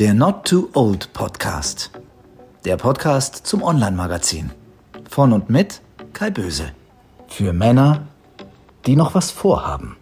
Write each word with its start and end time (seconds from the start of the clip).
Der 0.00 0.14
Not 0.14 0.48
Too 0.48 0.70
Old 0.72 1.12
Podcast. 1.12 1.90
Der 2.64 2.78
Podcast 2.78 3.46
zum 3.46 3.62
Online-Magazin. 3.62 4.50
Von 5.10 5.34
und 5.34 5.50
mit 5.50 5.82
Kai 6.14 6.30
Böse. 6.30 6.72
Für 7.28 7.52
Männer, 7.52 8.08
die 8.86 8.96
noch 8.96 9.14
was 9.14 9.30
vorhaben. 9.30 9.98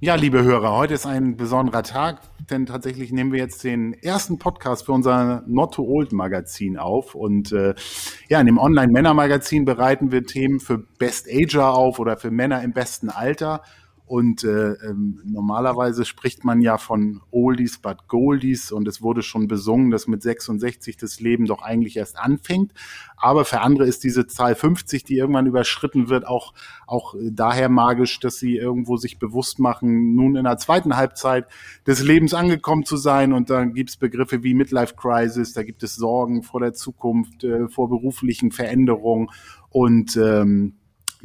Ja, 0.00 0.14
liebe 0.14 0.42
Hörer, 0.42 0.72
heute 0.72 0.94
ist 0.94 1.04
ein 1.04 1.36
besonderer 1.36 1.82
Tag, 1.82 2.22
denn 2.48 2.64
tatsächlich 2.64 3.12
nehmen 3.12 3.32
wir 3.32 3.40
jetzt 3.40 3.62
den 3.62 3.92
ersten 3.92 4.38
Podcast 4.38 4.86
für 4.86 4.92
unser 4.92 5.42
Not 5.46 5.74
Too 5.74 5.86
Old 5.86 6.12
Magazin 6.12 6.78
auf. 6.78 7.14
Und 7.14 7.52
äh, 7.52 7.74
ja, 8.30 8.40
in 8.40 8.46
dem 8.46 8.56
Online-Männer-Magazin 8.56 9.66
bereiten 9.66 10.10
wir 10.10 10.24
Themen 10.24 10.60
für 10.60 10.78
Best 10.78 11.28
Ager 11.30 11.74
auf 11.74 11.98
oder 11.98 12.16
für 12.16 12.30
Männer 12.30 12.62
im 12.62 12.72
besten 12.72 13.10
Alter. 13.10 13.60
Und 14.06 14.44
äh, 14.44 14.72
ähm, 14.72 15.22
normalerweise 15.24 16.04
spricht 16.04 16.44
man 16.44 16.60
ja 16.60 16.76
von 16.76 17.22
Oldies 17.30 17.78
but 17.78 18.06
Goldies 18.06 18.70
und 18.70 18.86
es 18.86 19.00
wurde 19.00 19.22
schon 19.22 19.48
besungen, 19.48 19.90
dass 19.90 20.06
mit 20.06 20.22
66 20.22 20.98
das 20.98 21.20
Leben 21.20 21.46
doch 21.46 21.62
eigentlich 21.62 21.96
erst 21.96 22.18
anfängt. 22.18 22.74
Aber 23.16 23.46
für 23.46 23.62
andere 23.62 23.86
ist 23.86 24.04
diese 24.04 24.26
Zahl 24.26 24.56
50, 24.56 25.04
die 25.04 25.16
irgendwann 25.16 25.46
überschritten 25.46 26.10
wird, 26.10 26.26
auch, 26.26 26.52
auch 26.86 27.14
daher 27.30 27.70
magisch, 27.70 28.20
dass 28.20 28.36
sie 28.36 28.56
irgendwo 28.56 28.98
sich 28.98 29.18
bewusst 29.18 29.58
machen, 29.58 30.14
nun 30.14 30.36
in 30.36 30.44
der 30.44 30.58
zweiten 30.58 30.96
Halbzeit 30.96 31.46
des 31.86 32.02
Lebens 32.02 32.34
angekommen 32.34 32.84
zu 32.84 32.98
sein. 32.98 33.32
Und 33.32 33.48
dann 33.48 33.72
gibt's 33.72 33.96
Begriffe 33.96 34.42
wie 34.42 34.52
Midlife 34.52 34.96
Crisis, 34.96 35.54
da 35.54 35.62
gibt 35.62 35.82
es 35.82 35.96
Sorgen 35.96 36.42
vor 36.42 36.60
der 36.60 36.74
Zukunft, 36.74 37.42
äh, 37.42 37.68
vor 37.68 37.88
beruflichen 37.88 38.50
Veränderungen 38.50 39.30
und 39.70 40.14
ähm, 40.18 40.74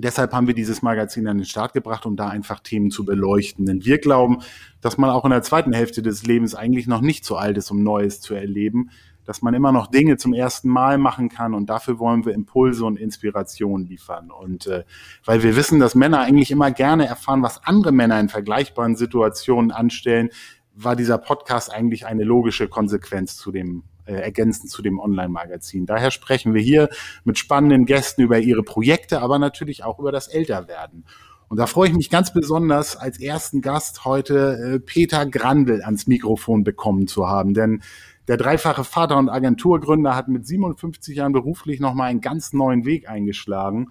Deshalb 0.02 0.31
haben 0.31 0.48
wir 0.48 0.53
dieses 0.53 0.81
Magazin 0.81 1.27
an 1.27 1.38
den 1.38 1.45
Start 1.45 1.73
gebracht, 1.73 2.05
um 2.05 2.16
da 2.16 2.30
einfach 2.30 2.62
Themen 2.62 2.90
zu 2.90 3.03
beleuchten. 3.03 3.66
Denn 3.66 3.84
wir 3.84 3.98
glauben, 3.98 4.38
dass 4.80 4.98
man 4.98 5.09
auch 5.09 5.26
in 5.26 5.31
der 5.31 5.41
zweiten 5.41 5.73
Hälfte 5.73 6.01
des 6.01 6.26
Lebens 6.26 6.55
eigentlich 6.55 6.87
noch 6.87 7.01
nicht 7.01 7.26
so 7.26 7.35
alt 7.35 7.57
ist, 7.57 7.70
um 7.70 7.84
Neues 7.84 8.21
zu 8.21 8.34
erleben, 8.34 8.91
dass 9.26 9.41
man 9.41 9.54
immer 9.54 9.73
noch 9.73 9.88
Dinge 9.88 10.15
zum 10.15 10.34
ersten 10.34 10.70
Mal 10.70 10.98
machen 10.98 11.27
kann 11.27 11.54
und 11.54 11.70
dafür 11.70 11.99
wollen 11.99 12.26
wir 12.26 12.34
Impulse 12.34 12.85
und 12.85 12.98
Inspiration 12.98 13.85
liefern. 13.85 14.32
Und 14.32 14.68
äh, 14.68 14.85
weil 15.26 15.43
wir 15.43 15.57
wissen, 15.57 15.82
dass 15.82 15.96
Männer 15.96 16.21
eigentlich 16.21 16.49
immer 16.49 16.71
gerne 16.71 17.05
erfahren, 17.05 17.43
was 17.43 17.63
andere 17.66 17.91
Männer 17.91 18.20
in 18.21 18.29
vergleichbaren 18.29 18.95
Situationen 18.95 19.71
anstellen, 19.71 20.29
war 20.73 20.95
dieser 20.95 21.18
Podcast 21.18 21.73
eigentlich 21.73 22.05
eine 22.05 22.23
logische 22.23 22.70
Konsequenz 22.70 23.35
zu 23.35 23.51
dem 23.51 23.84
äh, 24.10 24.21
ergänzend 24.21 24.71
zu 24.71 24.82
dem 24.82 24.99
Online-Magazin. 24.99 25.85
Daher 25.85 26.10
sprechen 26.10 26.54
wir 26.54 26.62
hier 26.62 26.90
mit 27.24 27.38
spannenden 27.38 27.85
Gästen 27.85 28.24
über 28.24 28.40
ihre 28.40 28.63
Projekte, 28.63 29.21
aber 29.21 29.38
natürlich 29.38 29.84
auch 29.84 29.99
über 29.99 30.12
das 30.12 30.27
Älterwerden. 30.27 31.05
Und 31.48 31.57
da 31.57 31.68
freue 31.68 31.90
ich 31.90 31.96
mich 31.96 32.10
ganz 32.10 32.34
besonders, 32.34 32.96
als 32.96 33.20
ersten 33.20 33.62
Gast 33.62 34.05
heute 34.05 34.76
äh, 34.76 34.79
Peter 34.79 35.26
Grandl 35.26 35.84
ans 35.84 36.07
Mikrofon 36.07 36.63
bekommen 36.63 37.07
zu 37.07 37.27
haben. 37.27 37.54
Denn 37.54 37.82
der 38.27 38.38
dreifache 38.38 38.84
Vater 38.84 39.18
und 39.18 39.29
Agenturgründer 39.29 40.16
hat 40.16 40.27
mit 40.27 40.46
57 40.46 41.18
Jahren 41.18 41.34
beruflich 41.34 41.79
nochmal 41.79 42.10
einen 42.10 42.21
ganz 42.21 42.54
neuen 42.54 42.85
Weg 42.85 43.10
eingeschlagen, 43.10 43.90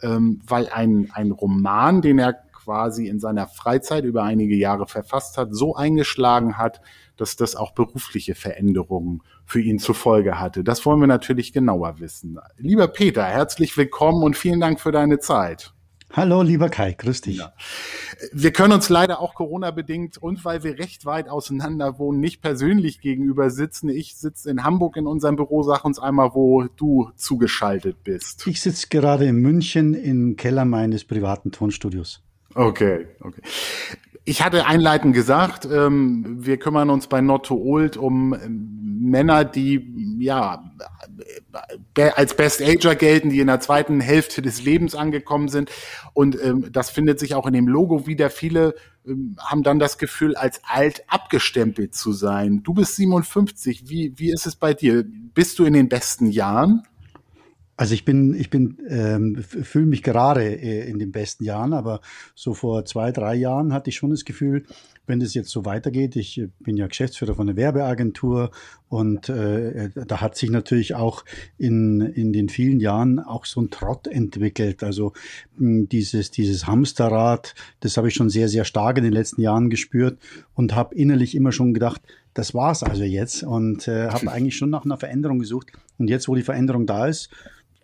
ähm, 0.00 0.40
weil 0.46 0.68
ein, 0.68 1.10
ein 1.12 1.30
Roman, 1.30 2.02
den 2.02 2.18
er 2.18 2.34
quasi 2.52 3.08
in 3.08 3.18
seiner 3.18 3.48
Freizeit 3.48 4.04
über 4.04 4.22
einige 4.22 4.54
Jahre 4.54 4.86
verfasst 4.86 5.36
hat, 5.38 5.48
so 5.52 5.74
eingeschlagen 5.74 6.58
hat, 6.58 6.80
dass 7.22 7.36
das 7.36 7.54
auch 7.54 7.70
berufliche 7.70 8.34
Veränderungen 8.34 9.22
für 9.46 9.60
ihn 9.60 9.78
zur 9.78 9.94
Folge 9.94 10.40
hatte. 10.40 10.64
Das 10.64 10.84
wollen 10.84 10.98
wir 10.98 11.06
natürlich 11.06 11.52
genauer 11.52 12.00
wissen. 12.00 12.40
Lieber 12.58 12.88
Peter, 12.88 13.24
herzlich 13.24 13.76
willkommen 13.76 14.24
und 14.24 14.36
vielen 14.36 14.58
Dank 14.58 14.80
für 14.80 14.90
deine 14.90 15.20
Zeit. 15.20 15.72
Hallo, 16.12 16.42
lieber 16.42 16.68
Kai, 16.68 16.92
grüß 16.92 17.20
dich. 17.20 17.38
Ja. 17.38 17.54
Wir 18.32 18.52
können 18.52 18.72
uns 18.72 18.88
leider 18.88 19.20
auch 19.20 19.34
Corona-bedingt 19.34 20.18
und 20.18 20.44
weil 20.44 20.64
wir 20.64 20.80
recht 20.80 21.06
weit 21.06 21.28
auseinander 21.28 21.96
wohnen, 21.98 22.18
nicht 22.18 22.42
persönlich 22.42 23.00
gegenüber 23.00 23.50
sitzen. 23.50 23.88
Ich 23.88 24.16
sitze 24.16 24.50
in 24.50 24.64
Hamburg 24.64 24.96
in 24.96 25.06
unserem 25.06 25.36
Büro. 25.36 25.62
Sag 25.62 25.84
uns 25.84 26.00
einmal, 26.00 26.34
wo 26.34 26.64
du 26.64 27.12
zugeschaltet 27.14 28.02
bist. 28.02 28.46
Ich 28.48 28.60
sitze 28.60 28.88
gerade 28.88 29.26
in 29.26 29.36
München 29.36 29.94
im 29.94 30.34
Keller 30.34 30.64
meines 30.64 31.04
privaten 31.04 31.52
Tonstudios. 31.52 32.20
Okay, 32.54 33.06
okay. 33.20 33.42
Ich 34.24 34.42
hatte 34.42 34.66
einleitend 34.66 35.14
gesagt, 35.14 35.64
ähm, 35.64 36.44
wir 36.44 36.58
kümmern 36.58 36.90
uns 36.90 37.08
bei 37.08 37.20
Not 37.20 37.46
to 37.46 37.56
Old 37.56 37.96
um 37.96 38.34
ähm, 38.34 38.82
Männer, 39.00 39.44
die 39.44 40.16
ja 40.20 40.62
als 42.14 42.36
Best 42.36 42.62
Ager 42.62 42.94
gelten, 42.94 43.30
die 43.30 43.40
in 43.40 43.48
der 43.48 43.60
zweiten 43.60 44.00
Hälfte 44.00 44.40
des 44.40 44.62
Lebens 44.62 44.94
angekommen 44.94 45.48
sind. 45.48 45.70
Und 46.14 46.40
ähm, 46.42 46.68
das 46.72 46.90
findet 46.90 47.18
sich 47.18 47.34
auch 47.34 47.46
in 47.46 47.52
dem 47.52 47.66
Logo 47.66 48.06
wieder. 48.06 48.30
Viele 48.30 48.74
ähm, 49.06 49.36
haben 49.38 49.62
dann 49.64 49.78
das 49.78 49.98
Gefühl, 49.98 50.36
als 50.36 50.60
alt 50.64 51.02
abgestempelt 51.08 51.94
zu 51.94 52.12
sein. 52.12 52.62
Du 52.62 52.74
bist 52.74 52.96
57. 52.96 53.88
Wie, 53.88 54.14
wie 54.16 54.32
ist 54.32 54.46
es 54.46 54.54
bei 54.54 54.72
dir? 54.72 55.04
Bist 55.34 55.58
du 55.58 55.64
in 55.64 55.72
den 55.72 55.88
besten 55.88 56.26
Jahren? 56.30 56.82
Also 57.82 57.94
ich 57.94 58.04
bin, 58.04 58.32
ich 58.34 58.48
bin, 58.48 58.78
ähm, 58.88 59.42
fühle 59.42 59.86
mich 59.86 60.04
gerade 60.04 60.44
äh, 60.44 60.88
in 60.88 61.00
den 61.00 61.10
besten 61.10 61.42
Jahren, 61.42 61.72
aber 61.72 62.00
so 62.36 62.54
vor 62.54 62.84
zwei, 62.84 63.10
drei 63.10 63.34
Jahren 63.34 63.72
hatte 63.72 63.90
ich 63.90 63.96
schon 63.96 64.10
das 64.10 64.24
Gefühl, 64.24 64.62
wenn 65.08 65.18
das 65.18 65.34
jetzt 65.34 65.50
so 65.50 65.64
weitergeht, 65.64 66.14
ich 66.14 66.38
äh, 66.38 66.48
bin 66.60 66.76
ja 66.76 66.86
Geschäftsführer 66.86 67.34
von 67.34 67.48
einer 67.48 67.56
Werbeagentur 67.56 68.52
und 68.88 69.28
äh, 69.28 69.90
da 69.96 70.20
hat 70.20 70.36
sich 70.36 70.50
natürlich 70.50 70.94
auch 70.94 71.24
in, 71.58 72.00
in 72.02 72.32
den 72.32 72.48
vielen 72.50 72.78
Jahren 72.78 73.18
auch 73.18 73.46
so 73.46 73.60
ein 73.60 73.70
Trott 73.70 74.06
entwickelt. 74.06 74.84
Also 74.84 75.12
mh, 75.56 75.86
dieses, 75.90 76.30
dieses 76.30 76.68
Hamsterrad, 76.68 77.56
das 77.80 77.96
habe 77.96 78.06
ich 78.06 78.14
schon 78.14 78.30
sehr, 78.30 78.48
sehr 78.48 78.64
stark 78.64 78.98
in 78.98 79.02
den 79.02 79.12
letzten 79.12 79.40
Jahren 79.40 79.70
gespürt 79.70 80.20
und 80.54 80.76
habe 80.76 80.94
innerlich 80.94 81.34
immer 81.34 81.50
schon 81.50 81.74
gedacht, 81.74 82.00
das 82.32 82.54
war's 82.54 82.84
also 82.84 83.02
jetzt 83.02 83.42
und 83.42 83.88
äh, 83.88 84.10
habe 84.10 84.30
eigentlich 84.30 84.56
schon 84.56 84.70
nach 84.70 84.84
einer 84.84 84.98
Veränderung 84.98 85.40
gesucht. 85.40 85.72
Und 85.98 86.08
jetzt, 86.08 86.28
wo 86.28 86.36
die 86.36 86.42
Veränderung 86.42 86.86
da 86.86 87.08
ist, 87.08 87.28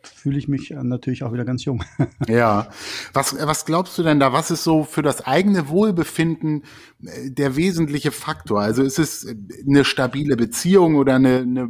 fühle 0.03 0.39
ich 0.39 0.49
mich 0.49 0.71
natürlich 0.71 1.23
auch 1.23 1.33
wieder 1.33 1.45
ganz 1.45 1.65
jung. 1.65 1.85
Ja. 2.29 2.69
Was, 3.13 3.35
was 3.41 3.65
glaubst 3.65 3.97
du 3.99 4.03
denn 4.03 4.21
da? 4.21 4.33
Was 4.33 4.51
ist 4.51 4.65
so 4.65 4.85
für 4.85 5.03
das 5.03 5.27
eigene 5.27 5.69
Wohlbefinden 5.69 6.65
äh, 7.03 7.31
der 7.31 7.57
wesentliche 7.57 8.11
Faktor? 8.11 8.61
Also 8.61 8.83
ist 8.83 8.99
es 8.99 9.27
eine 9.67 9.85
stabile 9.85 10.37
Beziehung 10.37 10.97
oder 10.97 11.15
eine, 11.15 11.39
eine 11.39 11.69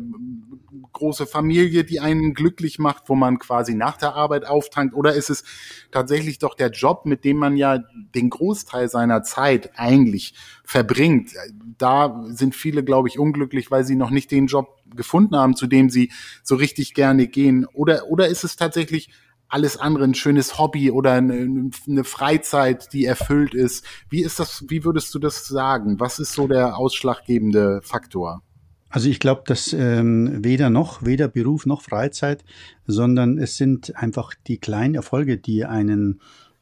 große 0.92 1.26
Familie, 1.26 1.84
die 1.84 2.00
einen 2.00 2.34
glücklich 2.34 2.78
macht, 2.78 3.08
wo 3.08 3.14
man 3.14 3.38
quasi 3.38 3.74
nach 3.74 3.96
der 3.96 4.14
Arbeit 4.14 4.46
auftankt? 4.46 4.94
Oder 4.94 5.14
ist 5.14 5.30
es 5.30 5.44
tatsächlich 5.90 6.38
doch 6.38 6.54
der 6.54 6.70
Job, 6.70 7.06
mit 7.06 7.24
dem 7.24 7.36
man 7.36 7.56
ja 7.56 7.78
den 8.14 8.30
Großteil 8.30 8.88
seiner 8.88 9.22
Zeit 9.22 9.70
eigentlich 9.76 10.34
verbringt? 10.64 11.32
Da 11.78 12.24
sind 12.28 12.54
viele, 12.54 12.84
glaube 12.84 13.08
ich, 13.08 13.18
unglücklich, 13.18 13.70
weil 13.70 13.84
sie 13.84 13.96
noch 13.96 14.10
nicht 14.10 14.30
den 14.30 14.46
Job 14.46 14.76
gefunden 14.94 15.36
haben, 15.36 15.56
zu 15.56 15.66
dem 15.66 15.90
sie 15.90 16.10
so 16.42 16.56
richtig 16.56 16.94
gerne 16.94 17.26
gehen. 17.26 17.66
Oder, 17.66 18.08
oder 18.08 18.28
ist 18.28 18.44
es 18.44 18.56
tatsächlich 18.56 19.10
alles 19.48 19.78
andere 19.78 20.04
ein 20.04 20.14
schönes 20.14 20.58
Hobby 20.58 20.90
oder 20.90 21.14
eine, 21.14 21.70
Freizeit, 22.04 22.92
die 22.92 23.06
erfüllt 23.06 23.54
ist. 23.54 23.84
Wie 24.10 24.22
ist 24.22 24.38
das, 24.38 24.64
wie 24.68 24.84
würdest 24.84 25.14
du 25.14 25.18
das 25.18 25.46
sagen? 25.46 25.98
Was 26.00 26.18
ist 26.18 26.34
so 26.34 26.46
der 26.46 26.76
ausschlaggebende 26.76 27.80
Faktor? 27.82 28.42
Also 28.90 29.08
ich 29.08 29.20
glaube, 29.20 29.42
dass 29.46 29.72
ähm, 29.72 30.44
weder 30.44 30.70
noch, 30.70 31.04
weder 31.04 31.28
Beruf 31.28 31.66
noch 31.66 31.82
Freizeit, 31.82 32.44
sondern 32.86 33.38
es 33.38 33.56
sind 33.56 33.96
einfach 33.96 34.34
die 34.46 34.58
kleinen 34.58 34.94
Erfolge, 34.94 35.36
die 35.36 35.64
einen 35.64 36.20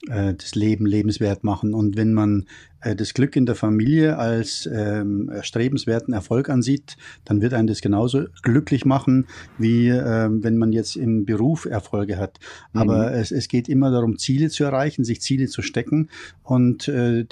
äh, 0.09 0.35
das 0.35 0.55
Leben 0.55 0.87
lebenswert 0.87 1.45
machen. 1.45 1.75
Und 1.75 1.97
wenn 1.97 2.13
man 2.13 2.47
äh, 2.81 2.95
das 2.95 3.15
Glück 3.15 3.37
in 3.37 3.47
der 3.47 3.55
Familie 3.55 4.19
als 4.19 4.69
ähm, 4.73 5.29
erstrebenswerten 5.29 6.15
Erfolg 6.15 6.49
ansieht, 6.49 6.97
dann 7.25 7.41
wird 7.41 7.55
einen 7.55 7.67
das 7.67 7.81
genauso 7.81 8.25
glücklich 8.43 8.85
machen, 8.85 9.27
wie 9.59 9.89
äh, 9.89 10.29
wenn 10.31 10.59
man 10.59 10.73
jetzt 10.73 10.97
im 10.97 11.25
Beruf 11.25 11.65
Erfolge 11.65 12.19
hat. 12.19 12.39
Mhm. 12.73 12.81
Aber 12.81 13.13
es, 13.13 13.31
es 13.31 13.49
geht 13.49 13.69
immer 13.69 13.91
darum, 13.91 14.19
Ziele 14.19 14.51
zu 14.51 14.65
erreichen, 14.65 15.05
sich 15.05 15.21
Ziele 15.21 15.47
zu 15.47 15.63
stecken 15.63 16.11
und 16.43 16.89
äh, 16.89 17.25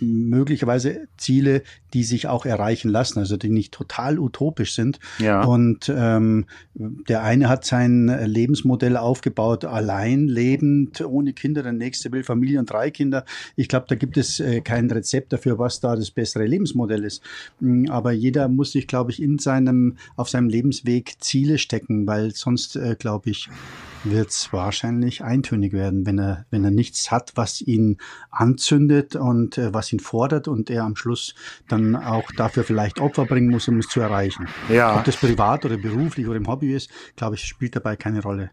möglicherweise 0.00 1.08
Ziele, 1.16 1.62
die 1.94 2.04
sich 2.04 2.28
auch 2.28 2.44
erreichen 2.46 2.88
lassen, 2.88 3.18
also 3.18 3.36
die 3.36 3.48
nicht 3.48 3.72
total 3.72 4.18
utopisch 4.18 4.74
sind. 4.74 4.98
Ja. 5.18 5.44
Und 5.44 5.92
ähm, 5.94 6.46
der 6.74 7.22
eine 7.22 7.48
hat 7.48 7.64
sein 7.64 8.08
Lebensmodell 8.24 8.96
aufgebaut, 8.96 9.64
allein 9.64 10.28
lebend, 10.28 11.00
ohne 11.00 11.32
Kinder, 11.32 11.62
der 11.62 11.72
nächste 11.72 12.12
will 12.12 12.24
Familie 12.24 12.58
und 12.58 12.70
drei 12.70 12.90
Kinder. 12.90 13.24
Ich 13.56 13.68
glaube, 13.68 13.86
da 13.88 13.94
gibt 13.94 14.16
es 14.16 14.40
äh, 14.40 14.60
kein 14.60 14.90
Rezept 14.90 15.32
dafür, 15.32 15.58
was 15.58 15.80
da 15.80 15.96
das 15.96 16.10
bessere 16.10 16.46
Lebensmodell 16.46 17.04
ist. 17.04 17.22
Mm, 17.60 17.88
aber 17.88 18.12
jeder 18.12 18.48
muss 18.48 18.72
sich, 18.72 18.86
glaube 18.86 19.10
ich, 19.10 19.22
in 19.22 19.38
seinem, 19.38 19.96
auf 20.16 20.28
seinem 20.28 20.48
Lebensweg 20.48 21.16
Ziele 21.20 21.58
stecken, 21.58 22.06
weil 22.06 22.32
sonst, 22.32 22.76
äh, 22.76 22.96
glaube 22.98 23.30
ich, 23.30 23.48
wird 24.10 24.30
es 24.30 24.52
wahrscheinlich 24.52 25.22
eintönig 25.22 25.72
werden, 25.72 26.06
wenn 26.06 26.18
er, 26.18 26.46
wenn 26.50 26.64
er 26.64 26.70
nichts 26.70 27.10
hat, 27.10 27.32
was 27.34 27.60
ihn 27.60 27.98
anzündet 28.30 29.16
und 29.16 29.58
äh, 29.58 29.72
was 29.74 29.92
ihn 29.92 30.00
fordert 30.00 30.48
und 30.48 30.70
er 30.70 30.84
am 30.84 30.96
Schluss 30.96 31.34
dann 31.68 31.96
auch 31.96 32.30
dafür 32.36 32.64
vielleicht 32.64 33.00
Opfer 33.00 33.24
bringen 33.26 33.50
muss, 33.50 33.68
um 33.68 33.78
es 33.78 33.88
zu 33.88 34.00
erreichen. 34.00 34.46
Ja. 34.68 34.96
Ob 34.96 35.04
das 35.04 35.16
privat 35.16 35.64
oder 35.64 35.76
beruflich 35.76 36.26
oder 36.26 36.36
im 36.36 36.46
Hobby 36.46 36.74
ist, 36.74 36.90
glaube 37.16 37.36
ich, 37.36 37.42
spielt 37.42 37.76
dabei 37.76 37.96
keine 37.96 38.22
Rolle. 38.22 38.50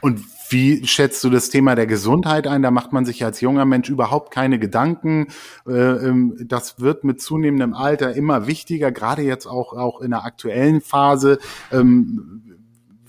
Und 0.00 0.24
Wie 0.50 0.84
schätzt 0.84 1.22
du 1.22 1.30
das 1.30 1.48
Thema 1.48 1.76
der 1.76 1.86
Gesundheit 1.86 2.48
ein? 2.48 2.62
Da 2.62 2.72
macht 2.72 2.92
man 2.92 3.04
sich 3.04 3.24
als 3.24 3.40
junger 3.40 3.64
Mensch 3.64 3.88
überhaupt 3.88 4.32
keine 4.34 4.58
Gedanken. 4.58 5.28
Äh, 5.64 5.72
ähm, 5.72 6.34
das 6.44 6.80
wird 6.80 7.04
mit 7.04 7.20
zunehmendem 7.20 7.72
Alter 7.72 8.14
immer 8.14 8.48
wichtiger, 8.48 8.90
gerade 8.90 9.22
jetzt 9.22 9.46
auch, 9.46 9.74
auch 9.74 10.00
in 10.00 10.10
der 10.10 10.24
aktuellen 10.24 10.80
Phase. 10.80 11.38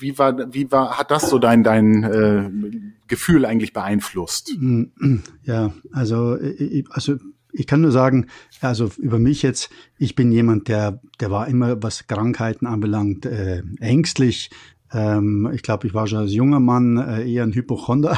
Wie 0.01 0.17
war, 0.17 0.53
wie 0.53 0.71
war, 0.71 0.97
hat 0.97 1.11
das 1.11 1.29
so 1.29 1.39
dein, 1.39 1.63
dein 1.63 2.03
äh, 2.03 2.49
Gefühl 3.07 3.45
eigentlich 3.45 3.73
beeinflusst? 3.73 4.51
Ja, 5.43 5.73
also, 5.91 6.37
also 6.91 7.17
ich 7.53 7.67
kann 7.67 7.81
nur 7.81 7.91
sagen, 7.91 8.27
also 8.61 8.89
über 8.97 9.19
mich 9.19 9.41
jetzt, 9.41 9.69
ich 9.97 10.15
bin 10.15 10.31
jemand, 10.31 10.67
der, 10.67 11.01
der 11.19 11.31
war 11.31 11.47
immer, 11.47 11.81
was 11.81 12.07
Krankheiten 12.07 12.65
anbelangt, 12.65 13.25
äh, 13.25 13.63
ängstlich, 13.79 14.49
ähm, 14.93 15.49
ich 15.53 15.63
glaube, 15.63 15.87
ich 15.87 15.93
war 15.93 16.07
schon 16.07 16.19
als 16.19 16.33
junger 16.33 16.59
Mann 16.59 16.97
äh, 16.97 17.31
eher 17.31 17.43
ein 17.43 17.53
Hypochonder. 17.53 18.17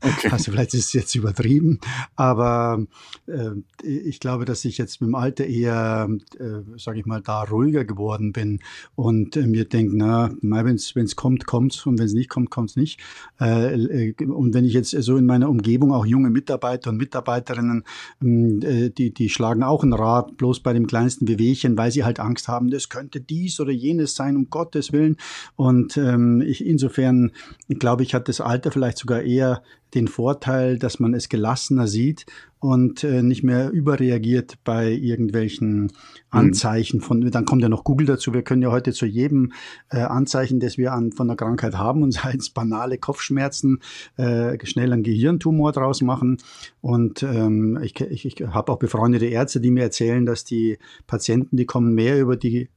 Okay. 0.00 0.28
Also 0.38 0.52
vielleicht 0.52 0.74
ist 0.74 0.86
es 0.86 0.92
jetzt 0.92 1.14
übertrieben, 1.14 1.80
aber 2.14 2.84
äh, 3.26 3.50
ich 3.82 4.20
glaube, 4.20 4.44
dass 4.44 4.64
ich 4.64 4.78
jetzt 4.78 5.00
mit 5.00 5.08
dem 5.08 5.14
Alter 5.14 5.46
eher, 5.46 6.08
äh, 6.38 6.78
sage 6.78 7.00
ich 7.00 7.06
mal, 7.06 7.22
da 7.22 7.42
ruhiger 7.42 7.84
geworden 7.84 8.32
bin 8.32 8.60
und 8.94 9.36
äh, 9.36 9.46
mir 9.46 9.64
denke, 9.64 9.96
na, 9.96 10.30
wenn 10.40 10.76
es 10.76 11.16
kommt, 11.16 11.46
kommt's 11.46 11.86
und 11.86 11.98
wenn 11.98 12.06
es 12.06 12.12
nicht 12.12 12.28
kommt, 12.28 12.50
kommt's 12.50 12.76
nicht. 12.76 13.00
Und 13.38 14.54
wenn 14.54 14.64
ich 14.64 14.72
jetzt 14.72 14.90
so 14.90 15.16
in 15.16 15.26
meiner 15.26 15.48
Umgebung 15.48 15.92
auch 15.92 16.06
junge 16.06 16.30
Mitarbeiter 16.30 16.90
und 16.90 16.96
Mitarbeiterinnen, 16.96 17.84
äh, 18.20 18.90
die, 18.90 19.12
die 19.12 19.28
schlagen 19.28 19.62
auch 19.62 19.82
ein 19.82 19.92
Rad 19.92 20.36
bloß 20.36 20.60
bei 20.60 20.72
dem 20.72 20.86
kleinsten 20.86 21.24
Bewegchen, 21.24 21.76
weil 21.78 21.90
sie 21.90 22.04
halt 22.04 22.20
Angst 22.20 22.48
haben, 22.48 22.70
das 22.70 22.88
könnte 22.88 23.20
dies 23.20 23.60
oder 23.60 23.72
jenes 23.72 24.14
sein, 24.14 24.36
um 24.36 24.50
Gottes 24.50 24.92
Willen. 24.92 25.16
Und 25.56 25.96
ähm, 26.08 26.42
ich, 26.42 26.64
insofern 26.64 27.32
glaube 27.68 28.02
ich, 28.02 28.14
hat 28.14 28.28
das 28.28 28.40
Alter 28.40 28.70
vielleicht 28.70 28.98
sogar 28.98 29.22
eher 29.22 29.62
den 29.94 30.08
Vorteil, 30.08 30.78
dass 30.78 31.00
man 31.00 31.14
es 31.14 31.28
gelassener 31.28 31.86
sieht 31.86 32.26
und 32.60 33.04
äh, 33.04 33.22
nicht 33.22 33.42
mehr 33.42 33.70
überreagiert 33.70 34.58
bei 34.64 34.90
irgendwelchen 34.90 35.82
mhm. 35.82 35.90
Anzeichen 36.30 37.00
von, 37.00 37.30
dann 37.30 37.44
kommt 37.44 37.62
ja 37.62 37.68
noch 37.68 37.84
Google 37.84 38.06
dazu. 38.06 38.34
Wir 38.34 38.42
können 38.42 38.62
ja 38.62 38.70
heute 38.70 38.92
zu 38.92 39.06
jedem 39.06 39.52
äh, 39.90 40.00
Anzeichen, 40.00 40.60
das 40.60 40.76
wir 40.76 40.92
an, 40.92 41.12
von 41.12 41.28
der 41.28 41.36
Krankheit 41.36 41.76
haben, 41.76 42.02
und 42.02 42.12
sei 42.12 42.34
es 42.38 42.50
banale 42.50 42.98
Kopfschmerzen, 42.98 43.80
äh, 44.16 44.58
schnell 44.66 44.92
einen 44.92 45.04
Gehirntumor 45.04 45.72
draus 45.72 46.02
machen. 46.02 46.38
Und 46.80 47.22
ähm, 47.22 47.78
ich, 47.82 47.98
ich, 48.00 48.26
ich 48.26 48.46
habe 48.48 48.72
auch 48.72 48.78
befreundete 48.78 49.26
Ärzte, 49.26 49.60
die 49.60 49.70
mir 49.70 49.84
erzählen, 49.84 50.26
dass 50.26 50.44
die 50.44 50.78
Patienten, 51.06 51.56
die 51.56 51.66
kommen 51.66 51.94
mehr 51.94 52.20
über 52.20 52.36
die 52.36 52.68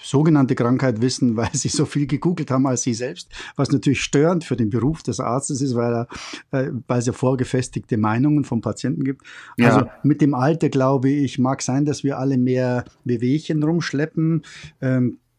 sogenannte 0.00 0.54
Krankheit 0.54 1.00
wissen, 1.00 1.36
weil 1.36 1.50
sie 1.52 1.68
so 1.68 1.84
viel 1.84 2.06
gegoogelt 2.06 2.50
haben 2.50 2.66
als 2.66 2.82
sie 2.82 2.94
selbst, 2.94 3.30
was 3.56 3.70
natürlich 3.70 4.02
störend 4.02 4.44
für 4.44 4.56
den 4.56 4.70
Beruf 4.70 5.02
des 5.02 5.20
Arztes 5.20 5.60
ist, 5.60 5.74
weil, 5.74 5.92
er, 5.92 6.08
äh, 6.52 6.70
weil 6.86 6.98
es 6.98 7.06
ja 7.06 7.12
vorgefestigte 7.12 7.96
Meinungen 7.96 8.44
vom 8.44 8.60
Patienten 8.60 9.04
gibt. 9.04 9.22
Ja. 9.56 9.68
Also 9.68 9.86
mit 10.02 10.20
dem 10.20 10.34
Alter, 10.34 10.68
glaube 10.68 11.10
ich, 11.10 11.38
mag 11.38 11.62
sein, 11.62 11.84
dass 11.84 12.04
wir 12.04 12.18
alle 12.18 12.38
mehr 12.38 12.84
Wehwehchen 13.04 13.62
rumschleppen. 13.62 14.42
Ähm, 14.80 15.10
äh, 15.10 15.29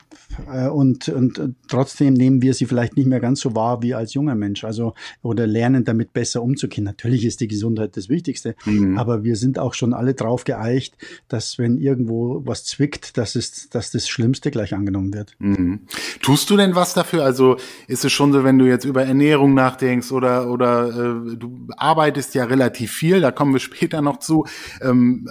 und, 0.72 1.10
und 1.10 1.56
trotzdem 1.68 2.14
nehmen 2.14 2.42
wir 2.42 2.54
sie 2.54 2.66
vielleicht 2.66 2.96
nicht 2.96 3.08
mehr 3.08 3.20
ganz 3.20 3.42
so 3.42 3.56
wahr 3.56 3.82
wie 3.82 3.94
als 3.94 4.14
junger 4.14 4.36
Mensch. 4.36 4.64
Also 4.64 4.94
oder 5.22 5.48
lernen 5.48 5.84
damit 5.84 6.14
besser 6.14 6.42
umzugehen. 6.42 6.84
Natürlich 6.84 7.26
ist 7.26 7.42
die 7.42 7.48
Gesundheit 7.48 7.98
das 7.98 8.10
Wichtigste, 8.10 8.56
mhm. 8.66 8.98
aber 8.98 9.24
wir 9.24 9.36
sind 9.36 9.60
auch 9.60 9.74
schon 9.74 9.94
alle 9.94 10.14
drauf 10.14 10.44
geeicht, 10.44 10.96
dass 11.28 11.58
wenn 11.58 11.78
irgendwo 11.78 12.42
was 12.46 12.66
zwickt, 12.66 13.18
dass 13.18 13.36
es, 13.36 13.70
dass 13.70 13.92
das 13.92 14.08
Schlimmste 14.08 14.52
gleich 14.52 14.74
angenommen 14.74 15.14
wird. 15.14 15.36
Mhm. 15.40 15.82
Tust 16.22 16.50
du 16.50 16.58
denn 16.58 16.76
was 16.76 16.94
dafür? 16.94 17.24
Also 17.24 17.58
ist 17.88 18.06
es 18.06 18.12
schon 18.12 18.34
so, 18.34 18.44
wenn 18.44 18.58
du 18.58 18.66
jetzt 18.66 18.86
über 18.86 19.04
Ernährung 19.04 19.54
nachdenkst 19.54 20.12
oder 20.12 20.50
oder 20.50 20.90
äh, 20.90 21.36
du 21.36 21.68
arbeitest 21.78 22.36
ja 22.36 22.46
relativ 22.46 22.92
viel, 22.92 23.22
da 23.22 23.32
kommen 23.32 23.54
wir 23.54 23.60
später 23.72 24.02
noch 24.02 24.18
zu. 24.18 24.46
Ähm, 24.82 25.30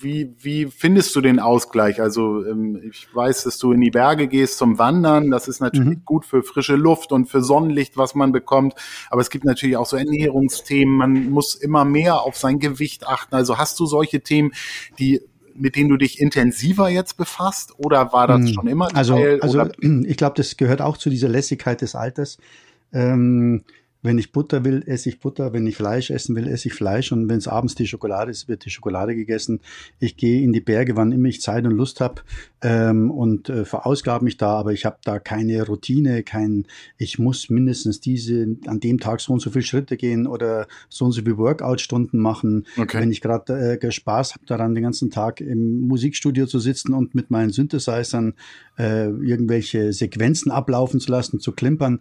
wie, 0.00 0.34
wie 0.38 0.66
findest 0.66 1.14
du 1.16 1.20
den 1.20 1.38
Ausgleich? 1.38 2.00
Also 2.00 2.44
ähm, 2.44 2.80
ich 2.90 3.06
weiß, 3.14 3.44
dass 3.44 3.58
du 3.58 3.72
in 3.72 3.80
die 3.80 3.90
Berge 3.90 4.28
gehst 4.28 4.58
zum 4.58 4.78
Wandern. 4.78 5.30
Das 5.30 5.48
ist 5.48 5.60
natürlich 5.60 5.98
mhm. 5.98 6.04
gut 6.04 6.24
für 6.24 6.42
frische 6.42 6.76
Luft 6.76 7.12
und 7.12 7.26
für 7.26 7.42
Sonnenlicht, 7.42 7.96
was 7.96 8.14
man 8.14 8.32
bekommt. 8.32 8.74
Aber 9.10 9.20
es 9.20 9.30
gibt 9.30 9.44
natürlich 9.44 9.76
auch 9.76 9.86
so 9.86 9.96
Ernährungsthemen. 9.96 10.94
Man 10.94 11.30
muss 11.30 11.54
immer 11.54 11.84
mehr 11.84 12.22
auf 12.22 12.36
sein 12.36 12.58
Gewicht 12.58 13.06
achten. 13.06 13.34
Also 13.34 13.58
hast 13.58 13.78
du 13.80 13.86
solche 13.86 14.20
Themen, 14.20 14.52
die 14.98 15.20
mit 15.56 15.76
denen 15.76 15.88
du 15.88 15.96
dich 15.96 16.20
intensiver 16.20 16.88
jetzt 16.88 17.16
befasst 17.16 17.74
oder 17.78 18.12
war 18.12 18.26
das 18.26 18.40
mhm. 18.40 18.48
schon 18.48 18.66
immer 18.66 18.88
also, 18.94 19.14
Teil? 19.14 19.40
Also 19.40 19.64
ich 19.80 20.16
glaube, 20.16 20.34
das 20.36 20.56
gehört 20.56 20.82
auch 20.82 20.96
zu 20.96 21.10
dieser 21.10 21.28
Lässigkeit 21.28 21.80
des 21.80 21.94
Alters. 21.94 22.38
Ähm, 22.92 23.62
wenn 24.04 24.18
ich 24.18 24.32
Butter 24.32 24.64
will, 24.64 24.82
esse 24.86 25.08
ich 25.08 25.18
Butter. 25.18 25.54
Wenn 25.54 25.66
ich 25.66 25.76
Fleisch 25.76 26.10
essen 26.10 26.36
will, 26.36 26.46
esse 26.46 26.68
ich 26.68 26.74
Fleisch. 26.74 27.10
Und 27.10 27.30
wenn 27.30 27.38
es 27.38 27.48
abends 27.48 27.74
die 27.74 27.86
Schokolade 27.86 28.30
ist, 28.30 28.48
wird 28.48 28.66
die 28.66 28.70
Schokolade 28.70 29.16
gegessen. 29.16 29.60
Ich 29.98 30.18
gehe 30.18 30.42
in 30.42 30.52
die 30.52 30.60
Berge, 30.60 30.94
wann 30.94 31.10
immer 31.10 31.28
ich 31.28 31.40
Zeit 31.40 31.64
und 31.64 31.70
Lust 31.70 32.02
habe 32.02 32.20
ähm, 32.60 33.10
und 33.10 33.48
äh, 33.48 33.64
verausgabe 33.64 34.22
mich 34.24 34.36
da. 34.36 34.58
Aber 34.58 34.74
ich 34.74 34.84
habe 34.84 34.98
da 35.04 35.18
keine 35.18 35.66
Routine, 35.66 36.22
kein, 36.22 36.66
ich 36.98 37.18
muss 37.18 37.48
mindestens 37.48 38.00
diese, 38.00 38.56
an 38.66 38.78
dem 38.78 39.00
Tag 39.00 39.22
so 39.22 39.32
und 39.32 39.40
so 39.40 39.48
viele 39.48 39.64
Schritte 39.64 39.96
gehen 39.96 40.26
oder 40.26 40.66
so 40.90 41.06
und 41.06 41.12
so 41.12 41.22
viele 41.22 41.38
Workout-Stunden 41.38 42.18
machen. 42.18 42.66
Okay. 42.76 43.00
Wenn 43.00 43.10
ich 43.10 43.22
gerade 43.22 43.78
äh, 43.80 43.90
Spaß 43.90 44.34
habe 44.34 44.44
daran, 44.44 44.74
den 44.74 44.84
ganzen 44.84 45.10
Tag 45.10 45.40
im 45.40 45.80
Musikstudio 45.88 46.44
zu 46.44 46.58
sitzen 46.58 46.92
und 46.92 47.14
mit 47.14 47.30
meinen 47.30 47.50
Synthesizern 47.50 48.34
äh, 48.78 49.06
irgendwelche 49.06 49.94
Sequenzen 49.94 50.52
ablaufen 50.52 51.00
zu 51.00 51.10
lassen, 51.10 51.40
zu 51.40 51.52
klimpern, 51.52 52.00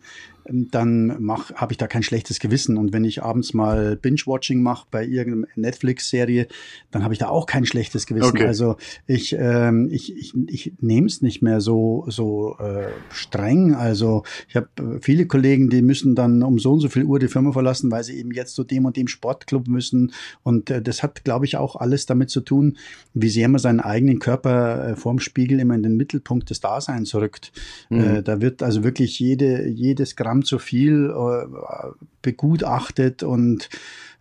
dann 0.50 1.18
habe 1.56 1.74
ich 1.74 1.78
da 1.78 1.88
kein 1.88 2.04
schlechtes 2.04 2.40
Gewissen. 2.40 2.78
Und 2.78 2.94
wenn 2.94 3.06
ich 3.06 3.24
abends 3.24 3.54
mal 3.54 3.96
Binge-Watching 3.96 4.62
mache 4.62 4.88
bei 4.92 5.06
irgendeiner 5.06 5.48
Netflix-Serie, 5.56 6.48
dann 6.92 7.04
habe 7.04 7.14
ich 7.14 7.20
da 7.20 7.30
auch 7.30 7.46
kein 7.46 7.66
schlechtes 7.66 8.06
Gewissen. 8.06 8.30
Okay. 8.30 8.46
Also 8.46 8.76
ich, 9.08 9.36
ähm, 9.38 9.90
ich, 9.92 10.16
ich, 10.16 10.34
ich 10.48 10.74
nehme 10.82 11.08
es 11.08 11.22
nicht 11.22 11.42
mehr 11.42 11.62
so, 11.62 12.06
so 12.08 12.58
äh, 12.60 12.88
streng. 13.12 13.74
Also 13.74 14.24
ich 14.48 14.56
habe 14.56 14.68
äh, 14.80 15.00
viele 15.02 15.26
Kollegen, 15.26 15.70
die 15.70 15.82
müssen 15.82 16.16
dann 16.16 16.44
um 16.44 16.60
so 16.60 16.74
und 16.74 16.80
so 16.80 16.90
viel 16.90 17.04
Uhr 17.04 17.20
die 17.20 17.28
Firma 17.28 17.52
verlassen, 17.52 17.92
weil 17.92 18.04
sie 18.04 18.18
eben 18.18 18.32
jetzt 18.32 18.56
zu 18.56 18.64
dem 18.64 18.86
und 18.86 18.98
dem 18.98 19.08
Sportclub 19.08 19.68
müssen. 19.68 20.12
Und 20.44 20.70
äh, 20.70 20.82
das 20.82 21.04
hat, 21.04 21.24
glaube 21.24 21.46
ich, 21.46 21.58
auch 21.58 21.76
alles 21.76 22.06
damit 22.06 22.30
zu 22.30 22.42
tun, 22.42 22.78
wie 23.14 23.30
sehr 23.30 23.48
man 23.48 23.60
seinen 23.60 23.80
eigenen 23.80 24.20
Körper 24.20 24.90
äh, 24.90 24.96
vorm 24.96 25.20
Spiegel 25.20 25.60
immer 25.60 25.76
in 25.76 25.84
den 25.84 25.96
Mittelpunkt 25.96 26.50
des 26.50 26.60
Daseins 26.60 27.16
rückt. 27.16 27.52
Mhm. 27.90 28.00
Äh, 28.00 28.24
da 28.24 28.42
wird 28.42 28.62
also 28.64 28.84
wirklich 28.84 29.20
jede, 29.20 29.68
jedes 29.68 30.16
Gramm 30.16 30.33
Gramm 30.34 30.44
zu 30.44 30.58
viel 30.58 31.14
äh, 31.16 31.88
begutachtet 32.24 33.22
und 33.22 33.70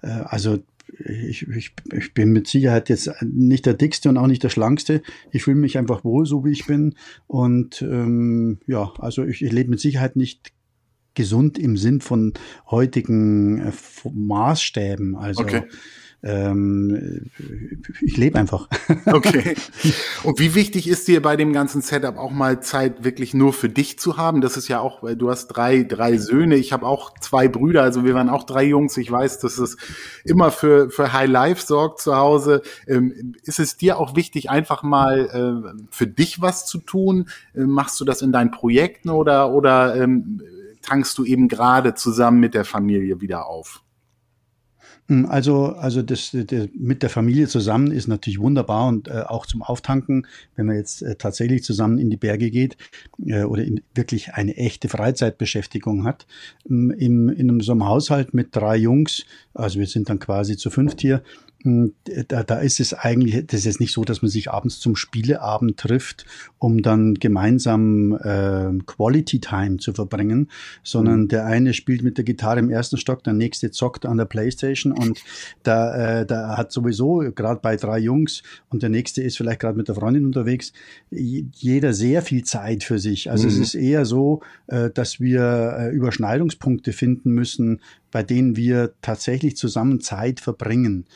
äh, 0.02 0.08
also 0.08 0.58
ich, 0.98 1.48
ich, 1.48 1.74
ich 1.90 2.12
bin 2.12 2.32
mit 2.32 2.46
Sicherheit 2.48 2.90
jetzt 2.90 3.10
nicht 3.22 3.64
der 3.64 3.72
dickste 3.72 4.10
und 4.10 4.18
auch 4.18 4.26
nicht 4.26 4.42
der 4.42 4.50
schlankste. 4.50 5.00
Ich 5.30 5.44
fühle 5.44 5.56
mich 5.56 5.78
einfach 5.78 6.04
wohl, 6.04 6.26
so 6.26 6.44
wie 6.44 6.50
ich 6.50 6.66
bin. 6.66 6.96
Und 7.26 7.80
ähm, 7.80 8.58
ja, 8.66 8.92
also 8.98 9.24
ich, 9.24 9.40
ich 9.40 9.52
lebe 9.52 9.70
mit 9.70 9.80
Sicherheit 9.80 10.16
nicht 10.16 10.52
gesund 11.14 11.58
im 11.58 11.78
Sinn 11.78 12.02
von 12.02 12.34
heutigen 12.70 13.58
äh, 13.58 13.72
Maßstäben. 14.12 15.16
Also 15.16 15.42
okay 15.42 15.62
ähm, 16.22 17.30
ich 18.00 18.16
lebe 18.16 18.38
einfach. 18.38 18.68
Okay. 19.04 19.56
Und 20.22 20.38
wie 20.38 20.54
wichtig 20.54 20.88
ist 20.88 21.08
dir 21.08 21.20
bei 21.22 21.36
dem 21.36 21.52
ganzen 21.52 21.82
Setup 21.82 22.16
auch 22.16 22.30
mal 22.30 22.62
Zeit 22.62 23.04
wirklich 23.04 23.34
nur 23.34 23.52
für 23.52 23.68
dich 23.68 23.98
zu 23.98 24.16
haben? 24.16 24.40
Das 24.40 24.56
ist 24.56 24.68
ja 24.68 24.80
auch, 24.80 25.02
du 25.16 25.30
hast 25.30 25.48
drei, 25.48 25.82
drei 25.82 26.18
Söhne. 26.18 26.56
Ich 26.56 26.72
habe 26.72 26.86
auch 26.86 27.12
zwei 27.18 27.48
Brüder, 27.48 27.82
also 27.82 28.04
wir 28.04 28.14
waren 28.14 28.28
auch 28.28 28.44
drei 28.44 28.64
Jungs. 28.64 28.96
Ich 28.96 29.10
weiß, 29.10 29.40
dass 29.40 29.58
es 29.58 29.76
immer 30.24 30.50
für, 30.50 30.90
für 30.90 31.12
High 31.12 31.28
Life 31.28 31.66
sorgt 31.66 32.00
zu 32.00 32.16
Hause. 32.16 32.62
Ähm, 32.86 33.34
ist 33.42 33.58
es 33.58 33.76
dir 33.76 33.98
auch 33.98 34.14
wichtig, 34.14 34.50
einfach 34.50 34.82
mal 34.82 35.72
äh, 35.74 35.82
für 35.90 36.06
dich 36.06 36.40
was 36.40 36.66
zu 36.66 36.78
tun? 36.78 37.28
Äh, 37.54 37.60
machst 37.60 38.00
du 38.00 38.04
das 38.04 38.22
in 38.22 38.32
deinen 38.32 38.50
Projekten 38.50 39.10
oder, 39.10 39.52
oder 39.52 39.96
ähm, 39.96 40.42
tankst 40.82 41.18
du 41.18 41.24
eben 41.24 41.48
gerade 41.48 41.94
zusammen 41.94 42.40
mit 42.40 42.54
der 42.54 42.64
Familie 42.64 43.20
wieder 43.20 43.46
auf? 43.46 43.82
Hm, 45.08 45.26
also, 45.26 45.74
also 45.74 46.02
das, 46.02 46.30
das, 46.32 46.68
mit 46.74 47.02
der 47.02 47.10
Familie 47.10 47.48
zusammen 47.48 47.90
ist 47.90 48.06
natürlich 48.06 48.38
wunderbar 48.38 48.88
und 48.88 49.08
äh, 49.08 49.22
auch 49.26 49.46
zum 49.46 49.62
Auftanken, 49.62 50.26
wenn 50.56 50.66
man 50.66 50.76
jetzt 50.76 51.02
äh, 51.02 51.16
tatsächlich 51.16 51.64
zusammen 51.64 51.98
in 51.98 52.08
die 52.08 52.16
Berge 52.16 52.50
geht 52.50 52.76
äh, 53.26 53.42
oder 53.42 53.64
in 53.64 53.80
wirklich 53.94 54.34
eine 54.34 54.56
echte 54.56 54.88
Freizeitbeschäftigung 54.88 56.04
hat. 56.04 56.26
Hm, 56.66 56.90
Im, 56.90 57.28
in 57.28 57.60
so 57.60 57.72
einem 57.72 57.86
Haushalt 57.86 58.32
mit 58.32 58.54
drei 58.54 58.76
Jungs, 58.76 59.24
also 59.54 59.78
wir 59.78 59.86
sind 59.86 60.08
dann 60.08 60.18
quasi 60.18 60.56
zu 60.56 60.70
fünft 60.70 61.00
hier, 61.00 61.22
da, 61.64 62.42
da 62.42 62.58
ist 62.58 62.80
es 62.80 62.94
eigentlich, 62.94 63.46
das 63.46 63.60
ist 63.60 63.66
jetzt 63.66 63.80
nicht 63.80 63.92
so, 63.92 64.04
dass 64.04 64.22
man 64.22 64.30
sich 64.30 64.50
abends 64.50 64.80
zum 64.80 64.96
Spieleabend 64.96 65.78
trifft, 65.78 66.26
um 66.58 66.82
dann 66.82 67.14
gemeinsam 67.14 68.12
äh, 68.14 68.70
Quality 68.86 69.40
Time 69.40 69.76
zu 69.76 69.92
verbringen, 69.92 70.50
sondern 70.82 71.22
mhm. 71.22 71.28
der 71.28 71.46
eine 71.46 71.74
spielt 71.74 72.02
mit 72.02 72.18
der 72.18 72.24
Gitarre 72.24 72.60
im 72.60 72.70
ersten 72.70 72.96
Stock, 72.96 73.22
der 73.24 73.32
nächste 73.32 73.70
zockt 73.70 74.06
an 74.06 74.18
der 74.18 74.24
Playstation 74.24 74.92
und 74.92 75.22
da, 75.62 76.20
äh, 76.20 76.26
da 76.26 76.56
hat 76.56 76.72
sowieso, 76.72 77.18
gerade 77.34 77.60
bei 77.60 77.76
drei 77.76 77.98
Jungs 77.98 78.42
und 78.68 78.82
der 78.82 78.90
nächste 78.90 79.22
ist 79.22 79.36
vielleicht 79.36 79.60
gerade 79.60 79.76
mit 79.76 79.88
der 79.88 79.94
Freundin 79.94 80.26
unterwegs, 80.26 80.72
jeder 81.10 81.92
sehr 81.92 82.22
viel 82.22 82.44
Zeit 82.44 82.84
für 82.84 82.98
sich. 82.98 83.30
Also 83.30 83.44
mhm. 83.44 83.50
es 83.50 83.58
ist 83.58 83.74
eher 83.74 84.04
so, 84.04 84.40
äh, 84.66 84.90
dass 84.90 85.20
wir 85.20 85.76
äh, 85.78 85.90
Überschneidungspunkte 85.90 86.92
finden 86.92 87.32
müssen, 87.32 87.80
bei 88.10 88.22
denen 88.22 88.56
wir 88.56 88.92
tatsächlich 89.02 89.56
zusammen 89.56 90.00
Zeit 90.00 90.40
verbringen. 90.40 91.06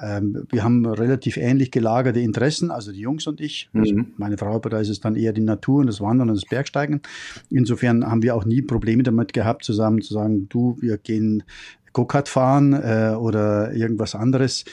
Ähm, 0.00 0.46
wir 0.50 0.64
haben 0.64 0.84
relativ 0.86 1.36
ähnlich 1.36 1.70
gelagerte 1.70 2.20
Interessen, 2.20 2.70
also 2.70 2.92
die 2.92 3.00
Jungs 3.00 3.26
und 3.26 3.40
ich. 3.40 3.68
Mhm. 3.72 3.80
Also 3.80 3.94
meine 4.16 4.38
Frau, 4.38 4.58
da 4.58 4.78
ist 4.78 4.88
es 4.88 5.00
dann 5.00 5.16
eher 5.16 5.32
die 5.32 5.40
Natur 5.40 5.80
und 5.80 5.86
das 5.86 6.00
Wandern 6.00 6.30
und 6.30 6.36
das 6.36 6.48
Bergsteigen. 6.48 7.02
Insofern 7.50 8.04
haben 8.06 8.22
wir 8.22 8.34
auch 8.34 8.44
nie 8.44 8.62
Probleme 8.62 9.02
damit 9.02 9.32
gehabt, 9.32 9.64
zusammen 9.64 10.00
zu 10.00 10.14
sagen, 10.14 10.48
du, 10.48 10.76
wir 10.80 10.98
gehen 10.98 11.44
Go-Kart 11.92 12.28
fahren 12.28 12.72
äh, 12.72 13.14
oder 13.16 13.72
irgendwas 13.72 14.14
anderes. 14.14 14.64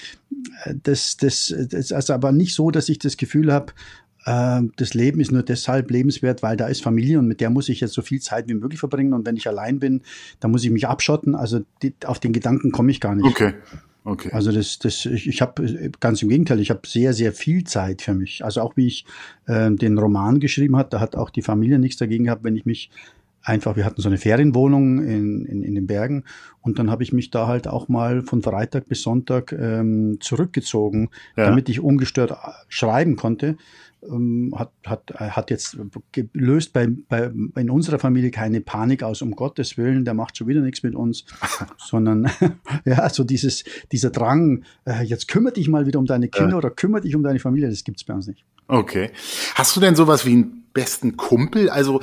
Das, 0.84 1.18
das, 1.18 1.54
das 1.56 1.74
ist 1.74 1.94
also 1.94 2.14
aber 2.14 2.32
nicht 2.32 2.56
so, 2.56 2.72
dass 2.72 2.90
ich 2.90 2.98
das 2.98 3.16
Gefühl 3.16 3.54
habe, 3.54 3.74
äh, 4.26 4.62
das 4.76 4.94
Leben 4.94 5.22
ist 5.22 5.32
nur 5.32 5.44
deshalb 5.44 5.92
lebenswert, 5.92 6.44
weil 6.44 6.58
da 6.58 6.68
ist 6.68 6.84
Familie 6.84 7.20
und 7.20 7.28
mit 7.28 7.40
der 7.40 7.50
muss 7.50 7.70
ich 7.70 7.80
jetzt 7.80 7.94
so 7.94 8.02
viel 8.02 8.22
Zeit 8.22 8.48
wie 8.50 8.54
möglich 8.54 8.80
verbringen. 8.80 9.14
Und 9.14 9.26
wenn 9.26 9.38
ich 9.38 9.48
allein 9.48 9.80
bin, 9.80 10.02
dann 10.40 10.52
muss 10.52 10.64
ich 10.64 10.72
mich 10.72 10.88
abschotten. 10.88 11.36
Also 11.36 11.62
die, 11.82 11.94
auf 12.06 12.20
den 12.20 12.34
Gedanken 12.34 12.72
komme 12.72 12.92
ich 12.92 13.00
gar 13.00 13.16
nicht. 13.16 13.26
Okay. 13.26 13.54
Okay. 14.04 14.30
Also 14.32 14.52
das, 14.52 14.80
das, 14.80 15.06
ich, 15.06 15.28
ich 15.28 15.42
habe 15.42 15.92
ganz 16.00 16.24
im 16.24 16.30
Gegenteil, 16.30 16.60
ich 16.60 16.72
habe 16.72 16.82
sehr, 16.88 17.14
sehr 17.14 17.34
viel 17.34 17.64
Zeit 17.66 18.02
für 18.02 18.14
mich. 18.14 18.44
Also 18.44 18.62
auch 18.62 18.76
wie 18.76 18.88
ich 18.88 19.06
äh, 19.46 19.70
den 19.72 19.98
Roman 19.98 20.40
geschrieben 20.40 20.76
hat, 20.76 20.92
da 20.94 21.00
hat 21.00 21.16
auch 21.16 21.30
die 21.30 21.44
Familie 21.44 21.78
nichts 21.78 21.98
dagegen 21.98 22.26
gehabt, 22.26 22.44
wenn 22.44 22.56
ich 22.56 22.66
mich 22.66 22.90
einfach, 23.44 23.76
wir 23.76 23.86
hatten 23.86 24.02
so 24.02 24.10
eine 24.10 24.18
Ferienwohnung 24.18 25.04
in, 25.04 25.46
in, 25.46 25.64
in 25.64 25.76
den 25.76 25.88
Bergen 25.88 26.24
und 26.62 26.80
dann 26.80 26.92
habe 26.92 27.04
ich 27.04 27.14
mich 27.14 27.32
da 27.32 27.48
halt 27.48 27.68
auch 27.68 27.88
mal 27.88 28.22
von 28.22 28.42
Freitag 28.42 28.88
bis 28.88 29.02
Sonntag 29.02 29.52
ähm, 29.52 30.18
zurückgezogen, 30.20 31.10
ja. 31.36 31.46
damit 31.46 31.70
ich 31.70 31.80
ungestört 31.80 32.34
schreiben 32.70 33.16
konnte 33.16 33.58
ähm, 34.10 34.54
hat, 34.58 34.72
hat, 34.86 35.12
hat 35.14 35.50
jetzt 35.50 35.78
gelöst 36.12 36.74
bei, 36.74 36.88
bei, 36.88 37.32
in 37.56 37.70
unserer 37.70 38.00
Familie 38.00 38.32
keine 38.32 38.62
Panik 38.62 39.04
aus, 39.04 39.22
um 39.22 39.32
Gottes 39.36 39.78
Willen, 39.78 40.06
der 40.06 40.14
macht 40.14 40.38
schon 40.38 40.48
wieder 40.48 40.62
nichts 40.62 40.84
mit 40.84 40.96
uns, 40.96 41.26
sondern 41.78 42.30
ja, 42.86 43.10
so 43.10 43.24
dieses, 43.24 43.64
dieser 43.92 44.10
Drang, 44.10 44.64
äh, 44.86 45.04
jetzt 45.04 45.28
kümmere 45.28 45.54
dich 45.54 45.68
mal 45.68 45.86
wieder 45.86 46.00
um 46.00 46.06
deine 46.06 46.30
Kinder 46.30 46.52
ja. 46.52 46.58
oder 46.58 46.70
kümmere 46.72 47.02
dich 47.02 47.16
um 47.16 47.24
deine 47.24 47.40
Familie, 47.40 47.70
das 47.70 47.84
gibt's 47.84 48.04
bei 48.04 48.14
uns 48.14 48.28
nicht. 48.28 48.46
Okay. 48.72 49.12
Hast 49.56 49.76
du 49.76 49.82
denn 49.82 49.96
sowas 49.96 50.26
wie 50.26 50.34
ein 50.34 50.64
besten 50.72 51.18
Kumpel? 51.18 51.70
Also 51.70 52.00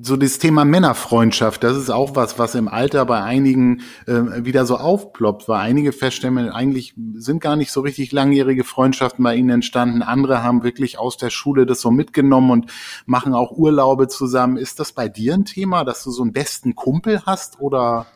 so 0.00 0.16
das 0.16 0.38
Thema 0.38 0.64
Männerfreundschaft, 0.64 1.62
das 1.62 1.76
ist 1.76 1.90
auch 1.90 2.16
was, 2.16 2.38
was 2.38 2.54
im 2.54 2.66
Alter 2.66 3.04
bei 3.04 3.22
einigen 3.22 3.82
äh, 4.06 4.42
wieder 4.42 4.64
so 4.64 4.78
aufploppt, 4.78 5.48
weil 5.48 5.60
einige 5.60 5.92
feststellen, 5.92 6.48
eigentlich 6.48 6.94
sind 7.16 7.42
gar 7.42 7.56
nicht 7.56 7.72
so 7.72 7.82
richtig 7.82 8.10
langjährige 8.10 8.64
Freundschaften 8.64 9.22
bei 9.22 9.36
ihnen 9.36 9.50
entstanden. 9.50 10.00
Andere 10.00 10.42
haben 10.42 10.62
wirklich 10.62 10.98
aus 10.98 11.18
der 11.18 11.28
Schule 11.28 11.66
das 11.66 11.82
so 11.82 11.90
mitgenommen 11.90 12.52
und 12.52 12.72
machen 13.04 13.34
auch 13.34 13.52
Urlaube 13.52 14.08
zusammen. 14.08 14.56
Ist 14.56 14.80
das 14.80 14.92
bei 14.92 15.10
dir 15.10 15.34
ein 15.34 15.44
Thema, 15.44 15.84
dass 15.84 16.02
du 16.02 16.10
so 16.10 16.22
einen 16.22 16.32
besten 16.32 16.74
Kumpel 16.74 17.20
hast 17.26 17.60
oder? 17.60 18.06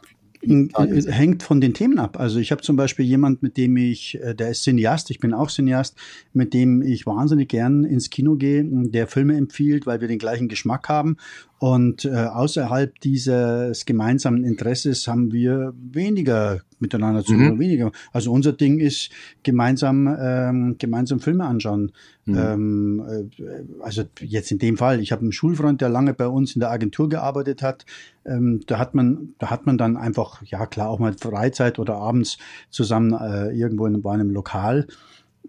Äh, 0.42 0.68
hängt 1.10 1.42
von 1.42 1.60
den 1.60 1.74
Themen 1.74 1.98
ab. 1.98 2.18
Also 2.18 2.38
ich 2.38 2.50
habe 2.50 2.62
zum 2.62 2.76
Beispiel 2.76 3.04
jemand, 3.04 3.42
mit 3.42 3.56
dem 3.56 3.76
ich, 3.76 4.18
äh, 4.22 4.34
der 4.34 4.50
ist 4.50 4.62
Cineast, 4.62 5.10
ich 5.10 5.20
bin 5.20 5.34
auch 5.34 5.50
Cineast, 5.50 5.96
mit 6.32 6.54
dem 6.54 6.82
ich 6.82 7.06
wahnsinnig 7.06 7.48
gern 7.48 7.84
ins 7.84 8.10
Kino 8.10 8.36
gehe, 8.36 8.64
der 8.64 9.06
Filme 9.06 9.36
empfiehlt, 9.36 9.86
weil 9.86 10.00
wir 10.00 10.08
den 10.08 10.18
gleichen 10.18 10.48
Geschmack 10.48 10.88
haben 10.88 11.16
und 11.60 12.06
äh, 12.06 12.08
außerhalb 12.08 12.98
dieses 13.00 13.84
gemeinsamen 13.84 14.44
Interesses 14.44 15.06
haben 15.06 15.30
wir 15.30 15.74
weniger 15.76 16.62
miteinander 16.78 17.22
zu 17.22 17.34
tun, 17.34 17.56
mhm. 17.56 17.58
weniger. 17.58 17.92
Also 18.12 18.32
unser 18.32 18.54
Ding 18.54 18.78
ist 18.78 19.10
gemeinsam 19.42 20.08
ähm, 20.18 20.76
gemeinsam 20.78 21.20
Filme 21.20 21.44
anschauen. 21.44 21.92
Mhm. 22.24 22.38
Ähm, 22.38 23.28
äh, 23.38 23.82
also 23.82 24.04
jetzt 24.20 24.50
in 24.50 24.58
dem 24.58 24.78
Fall, 24.78 25.00
ich 25.00 25.12
habe 25.12 25.20
einen 25.20 25.32
Schulfreund, 25.32 25.82
der 25.82 25.90
lange 25.90 26.14
bei 26.14 26.28
uns 26.28 26.54
in 26.54 26.60
der 26.60 26.70
Agentur 26.70 27.10
gearbeitet 27.10 27.60
hat. 27.60 27.84
Ähm, 28.24 28.62
da 28.66 28.78
hat 28.78 28.94
man, 28.94 29.34
da 29.38 29.50
hat 29.50 29.66
man 29.66 29.76
dann 29.76 29.98
einfach, 29.98 30.42
ja 30.42 30.64
klar, 30.64 30.88
auch 30.88 30.98
mal 30.98 31.12
Freizeit 31.12 31.78
oder 31.78 31.96
abends 31.96 32.38
zusammen 32.70 33.12
äh, 33.12 33.50
irgendwo 33.50 33.84
in, 33.84 34.00
bei 34.00 34.14
einem 34.14 34.30
Lokal. 34.30 34.86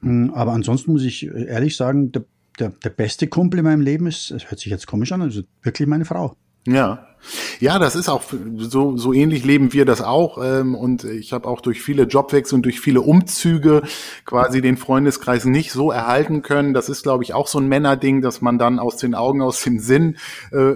Mhm, 0.01 0.32
aber 0.34 0.51
ansonsten 0.51 0.91
muss 0.91 1.06
ich 1.06 1.25
ehrlich 1.25 1.77
sagen, 1.77 2.12
der 2.12 2.25
der, 2.60 2.70
der 2.70 2.89
beste 2.89 3.27
Kumpel 3.27 3.60
in 3.60 3.65
meinem 3.65 3.81
Leben 3.81 4.08
ist, 4.08 4.31
es 4.31 4.50
hört 4.50 4.60
sich 4.60 4.72
jetzt 4.72 4.88
komisch 4.88 5.12
an, 5.12 5.22
also 5.22 5.41
wirklich 5.62 5.88
meine 5.88 6.05
Frau. 6.05 6.36
Ja, 6.67 7.08
ja, 7.60 7.80
das 7.80 7.96
ist 7.96 8.10
auch 8.10 8.24
so, 8.58 8.98
so 8.98 9.13
ähnlich 9.13 9.46
leben 9.46 9.74
wir 9.74 9.86
das 9.86 10.01
auch. 10.01 10.40
Ähm, 10.44 10.75
und 10.75 11.04
ich 11.04 11.34
habe 11.34 11.48
auch 11.48 11.62
durch 11.62 11.82
viele 11.82 12.04
Jobwechsel 12.04 12.56
und 12.56 12.63
durch 12.63 12.80
viele 12.80 13.01
Umzüge 13.01 13.84
quasi 14.25 14.62
den 14.62 14.78
Freundeskreis 14.78 15.46
nicht 15.46 15.72
so 15.72 15.92
erhalten 15.92 16.42
können. 16.42 16.74
Das 16.74 16.90
ist, 16.90 17.04
glaube 17.04 17.24
ich, 17.24 17.34
auch 17.34 17.48
so 17.48 17.60
ein 17.60 17.68
Männerding, 17.68 18.22
dass 18.22 18.42
man 18.42 18.58
dann 18.58 18.80
aus 18.80 18.98
den 18.98 19.16
Augen, 19.16 19.42
aus 19.42 19.62
dem 19.62 19.80
Sinn 19.80 20.18
äh, 20.51 20.74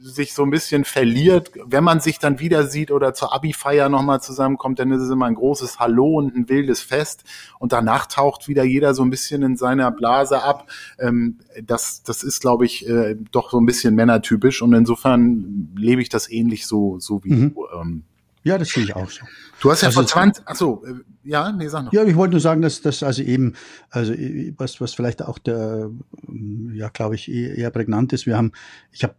sich 0.00 0.34
so 0.34 0.42
ein 0.42 0.50
bisschen 0.50 0.84
verliert. 0.84 1.52
Wenn 1.64 1.84
man 1.84 2.00
sich 2.00 2.18
dann 2.18 2.40
wieder 2.40 2.66
sieht 2.66 2.90
oder 2.90 3.14
zur 3.14 3.32
Abi-Feier 3.32 3.88
nochmal 3.88 4.20
zusammenkommt, 4.20 4.78
dann 4.78 4.90
ist 4.90 5.02
es 5.02 5.10
immer 5.10 5.26
ein 5.26 5.34
großes 5.34 5.78
Hallo 5.78 6.18
und 6.18 6.34
ein 6.34 6.48
wildes 6.48 6.82
Fest. 6.82 7.24
Und 7.58 7.72
danach 7.72 8.06
taucht 8.06 8.48
wieder 8.48 8.64
jeder 8.64 8.94
so 8.94 9.02
ein 9.02 9.10
bisschen 9.10 9.42
in 9.42 9.56
seiner 9.56 9.90
Blase 9.90 10.42
ab. 10.42 10.68
Ähm, 10.98 11.38
das, 11.62 12.02
das 12.02 12.22
ist, 12.22 12.40
glaube 12.40 12.64
ich, 12.64 12.88
äh, 12.88 13.16
doch 13.30 13.50
so 13.50 13.58
ein 13.58 13.66
bisschen 13.66 13.94
männertypisch. 13.94 14.62
Und 14.62 14.72
insofern 14.72 15.75
lebe 15.76 16.02
ich 16.02 16.08
das 16.08 16.30
ähnlich 16.30 16.66
so, 16.66 16.98
so 16.98 17.22
wie 17.24 17.32
mhm. 17.32 17.54
du. 17.54 17.66
Ähm, 17.74 18.02
ja, 18.44 18.58
das 18.58 18.70
finde 18.70 18.90
ich 18.90 18.96
auch 18.96 19.10
so. 19.10 19.24
Du 19.60 19.72
hast 19.72 19.82
ja 19.82 19.88
also 19.88 20.02
vor 20.02 20.06
20, 20.06 20.44
ach 20.46 20.54
so, 20.54 20.84
äh, 20.86 20.94
ja, 21.24 21.50
nee, 21.50 21.66
sag 21.66 21.86
noch. 21.86 21.92
Ja, 21.92 22.04
ich 22.04 22.14
wollte 22.14 22.32
nur 22.32 22.40
sagen, 22.40 22.62
dass 22.62 22.80
das 22.80 23.02
also 23.02 23.22
eben, 23.22 23.54
also 23.90 24.12
äh, 24.12 24.54
was, 24.56 24.80
was 24.80 24.94
vielleicht 24.94 25.22
auch 25.22 25.38
der, 25.38 25.90
ähm, 26.28 26.70
ja, 26.74 26.88
glaube 26.88 27.16
ich, 27.16 27.30
eher 27.30 27.70
prägnant 27.70 28.12
ist. 28.12 28.24
Wir 28.24 28.36
haben, 28.36 28.52
ich 28.92 29.02
habe 29.02 29.14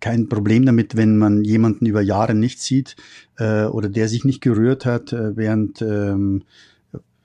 kein 0.00 0.28
Problem 0.28 0.64
damit, 0.66 0.96
wenn 0.96 1.16
man 1.16 1.44
jemanden 1.44 1.86
über 1.86 2.00
Jahre 2.00 2.34
nicht 2.34 2.60
sieht 2.60 2.96
äh, 3.36 3.64
oder 3.64 3.88
der 3.88 4.08
sich 4.08 4.24
nicht 4.24 4.40
gerührt 4.40 4.86
hat, 4.86 5.12
äh, 5.12 5.36
während 5.36 5.82
ähm, 5.82 6.42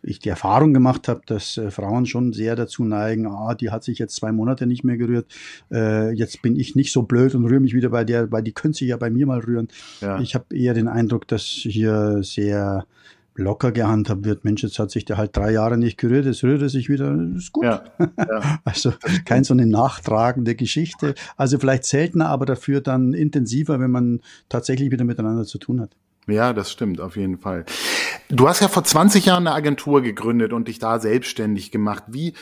ich 0.03 0.19
die 0.19 0.29
Erfahrung 0.29 0.73
gemacht 0.73 1.07
habe, 1.07 1.21
dass 1.25 1.57
äh, 1.57 1.71
Frauen 1.71 2.05
schon 2.05 2.33
sehr 2.33 2.55
dazu 2.55 2.83
neigen, 2.83 3.27
ah, 3.27 3.55
die 3.55 3.69
hat 3.69 3.83
sich 3.83 3.99
jetzt 3.99 4.15
zwei 4.15 4.31
Monate 4.31 4.65
nicht 4.65 4.83
mehr 4.83 4.97
gerührt, 4.97 5.27
äh, 5.71 6.11
jetzt 6.11 6.41
bin 6.41 6.55
ich 6.55 6.75
nicht 6.75 6.91
so 6.91 7.03
blöd 7.03 7.35
und 7.35 7.45
rühre 7.45 7.59
mich 7.59 7.73
wieder 7.73 7.89
bei 7.89 8.03
der, 8.03 8.31
weil 8.31 8.43
die 8.43 8.53
könnte 8.53 8.79
sich 8.79 8.89
ja 8.89 8.97
bei 8.97 9.09
mir 9.09 9.25
mal 9.25 9.39
rühren. 9.39 9.67
Ja. 10.01 10.19
Ich 10.19 10.35
habe 10.35 10.55
eher 10.55 10.73
den 10.73 10.87
Eindruck, 10.87 11.27
dass 11.27 11.43
hier 11.43 12.19
sehr 12.23 12.85
locker 13.35 13.71
gehandhabt 13.71 14.25
wird. 14.25 14.43
Mensch, 14.43 14.63
jetzt 14.63 14.79
hat 14.79 14.91
sich 14.91 15.05
der 15.05 15.17
halt 15.17 15.35
drei 15.35 15.51
Jahre 15.51 15.77
nicht 15.77 15.97
gerührt, 15.97 16.25
jetzt 16.25 16.43
rührt 16.43 16.61
er 16.61 16.69
sich 16.69 16.89
wieder, 16.89 17.17
ist 17.35 17.51
gut. 17.51 17.63
Ja, 17.63 17.83
ja. 18.17 18.59
also 18.65 18.93
kein 19.25 19.43
so 19.43 19.53
eine 19.53 19.65
nachtragende 19.65 20.55
Geschichte. 20.55 21.15
Also 21.37 21.57
vielleicht 21.57 21.85
seltener, 21.85 22.27
aber 22.27 22.45
dafür 22.45 22.81
dann 22.81 23.13
intensiver, 23.13 23.79
wenn 23.79 23.91
man 23.91 24.21
tatsächlich 24.49 24.91
wieder 24.91 25.05
miteinander 25.05 25.45
zu 25.45 25.57
tun 25.57 25.81
hat. 25.81 25.95
Ja, 26.27 26.53
das 26.53 26.71
stimmt, 26.71 27.01
auf 27.01 27.17
jeden 27.17 27.39
Fall. 27.39 27.65
Du 28.29 28.47
hast 28.47 28.61
ja 28.61 28.67
vor 28.67 28.83
20 28.83 29.25
Jahren 29.25 29.47
eine 29.47 29.55
Agentur 29.55 30.01
gegründet 30.01 30.53
und 30.53 30.67
dich 30.67 30.79
da 30.79 30.99
selbstständig 30.99 31.71
gemacht. 31.71 32.03
Wie 32.07 32.33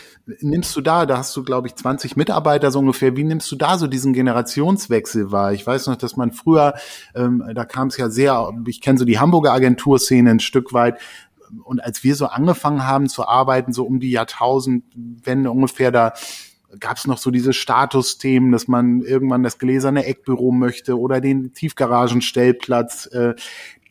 nimmst 0.42 0.76
du 0.76 0.82
da, 0.82 1.06
da 1.06 1.18
hast 1.18 1.36
du, 1.36 1.44
glaube 1.44 1.68
ich, 1.68 1.76
20 1.76 2.16
Mitarbeiter 2.16 2.72
so 2.72 2.80
ungefähr, 2.80 3.16
wie 3.16 3.24
nimmst 3.24 3.52
du 3.52 3.56
da 3.56 3.78
so 3.78 3.88
diesen 3.88 4.14
Generationswechsel 4.14 5.32
wahr? 5.32 5.54
Ich 5.54 5.66
weiß 5.66 5.88
noch, 5.88 5.96
dass 5.96 6.18
man 6.18 6.32
früher, 6.32 6.76
ähm, 7.16 7.44
da 7.56 7.66
kam 7.66 7.88
es 7.88 7.98
ja 7.98 8.10
sehr, 8.10 8.52
ich 8.68 8.82
kenne 8.82 9.00
so 9.00 9.06
die 9.06 9.18
Hamburger 9.18 9.54
Agenturszene 9.54 10.30
ein 10.30 10.40
Stück 10.40 10.74
weit, 10.74 11.00
und 11.64 11.84
als 11.84 12.04
wir 12.04 12.16
so 12.16 12.28
angefangen 12.28 12.86
haben 12.86 13.10
zu 13.10 13.28
arbeiten, 13.28 13.74
so 13.74 13.84
um 13.84 14.00
die 14.00 14.12
Jahrtausendwende 14.12 15.50
ungefähr, 15.50 15.92
da 15.92 16.14
gab 16.80 16.98
es 16.98 17.08
noch 17.08 17.18
so 17.18 17.32
diese 17.32 17.54
Statusthemen, 17.54 18.52
dass 18.52 18.68
man 18.68 19.02
irgendwann 19.02 19.44
das 19.44 19.58
gläserne 19.58 20.06
Eckbüro 20.06 20.52
möchte 20.52 21.00
oder 21.00 21.22
den 21.22 21.54
Tiefgaragenstellplatz. 21.54 23.08
Äh, 23.08 23.36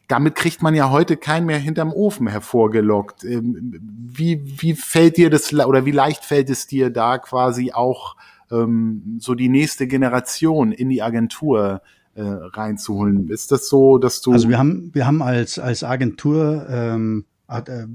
damit 0.06 0.34
kriegt 0.34 0.62
man 0.62 0.74
ja 0.74 0.90
heute 0.90 1.16
keinen 1.16 1.46
mehr 1.46 1.58
hinterm 1.58 1.92
Ofen 1.92 2.28
hervorgelockt. 2.28 3.24
Ähm, 3.24 3.80
wie, 3.82 4.42
wie 4.60 4.74
fällt 4.74 5.16
dir 5.16 5.28
das 5.30 5.52
oder 5.52 5.84
wie 5.84 5.90
leicht 5.90 6.24
fällt 6.24 6.50
es 6.50 6.66
dir 6.66 6.90
da 6.90 7.18
quasi 7.18 7.72
auch 7.72 8.16
ähm, 8.50 9.18
so 9.20 9.34
die 9.34 9.48
nächste 9.48 9.86
Generation 9.86 10.72
in 10.72 10.88
die 10.88 11.02
Agentur 11.02 11.82
äh, 12.14 12.22
reinzuholen? 12.22 13.28
Ist 13.28 13.52
das 13.52 13.68
so, 13.68 13.98
dass 13.98 14.22
du. 14.22 14.32
Also 14.32 14.48
wir 14.48 14.58
haben, 14.58 14.90
wir 14.94 15.06
haben 15.06 15.20
als, 15.20 15.58
als 15.58 15.84
Agentur 15.84 16.66
ähm, 16.70 17.26
äh, 17.48 17.86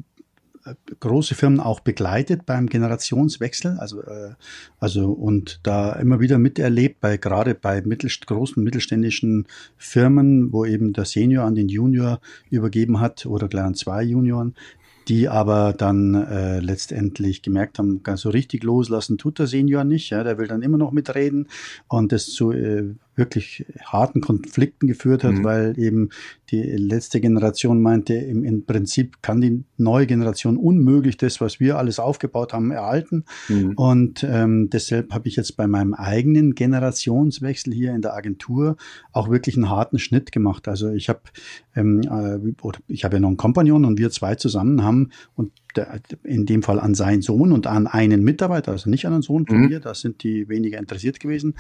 große 1.00 1.36
Firmen 1.36 1.60
auch 1.60 1.80
begleitet 1.80 2.46
beim 2.46 2.68
Generationswechsel, 2.68 3.78
also, 3.80 4.02
äh, 4.02 4.34
also 4.80 5.12
und 5.12 5.60
da 5.64 5.94
immer 5.94 6.20
wieder 6.20 6.38
miterlebt, 6.38 7.02
bei 7.02 7.18
gerade 7.18 7.56
bei 7.56 7.82
mittel, 7.82 8.10
großen 8.26 8.64
mittelständischen 8.64 9.48
Firmen, 9.78 10.54
wo 10.54 10.66
eben 10.66 10.94
der 10.94 11.06
Senior 11.06 11.46
an 11.46 11.56
den 11.56 11.70
Junior 11.70 12.20
übergeben 12.50 13.00
hat 13.00 13.26
oder 13.26 13.48
gleich 13.48 13.66
an 13.66 13.76
zwei 13.76 14.04
Junioren, 14.04 14.56
die 15.08 15.28
aber 15.28 15.74
dann 15.74 16.14
äh, 16.14 16.60
letztendlich 16.60 17.42
gemerkt 17.42 17.78
haben, 17.80 18.04
ganz 18.04 18.22
so 18.22 18.30
richtig 18.30 18.64
loslassen 18.64 19.18
tut 19.18 19.40
der 19.40 19.48
Senior 19.48 19.84
nicht. 19.84 20.10
Ja, 20.10 20.24
der 20.24 20.38
will 20.38 20.48
dann 20.48 20.62
immer 20.62 20.78
noch 20.78 20.92
mitreden 20.92 21.48
und 21.88 22.12
das 22.12 22.28
zu 22.28 22.52
äh, 22.52 22.96
wirklich 23.16 23.66
harten 23.84 24.22
Konflikten 24.22 24.88
geführt 24.88 25.24
hat, 25.24 25.34
mhm. 25.34 25.44
weil 25.44 25.80
eben 25.80 26.10
die 26.52 26.62
letzte 26.62 27.20
Generation 27.20 27.82
meinte, 27.82 28.14
im, 28.14 28.44
im 28.44 28.66
Prinzip 28.66 29.22
kann 29.22 29.42
die 29.42 29.64
neue 29.78 30.08
Generation 30.08 30.58
unmöglich 30.58 31.18
das, 31.18 31.42
was 31.42 31.60
wir 31.60 31.78
alles 31.78 32.00
aufgebaut 32.00 32.54
haben, 32.54 32.72
erhalten. 32.72 33.26
Mhm. 33.50 33.74
Und 33.76 34.24
ähm, 34.24 34.70
deshalb 34.70 35.14
habe 35.14 35.28
ich 35.28 35.36
jetzt 35.36 35.58
bei 35.58 35.68
meinem 35.68 35.94
eigenen 35.94 36.56
Generationswechsel 36.56 37.74
hier 37.74 37.94
in 37.94 38.02
der 38.02 38.16
Agentur 38.16 38.78
auch 39.12 39.30
wirklich 39.30 39.56
einen 39.56 39.70
harten 39.70 40.00
Schnitt 40.00 40.32
gemacht. 40.32 40.68
Also 40.68 40.92
ich 40.92 41.10
habe 41.10 41.22
ähm, 41.76 42.02
äh, 42.02 42.38
ich 42.88 43.04
habe 43.04 43.16
ja 43.16 43.20
noch 43.20 43.30
einen 43.30 43.38
Kompagnon 43.38 43.86
und 43.86 43.98
wir 43.98 44.12
zwei 44.12 44.36
zusammen 44.36 44.84
haben 44.84 45.10
und 45.36 45.52
der, 45.76 46.00
in 46.24 46.46
dem 46.46 46.64
Fall 46.64 46.80
an 46.80 46.96
seinen 46.96 47.22
Sohn 47.22 47.52
und 47.52 47.68
an 47.68 47.88
einen 47.88 48.24
Mitarbeiter, 48.24 48.72
also 48.72 48.90
nicht 48.90 49.06
an 49.06 49.14
einen 49.14 49.22
Sohn 49.22 49.46
von 49.46 49.58
mhm. 49.58 49.68
mir, 49.68 49.80
da 49.80 49.94
sind 49.94 50.24
die 50.24 50.50
weniger 50.50 50.80
interessiert 50.80 51.20
gewesen. 51.20 51.56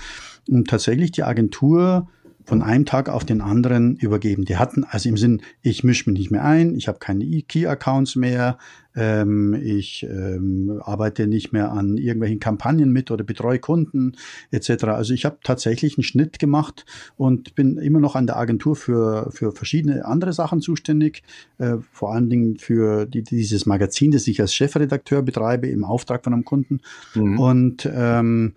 Und 0.47 0.69
tatsächlich 0.69 1.11
die 1.11 1.23
Agentur 1.23 2.07
von 2.45 2.61
einem 2.61 2.85
Tag 2.85 3.09
auf 3.09 3.25
den 3.25 3.41
anderen 3.41 3.95
übergeben. 3.95 4.45
Die 4.45 4.57
hatten 4.57 4.83
also 4.83 5.09
im 5.09 5.17
Sinn, 5.17 5.41
ich 5.61 5.83
mische 5.83 6.09
mich 6.09 6.19
nicht 6.19 6.31
mehr 6.31 6.43
ein, 6.43 6.75
ich 6.75 6.87
habe 6.87 6.99
keine 6.99 7.25
Key-Accounts 7.25 8.15
mehr, 8.15 8.57
ähm, 8.95 9.53
ich 9.53 10.03
ähm, 10.03 10.79
arbeite 10.83 11.27
nicht 11.27 11.51
mehr 11.53 11.71
an 11.71 11.97
irgendwelchen 11.97 12.39
Kampagnen 12.39 12.91
mit 12.91 13.11
oder 13.11 13.23
betreue 13.23 13.59
Kunden 13.59 14.13
etc. 14.51 14.85
Also 14.85 15.13
ich 15.13 15.25
habe 15.25 15.37
tatsächlich 15.43 15.97
einen 15.97 16.03
Schnitt 16.03 16.39
gemacht 16.39 16.85
und 17.17 17.55
bin 17.55 17.77
immer 17.77 17.99
noch 17.99 18.15
an 18.15 18.27
der 18.27 18.37
Agentur 18.37 18.75
für, 18.75 19.31
für 19.31 19.51
verschiedene 19.51 20.05
andere 20.05 20.33
Sachen 20.33 20.61
zuständig, 20.61 21.23
äh, 21.57 21.77
vor 21.91 22.13
allen 22.13 22.29
Dingen 22.29 22.57
für 22.57 23.05
die, 23.05 23.23
dieses 23.23 23.65
Magazin, 23.65 24.11
das 24.11 24.27
ich 24.27 24.39
als 24.41 24.53
Chefredakteur 24.53 25.21
betreibe 25.21 25.67
im 25.67 25.83
Auftrag 25.83 26.23
von 26.23 26.33
einem 26.33 26.45
Kunden. 26.45 26.81
Mhm. 27.15 27.39
Und 27.39 27.89
ähm, 27.91 28.53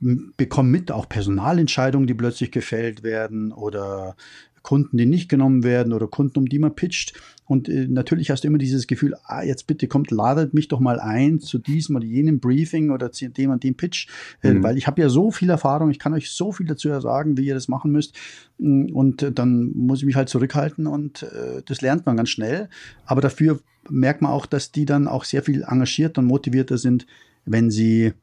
bekommen 0.00 0.70
mit 0.70 0.90
auch 0.90 1.08
Personalentscheidungen, 1.08 2.06
die 2.06 2.14
plötzlich 2.14 2.50
gefällt 2.50 3.02
werden 3.02 3.52
oder 3.52 4.16
Kunden, 4.64 4.96
die 4.96 5.06
nicht 5.06 5.28
genommen 5.28 5.62
werden 5.62 5.92
oder 5.92 6.08
Kunden, 6.08 6.38
um 6.38 6.48
die 6.48 6.58
man 6.58 6.74
pitcht. 6.74 7.12
Und 7.44 7.68
äh, 7.68 7.86
natürlich 7.86 8.30
hast 8.30 8.42
du 8.42 8.48
immer 8.48 8.58
dieses 8.58 8.86
Gefühl, 8.86 9.14
ah, 9.24 9.42
jetzt 9.42 9.66
bitte 9.66 9.86
kommt, 9.88 10.10
ladet 10.10 10.54
mich 10.54 10.68
doch 10.68 10.80
mal 10.80 10.98
ein 10.98 11.38
zu 11.38 11.58
diesem 11.58 11.96
oder 11.96 12.06
jenem 12.06 12.40
Briefing 12.40 12.90
oder 12.90 13.12
zu 13.12 13.28
dem 13.28 13.50
und 13.50 13.62
dem 13.62 13.74
Pitch, 13.74 14.08
äh, 14.42 14.54
mhm. 14.54 14.62
weil 14.62 14.78
ich 14.78 14.86
habe 14.86 15.02
ja 15.02 15.10
so 15.10 15.30
viel 15.30 15.50
Erfahrung, 15.50 15.90
ich 15.90 15.98
kann 15.98 16.14
euch 16.14 16.30
so 16.30 16.50
viel 16.50 16.66
dazu 16.66 16.88
sagen, 17.00 17.36
wie 17.36 17.44
ihr 17.44 17.54
das 17.54 17.68
machen 17.68 17.92
müsst. 17.92 18.16
Mm, 18.56 18.86
und 18.94 19.22
äh, 19.22 19.32
dann 19.32 19.70
muss 19.74 19.98
ich 19.98 20.06
mich 20.06 20.16
halt 20.16 20.30
zurückhalten 20.30 20.86
und 20.86 21.24
äh, 21.24 21.62
das 21.66 21.82
lernt 21.82 22.06
man 22.06 22.16
ganz 22.16 22.30
schnell. 22.30 22.70
Aber 23.04 23.20
dafür 23.20 23.60
merkt 23.90 24.22
man 24.22 24.32
auch, 24.32 24.46
dass 24.46 24.72
die 24.72 24.86
dann 24.86 25.08
auch 25.08 25.24
sehr 25.24 25.42
viel 25.42 25.62
engagierter 25.68 26.22
und 26.22 26.26
motivierter 26.26 26.78
sind, 26.78 27.06
wenn 27.44 27.70
sie 27.70 28.14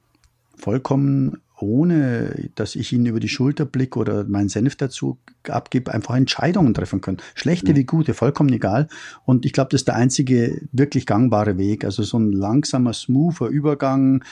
vollkommen 0.56 1.38
ohne 1.62 2.50
dass 2.56 2.76
ich 2.76 2.94
ihnen 2.94 3.06
über 3.06 3.20
die 3.20 3.30
Schulter 3.30 3.66
blicke 3.66 4.00
oder 4.00 4.24
meinen 4.24 4.50
Senf 4.50 4.76
dazu 4.76 5.18
abgebe, 5.48 5.94
einfach 5.94 6.16
Entscheidungen 6.16 6.74
treffen 6.74 7.02
können. 7.02 7.18
Schlechte 7.36 7.72
mhm. 7.72 7.76
wie 7.78 7.84
gute, 7.86 8.14
vollkommen 8.14 8.52
egal. 8.54 8.88
Und 9.26 9.46
ich 9.46 9.54
glaube, 9.54 9.70
das 9.72 9.82
ist 9.82 9.88
der 9.88 9.96
einzige 9.96 10.62
wirklich 10.72 11.06
gangbare 11.06 11.58
Weg. 11.58 11.86
Also 11.86 12.04
so 12.04 12.18
ein 12.18 12.32
langsamer, 12.32 12.94
smoother 12.94 13.48
Übergang, 13.48 14.24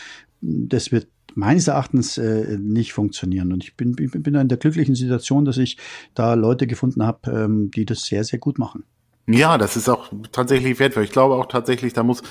das 0.42 0.92
wird 0.92 1.08
meines 1.36 1.68
Erachtens 1.68 2.18
äh, 2.18 2.58
nicht 2.60 2.94
funktionieren. 2.94 3.54
Und 3.54 3.64
ich 3.64 3.76
bin, 3.76 3.96
ich 4.00 4.12
bin 4.12 4.36
in 4.36 4.48
der 4.48 4.58
glücklichen 4.58 4.96
Situation, 4.96 5.46
dass 5.46 5.58
ich 5.58 5.78
da 6.14 6.34
Leute 6.34 6.68
gefunden 6.68 7.04
habe, 7.06 7.32
ähm, 7.32 7.72
die 7.72 7.86
das 7.86 8.04
sehr, 8.04 8.24
sehr 8.24 8.40
gut 8.40 8.60
machen. 8.60 8.84
Ja, 9.28 9.60
das 9.60 9.78
ist 9.78 9.88
auch 9.90 10.12
tatsächlich 10.32 10.80
wertvoll. 10.80 11.04
Ich 11.04 11.12
glaube 11.12 11.36
auch 11.36 11.46
tatsächlich, 11.46 11.94
da 11.94 12.02
muss 12.02 12.24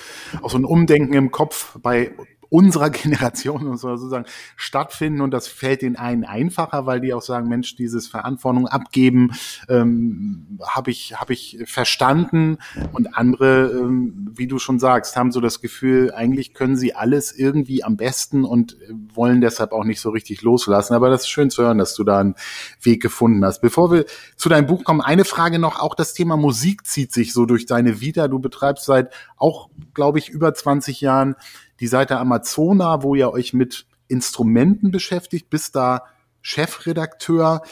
auch 0.42 0.50
so 0.50 0.58
ein 0.58 0.64
Umdenken 0.64 1.14
im 1.14 1.30
Kopf 1.30 1.78
bei 1.80 2.10
unserer 2.50 2.90
Generation, 2.98 3.66
muss 3.66 3.82
man 3.82 3.98
so 3.98 4.08
sagen, 4.08 4.26
stattfinden 4.56 5.20
und 5.20 5.32
das 5.32 5.48
fällt 5.48 5.82
den 5.82 5.96
einen 5.96 6.24
einfacher, 6.24 6.86
weil 6.86 7.00
die 7.00 7.12
auch 7.14 7.22
sagen, 7.22 7.48
Mensch, 7.48 7.76
dieses 7.76 8.08
Verantwortung 8.08 8.66
abgeben 8.66 9.32
ähm, 9.68 10.58
habe 10.62 10.90
ich 10.90 11.18
habe 11.18 11.32
ich 11.32 11.58
verstanden 11.64 12.58
und 12.92 13.16
andere, 13.16 13.70
ähm, 13.70 14.32
wie 14.34 14.46
du 14.46 14.58
schon 14.58 14.78
sagst, 14.78 15.16
haben 15.16 15.32
so 15.32 15.40
das 15.40 15.60
Gefühl, 15.60 16.12
eigentlich 16.14 16.54
können 16.54 16.76
sie 16.76 16.94
alles 16.94 17.32
irgendwie 17.32 17.84
am 17.84 17.96
besten 17.96 18.44
und 18.44 18.76
wollen 19.12 19.40
deshalb 19.40 19.72
auch 19.72 19.84
nicht 19.84 20.00
so 20.00 20.10
richtig 20.10 20.42
loslassen. 20.42 20.94
Aber 20.94 21.10
das 21.10 21.22
ist 21.22 21.28
schön 21.28 21.50
zu 21.50 21.62
hören, 21.62 21.78
dass 21.78 21.94
du 21.94 22.04
da 22.04 22.20
einen 22.20 22.34
Weg 22.82 23.02
gefunden 23.02 23.44
hast. 23.44 23.60
Bevor 23.60 23.90
wir 23.90 24.04
zu 24.36 24.48
deinem 24.48 24.66
Buch 24.66 24.84
kommen, 24.84 25.00
eine 25.00 25.24
Frage 25.24 25.58
noch: 25.58 25.80
Auch 25.80 25.94
das 25.94 26.14
Thema 26.14 26.36
Musik 26.36 26.86
zieht 26.86 27.12
sich 27.12 27.32
so 27.32 27.46
durch 27.46 27.66
deine 27.66 28.00
Vita. 28.00 28.28
Du 28.28 28.38
betreibst 28.38 28.86
seit 28.86 29.12
auch, 29.36 29.70
glaube 29.94 30.18
ich, 30.18 30.28
über 30.28 30.54
20 30.54 31.00
Jahren 31.00 31.36
die 31.80 31.86
Seite 31.86 32.18
Amazona, 32.18 33.02
wo 33.02 33.14
ihr 33.14 33.30
euch 33.32 33.52
mit 33.52 33.86
Instrumenten 34.08 34.90
beschäftigt, 34.90 35.50
bist 35.50 35.76
da 35.76 36.04
Chefredakteur. 36.40 37.62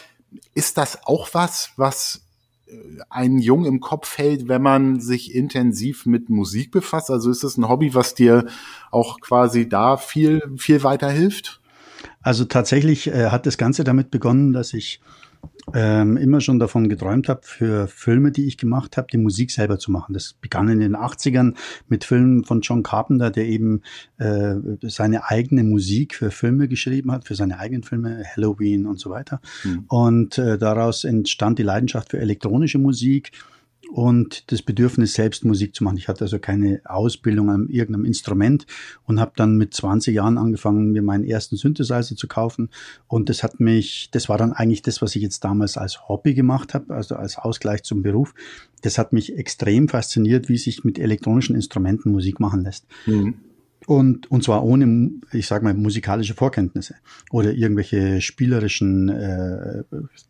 Ist 0.55 0.79
das 0.79 1.05
auch 1.07 1.31
was, 1.33 1.71
was 1.77 2.23
äh, 2.66 2.73
einen 3.09 3.38
Jung 3.38 3.64
im 3.64 3.81
Kopf 3.81 4.19
hält, 4.19 4.49
wenn 4.49 4.62
man 4.62 5.01
sich 5.01 5.35
intensiv 5.35 6.07
mit 6.07 6.29
Musik 6.29 6.71
befasst? 6.71 7.11
Also 7.11 7.31
ist 7.31 7.42
das 7.42 7.57
ein 7.57 7.69
Hobby, 7.69 7.95
was 7.95 8.14
dir 8.14 8.47
auch 8.90 9.21
quasi 9.21 9.69
da 9.69 9.97
viel, 9.97 10.42
viel 10.57 10.83
weiterhilft? 10.83 11.61
Also 12.21 12.45
tatsächlich 12.45 13.07
äh, 13.09 13.31
hat 13.31 13.47
das 13.47 13.57
Ganze 13.57 13.85
damit 13.85 14.11
begonnen, 14.11 14.53
dass 14.53 14.75
ich 14.75 15.01
ähm, 15.75 16.17
immer 16.17 16.41
schon 16.41 16.59
davon 16.59 16.89
geträumt 16.89 17.29
habe, 17.29 17.41
für 17.43 17.89
Filme, 17.89 18.31
die 18.31 18.47
ich 18.47 18.59
gemacht 18.59 18.97
habe, 18.97 19.09
die 19.11 19.19
Musik 19.19 19.51
selber 19.51 19.79
zu 19.79 19.91
machen. 19.91 20.13
Das 20.13 20.35
begann 20.35 20.69
in 20.69 20.81
den 20.81 20.97
80ern 20.97 21.55
mit 21.89 22.05
Filmen 22.05 22.45
von 22.45 22.61
John 22.61 22.83
Carpenter, 22.83 23.31
der 23.31 23.47
eben 23.47 23.83
äh, 24.19 24.55
seine 24.83 25.29
eigene 25.29 25.65
Musik 25.65 26.15
für 26.15 26.31
Filme 26.31 26.69
geschrieben 26.69 27.13
hat, 27.13 27.27
für 27.27 27.35
seine 27.35 27.59
eigenen 27.59 27.83
Filme, 27.83 28.23
Halloween 28.37 28.87
und 28.87 28.99
so 28.99 29.11
weiter. 29.11 29.41
Mhm. 29.65 29.85
Und 29.89 30.39
äh, 30.39 30.59
daraus 30.59 31.05
entstand 31.05 31.59
die 31.59 31.65
Leidenschaft 31.65 32.11
für 32.11 32.19
elektronische 32.19 32.79
Musik 32.79 33.33
und 33.90 34.51
das 34.51 34.62
Bedürfnis, 34.62 35.14
selbst 35.14 35.44
Musik 35.44 35.75
zu 35.75 35.85
machen. 35.85 35.96
Ich 35.96 36.09
hatte 36.09 36.25
also 36.25 36.38
keine 36.38 36.81
Ausbildung 36.85 37.51
an 37.51 37.68
irgendeinem 37.68 38.05
Instrument 38.05 38.66
und 39.05 39.20
habe 39.20 39.33
dann 39.37 39.57
mit 39.57 39.75
20 39.75 40.14
Jahren 40.14 40.38
angefangen, 40.38 40.92
mir 40.92 41.03
meinen 41.03 41.25
ersten 41.25 41.57
Synthesizer 41.57 42.16
zu 42.16 42.29
kaufen. 42.29 42.70
Und 43.07 43.29
das 43.29 43.42
hat 43.42 43.61
mich, 43.61 44.11
das 44.11 44.29
war 44.29 44.38
dann 44.38 44.53
eigentlich 44.53 44.83
das, 44.83 45.03
was 45.03 45.16
ich 45.16 45.22
jetzt 45.22 45.44
damals 45.44 45.77
als 45.77 46.09
Hobby 46.09 46.35
gemacht 46.35 46.75
habe, 46.75 46.94
also 46.94 47.16
als 47.16 47.38
Ausgleich 47.38 47.83
zum 47.83 48.03
Beruf. 48.03 48.35
Das 48.83 48.99
hat 48.99 49.12
mich 49.12 49.37
extrem 49.37 49.88
fasziniert, 49.88 50.49
wie 50.49 50.59
sich 50.59 50.85
mit 50.85 50.99
elektronischen 50.99 51.55
Instrumenten 51.55 52.12
Musik 52.12 52.40
machen 52.40 52.62
lässt. 52.62 52.87
Mhm. 53.07 53.35
Und, 53.87 54.29
und 54.33 54.42
zwar 54.42 54.64
ohne, 54.64 55.11
ich 55.33 55.46
sage 55.46 55.64
mal, 55.64 55.72
musikalische 55.72 56.35
Vorkenntnisse 56.35 56.96
oder 57.31 57.53
irgendwelche 57.53 58.20
spielerischen 58.20 59.09
äh, 59.09 59.85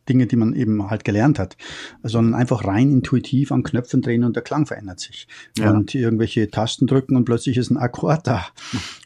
Dinge, 0.08 0.26
die 0.26 0.36
man 0.36 0.54
eben 0.54 0.90
halt 0.90 1.04
gelernt 1.04 1.38
hat, 1.38 1.56
sondern 2.02 2.34
einfach 2.34 2.66
rein 2.66 2.90
intuitiv 2.90 3.52
an 3.52 3.62
Knöpfen 3.62 4.02
drehen 4.02 4.24
und 4.24 4.36
der 4.36 4.42
Klang 4.42 4.66
verändert 4.66 5.00
sich. 5.00 5.26
Ja. 5.56 5.70
Und 5.70 5.94
irgendwelche 5.94 6.50
Tasten 6.50 6.86
drücken 6.86 7.16
und 7.16 7.24
plötzlich 7.24 7.56
ist 7.56 7.70
ein 7.70 7.78
Akkord 7.78 8.26
da. 8.26 8.46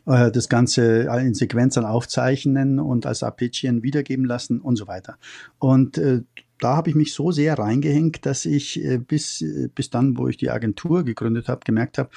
Äh, 0.07 0.33
das 0.33 0.49
Ganze 0.49 1.09
in 1.21 1.35
Sequenzen 1.35 1.85
aufzeichnen 1.85 2.81
und 2.81 3.07
als 3.07 3.23
Arpeggien 3.23 3.85
wiedergeben 3.85 4.25
lassen 4.25 4.61
und 4.61 4.77
so 4.77 4.89
weiter. 4.89 5.17
Und 5.59 5.97
äh, 5.99 6.23
da 6.61 6.77
habe 6.77 6.91
ich 6.91 6.97
mich 6.97 7.15
so 7.15 7.33
sehr 7.33 7.59
reingehängt, 7.59 8.27
dass 8.27 8.45
ich 8.45 8.85
äh, 8.85 8.99
bis, 8.99 9.41
äh, 9.43 9.69
bis 9.75 9.91
dann, 9.91 10.17
wo 10.17 10.29
ich 10.29 10.37
die 10.37 10.51
Agentur 10.51 11.05
gegründet 11.05 11.49
habe, 11.49 11.61
gemerkt 11.65 11.99
habe, 11.99 12.11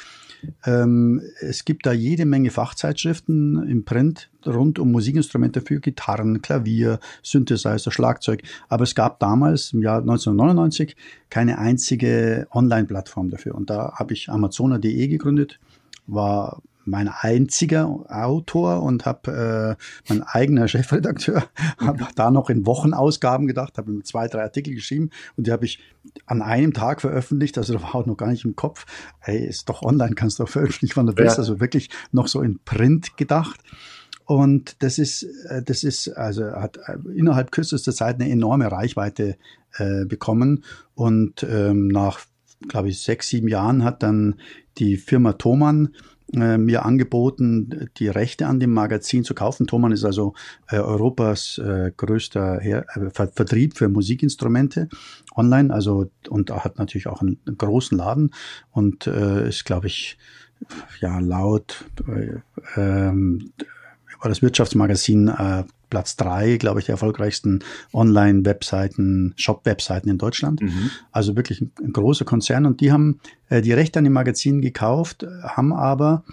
ähm, 0.66 1.22
es 1.40 1.66
gibt 1.66 1.86
da 1.86 1.94
jede 1.94 2.26
Menge 2.26 2.52
Fachzeitschriften 2.52 3.68
im 3.68 3.86
Print 3.86 4.30
rund 4.46 4.80
um 4.80 4.92
Musikinstrumente 4.92 5.62
für 5.62 5.80
Gitarren, 5.80 6.42
Klavier, 6.42 7.00
Synthesizer, 7.22 7.92
Schlagzeug. 7.92 8.44
Aber 8.68 8.84
es 8.84 8.96
gab 8.96 9.20
damals, 9.20 9.74
im 9.74 9.82
Jahr 9.82 10.00
1999, 10.00 10.96
keine 11.30 11.58
einzige 11.58 12.48
Online-Plattform 12.52 13.30
dafür. 13.30 13.56
Und 13.56 13.70
da 13.70 13.94
habe 13.96 14.14
ich 14.14 14.30
Amazona.de 14.30 15.08
gegründet, 15.08 15.60
war 16.08 16.62
mein 16.86 17.08
einziger 17.08 17.88
Autor 18.10 18.84
und 18.84 19.06
habe 19.06 19.78
äh, 19.80 19.84
mein 20.10 20.24
eigener 20.24 20.68
Chefredakteur, 20.70 21.44
habe 21.78 22.08
da 22.16 22.32
noch 22.32 22.50
in 22.50 22.66
Wochenausgaben 22.66 23.48
gedacht, 23.48 23.78
habe 23.78 23.92
mir 23.92 24.04
zwei, 24.04 24.28
drei 24.28 24.44
Artikel 24.44 24.74
geschrieben 24.76 25.10
und 25.38 25.48
die 25.48 25.52
habe 25.52 25.66
ich 25.66 25.80
an 26.26 26.42
einem 26.42 26.74
Tag 26.74 27.02
veröffentlicht, 27.02 27.58
also 27.58 27.74
da 27.74 27.82
war 27.82 27.96
auch 27.96 28.06
noch 28.06 28.18
gar 28.18 28.30
nicht 28.30 28.46
im 28.46 28.56
Kopf, 28.56 28.86
hey, 29.20 29.46
ist 29.46 29.70
doch 29.70 29.82
online, 29.82 30.16
kannst 30.16 30.40
du 30.40 30.44
doch 30.44 30.50
veröffentlichen, 30.50 30.96
wann 30.96 31.08
du 31.08 31.18
willst, 31.18 31.38
ja. 31.38 31.42
also 31.42 31.60
wirklich 31.60 31.90
noch 32.12 32.28
so 32.28 32.42
in 32.42 32.60
Print 32.66 33.18
gedacht. 33.18 33.62
Und 34.26 34.82
das 34.82 35.00
ist, 35.00 35.24
äh, 35.50 35.62
das 35.64 35.84
ist, 35.84 36.08
also 36.10 36.46
hat 36.46 36.78
äh, 36.86 36.98
innerhalb 37.14 37.52
kürzester 37.52 37.94
Zeit 37.94 38.22
eine 38.22 38.30
enorme 38.32 38.72
Reichweite 38.72 39.36
äh, 39.76 40.06
bekommen. 40.06 40.64
Und 40.96 41.44
ähm, 41.44 41.90
nach 41.90 42.22
glaube 42.68 42.90
ich, 42.90 43.02
sechs, 43.02 43.30
sieben 43.30 43.48
Jahren 43.48 43.84
hat 43.84 44.04
dann 44.04 44.36
die 44.78 44.98
Firma 44.98 45.34
Thomann 45.34 45.90
äh, 46.34 46.58
mir 46.58 46.86
angeboten, 46.86 47.90
die 47.98 48.08
Rechte 48.08 48.48
an 48.48 48.60
dem 48.60 48.74
Magazin 48.74 49.24
zu 49.24 49.34
kaufen. 49.34 49.68
Thomann 49.68 49.92
ist 49.92 50.04
also 50.04 50.34
äh, 50.70 50.78
Europas 50.78 51.58
äh, 51.58 51.92
größter 51.96 52.60
Her 52.60 52.86
äh, 52.96 53.10
Ver 53.10 53.28
Vertrieb 53.28 53.78
für 53.78 53.90
Musikinstrumente 53.90 54.90
online, 55.36 55.74
also 55.74 56.10
und 56.30 56.52
hat 56.52 56.78
natürlich 56.78 57.08
auch 57.08 57.22
einen, 57.22 57.40
einen 57.46 57.58
großen 57.58 57.98
Laden 57.98 58.34
und 58.72 59.08
äh, 59.08 59.48
ist, 59.48 59.66
glaube 59.66 59.88
ich, 59.88 60.18
ja 61.02 61.20
laut 61.20 61.86
äh, 62.08 62.40
ähm, 62.80 63.52
war 64.22 64.30
das 64.30 64.42
Wirtschaftsmagazin 64.42 65.30
Platz 65.94 66.16
drei, 66.16 66.58
glaube 66.58 66.80
ich, 66.80 66.88
der 66.88 66.94
erfolgreichsten 66.94 67.60
Online-Webseiten, 67.94 69.36
Shop-Webseiten 69.36 70.10
in 70.10 70.18
Deutschland. 70.18 70.60
Mhm. 70.60 70.90
Also 71.12 71.36
wirklich 71.36 71.62
ein, 71.62 71.94
großer 71.94 72.26
Konzern. 72.26 72.66
Und 72.66 72.82
die 72.82 72.92
haben 72.92 73.20
äh, 73.50 73.62
die 73.62 73.74
Rechte 73.74 74.00
an 74.00 74.06
dem 74.06 74.14
Magazin 74.14 74.60
gekauft, 74.60 75.24
haben 75.44 75.72
aber 75.72 76.24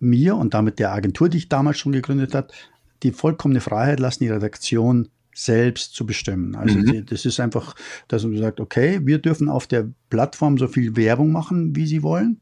mir 0.00 0.36
und 0.36 0.54
damit 0.54 0.78
der 0.78 0.94
Agentur, 0.94 1.28
die 1.28 1.36
ich 1.36 1.50
damals 1.50 1.78
schon 1.78 1.92
gegründet 1.92 2.34
hat, 2.34 2.54
die 3.02 3.12
vollkommene 3.12 3.60
Freiheit 3.60 4.00
lassen, 4.00 4.24
die 4.24 4.30
Redaktion 4.30 5.10
selbst 5.34 5.94
zu 5.94 6.06
bestimmen. 6.06 6.56
Also 6.56 6.78
mhm. 6.78 6.86
die, 6.86 7.04
das 7.04 7.26
ist 7.26 7.40
einfach, 7.40 7.74
dass 8.08 8.24
man 8.24 8.38
sagt, 8.38 8.58
okay, 8.58 9.00
wir 9.04 9.18
dürfen 9.18 9.50
auf 9.50 9.66
der 9.66 9.86
Plattform 10.08 10.56
so 10.56 10.66
viel 10.66 10.96
Werbung 10.96 11.30
machen, 11.30 11.76
wie 11.76 11.86
sie 11.86 12.02
wollen. 12.02 12.40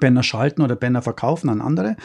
Banner 0.00 0.22
schalten 0.22 0.62
oder 0.62 0.76
Banner 0.76 1.02
verkaufen 1.02 1.48
an 1.48 1.60
andere. 1.60 1.96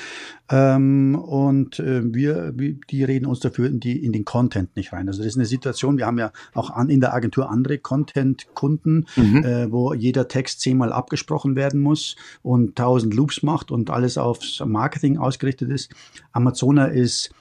Ähm, 0.50 1.16
und 1.16 1.80
äh, 1.80 2.02
wir, 2.04 2.52
die 2.52 3.04
reden 3.04 3.26
uns 3.26 3.40
dafür 3.40 3.68
in, 3.68 3.80
die, 3.80 4.04
in 4.04 4.12
den 4.12 4.26
Content 4.26 4.76
nicht 4.76 4.94
rein. 4.94 5.08
Also 5.08 5.20
das 5.20 5.28
ist 5.28 5.38
eine 5.38 5.46
Situation, 5.46 5.98
wir 5.98 6.06
haben 6.06 6.18
ja 6.18 6.32
auch 6.54 6.70
an, 6.70 6.90
in 6.90 7.00
der 7.00 7.14
Agentur 7.14 7.50
andere 7.50 7.78
Content-Kunden, 7.78 9.06
mhm. 9.16 9.44
äh, 9.44 9.72
wo 9.72 9.94
jeder 9.94 10.28
Text 10.28 10.62
zehnmal 10.62 10.92
abgesprochen 10.92 11.56
werden 11.56 11.80
muss 11.80 12.16
und 12.42 12.76
tausend 12.76 13.14
Loops 13.14 13.44
macht 13.44 13.72
und 13.72 13.90
alles 13.90 14.18
aufs 14.18 14.62
Marketing 14.66 15.18
ausgerichtet 15.18 15.70
ist. 15.70 15.94
Amazona 16.32 16.86
ist 16.86 17.32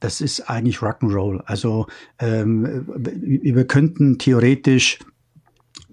das 0.00 0.20
ist 0.20 0.50
eigentlich 0.50 0.78
Rock'n'Roll. 0.78 1.40
Also 1.46 1.86
ähm, 2.18 2.84
wir 2.86 3.66
könnten 3.66 4.18
theoretisch 4.18 4.98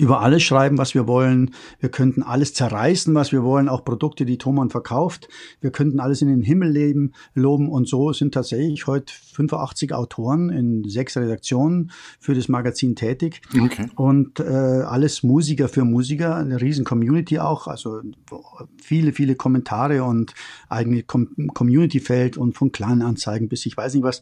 über 0.02 0.22
alles 0.22 0.42
schreiben, 0.42 0.80
was 0.80 0.96
wir 0.96 1.08
wollen. 1.08 1.52
Wir 1.80 1.90
könnten 1.90 2.24
alles 2.24 2.56
zerreißen, 2.56 3.14
was 3.14 3.32
wir 3.32 3.44
wollen, 3.44 3.70
auch 3.70 3.86
Produkte, 3.86 4.26
die 4.26 4.40
Thomann 4.40 4.72
verkauft. 4.72 5.30
Wir 5.62 5.70
könnten 5.70 6.00
alles 6.00 6.24
in 6.24 6.28
den 6.28 6.42
Himmel 6.42 6.72
leben, 6.72 7.12
loben. 7.36 7.70
Und 7.70 7.88
so 7.88 8.12
sind 8.12 8.34
tatsächlich 8.34 8.88
heute 8.88 9.14
85 9.14 9.94
Autoren 9.94 10.50
in 10.50 10.84
sechs 10.90 11.16
Redaktionen 11.18 11.92
für 12.20 12.34
das 12.34 12.50
Magazin 12.50 12.96
tätig. 12.96 13.42
Okay. 13.56 13.90
Und 13.96 14.40
äh, 14.40 14.44
alles 14.44 15.22
Musiker 15.22 15.70
für 15.70 15.86
Musiker, 15.86 16.36
eine 16.36 16.60
riesen 16.60 16.84
Community 16.84 17.38
auch. 17.38 17.68
Also 17.68 18.02
viele, 18.82 19.14
viele 19.14 19.36
Kommentare 19.36 20.04
und 20.04 20.34
eigene 20.68 21.04
Com 21.04 21.28
Community-Feld 21.54 22.38
und 22.38 22.58
von 22.58 22.72
Kleinanzeigen 22.72 23.50
bis 23.50 23.68
ich 23.68 23.78
weiß 23.78 23.94
nicht 23.94 24.04
was. 24.04 24.22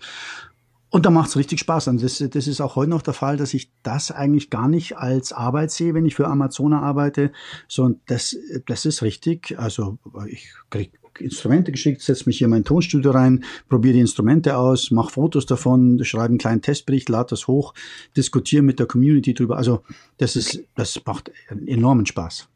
Und 0.91 1.05
da 1.05 1.11
macht 1.11 1.29
es 1.29 1.37
richtig 1.37 1.59
Spaß. 1.59 1.87
Und 1.89 2.03
das, 2.03 2.17
das 2.17 2.47
ist 2.47 2.61
auch 2.61 2.75
heute 2.75 2.89
noch 2.89 3.01
der 3.01 3.13
Fall, 3.13 3.37
dass 3.37 3.53
ich 3.53 3.71
das 3.83 4.11
eigentlich 4.11 4.49
gar 4.49 4.67
nicht 4.67 4.97
als 4.97 5.31
Arbeit 5.33 5.71
sehe, 5.71 5.93
wenn 5.93 6.05
ich 6.05 6.15
für 6.15 6.27
Amazona 6.27 6.81
arbeite. 6.81 7.31
So, 7.67 7.95
das, 8.07 8.35
das 8.65 8.85
ist 8.85 9.03
richtig. 9.03 9.59
Also 9.59 9.99
ich 10.27 10.51
krieg 10.69 10.91
Instrumente 11.19 11.71
geschickt, 11.71 12.01
setze 12.01 12.25
mich 12.27 12.37
hier 12.37 12.45
in 12.45 12.51
mein 12.51 12.63
Tonstudio 12.63 13.11
rein, 13.11 13.43
probiere 13.67 13.95
die 13.95 13.99
Instrumente 13.99 14.57
aus, 14.57 14.89
mache 14.89 15.11
Fotos 15.11 15.45
davon, 15.45 16.03
schreibe 16.03 16.29
einen 16.29 16.37
kleinen 16.37 16.61
Testbericht, 16.61 17.09
lade 17.09 17.31
das 17.31 17.47
hoch, 17.47 17.73
diskutiere 18.15 18.61
mit 18.61 18.79
der 18.79 18.85
Community 18.85 19.33
drüber. 19.33 19.57
Also 19.57 19.83
das 20.17 20.35
ist, 20.35 20.63
das 20.75 21.01
macht 21.05 21.31
enormen 21.65 22.05
Spaß. 22.05 22.47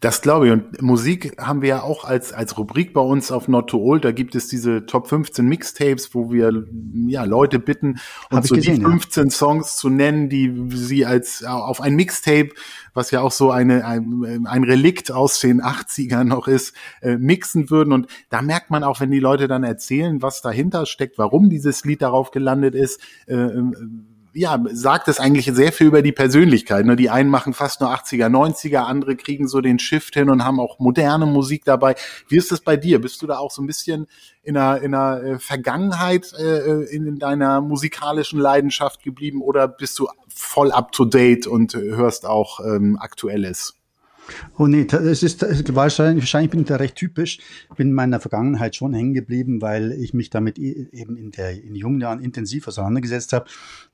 Das 0.00 0.22
glaube 0.22 0.46
ich. 0.46 0.52
Und 0.52 0.82
Musik 0.82 1.36
haben 1.38 1.62
wir 1.62 1.68
ja 1.68 1.82
auch 1.82 2.04
als, 2.04 2.32
als 2.32 2.56
Rubrik 2.58 2.92
bei 2.92 3.00
uns 3.00 3.30
auf 3.30 3.48
Not 3.48 3.70
to 3.70 3.78
Old. 3.78 4.04
Da 4.04 4.12
gibt 4.12 4.34
es 4.34 4.48
diese 4.48 4.86
Top 4.86 5.08
15 5.08 5.46
Mixtapes, 5.46 6.14
wo 6.14 6.32
wir 6.32 6.64
ja 7.06 7.24
Leute 7.24 7.58
bitten, 7.58 7.98
uns 8.30 8.48
so 8.48 8.54
gesehen, 8.54 8.76
die 8.76 8.82
15 8.82 9.24
ja. 9.24 9.30
Songs 9.30 9.76
zu 9.76 9.88
nennen, 9.88 10.28
die 10.28 10.68
sie 10.70 11.06
als 11.06 11.44
auf 11.44 11.80
ein 11.80 11.94
Mixtape, 11.94 12.50
was 12.94 13.10
ja 13.10 13.20
auch 13.20 13.32
so 13.32 13.50
eine, 13.50 13.84
ein, 13.84 14.46
ein 14.46 14.64
Relikt 14.64 15.12
aus 15.12 15.40
den 15.40 15.62
80ern 15.62 16.24
noch 16.24 16.48
ist, 16.48 16.74
äh, 17.02 17.16
mixen 17.16 17.70
würden. 17.70 17.92
Und 17.92 18.06
da 18.30 18.42
merkt 18.42 18.70
man 18.70 18.84
auch, 18.84 19.00
wenn 19.00 19.10
die 19.10 19.20
Leute 19.20 19.48
dann 19.48 19.64
erzählen, 19.64 20.22
was 20.22 20.42
dahinter 20.42 20.86
steckt, 20.86 21.18
warum 21.18 21.50
dieses 21.50 21.84
Lied 21.84 22.02
darauf 22.02 22.30
gelandet 22.30 22.74
ist, 22.74 23.00
äh, 23.26 23.48
ja, 24.32 24.62
sagt 24.72 25.08
es 25.08 25.18
eigentlich 25.18 25.46
sehr 25.52 25.72
viel 25.72 25.88
über 25.88 26.02
die 26.02 26.12
Persönlichkeit. 26.12 26.86
Ne? 26.86 26.96
Die 26.96 27.10
einen 27.10 27.30
machen 27.30 27.52
fast 27.52 27.80
nur 27.80 27.90
80er, 27.90 28.28
90er, 28.28 28.78
andere 28.78 29.16
kriegen 29.16 29.48
so 29.48 29.60
den 29.60 29.78
Shift 29.78 30.14
hin 30.14 30.30
und 30.30 30.44
haben 30.44 30.60
auch 30.60 30.78
moderne 30.78 31.26
Musik 31.26 31.64
dabei. 31.64 31.94
Wie 32.28 32.36
ist 32.36 32.52
das 32.52 32.60
bei 32.60 32.76
dir? 32.76 33.00
Bist 33.00 33.22
du 33.22 33.26
da 33.26 33.38
auch 33.38 33.50
so 33.50 33.62
ein 33.62 33.66
bisschen 33.66 34.06
in 34.42 34.56
einer, 34.56 34.80
in 34.82 34.94
einer 34.94 35.22
äh, 35.22 35.38
Vergangenheit 35.38 36.32
äh, 36.38 36.84
in 36.84 37.18
deiner 37.18 37.60
musikalischen 37.60 38.38
Leidenschaft 38.38 39.02
geblieben 39.02 39.42
oder 39.42 39.68
bist 39.68 39.98
du 39.98 40.08
voll 40.28 40.72
up 40.72 40.92
to 40.92 41.04
date 41.04 41.46
und 41.46 41.74
hörst 41.74 42.26
auch 42.26 42.60
ähm, 42.60 42.98
Aktuelles? 43.00 43.74
Oh 44.58 44.66
nee, 44.66 44.84
das 44.84 45.22
ist 45.22 45.42
wahrscheinlich, 45.74 46.22
wahrscheinlich 46.22 46.50
bin 46.50 46.60
ich 46.60 46.66
da 46.66 46.76
recht 46.76 46.96
typisch. 46.96 47.38
Bin 47.76 47.88
in 47.88 47.94
meiner 47.94 48.20
Vergangenheit 48.20 48.76
schon 48.76 48.94
hängen 48.94 49.14
geblieben, 49.14 49.60
weil 49.60 49.92
ich 49.92 50.14
mich 50.14 50.30
damit 50.30 50.58
eben 50.58 51.16
in 51.16 51.30
der 51.30 51.62
in 51.62 51.74
jungen 51.74 52.00
Jahren 52.00 52.20
intensiv 52.20 52.68
auseinandergesetzt 52.68 53.32
habe. 53.32 53.46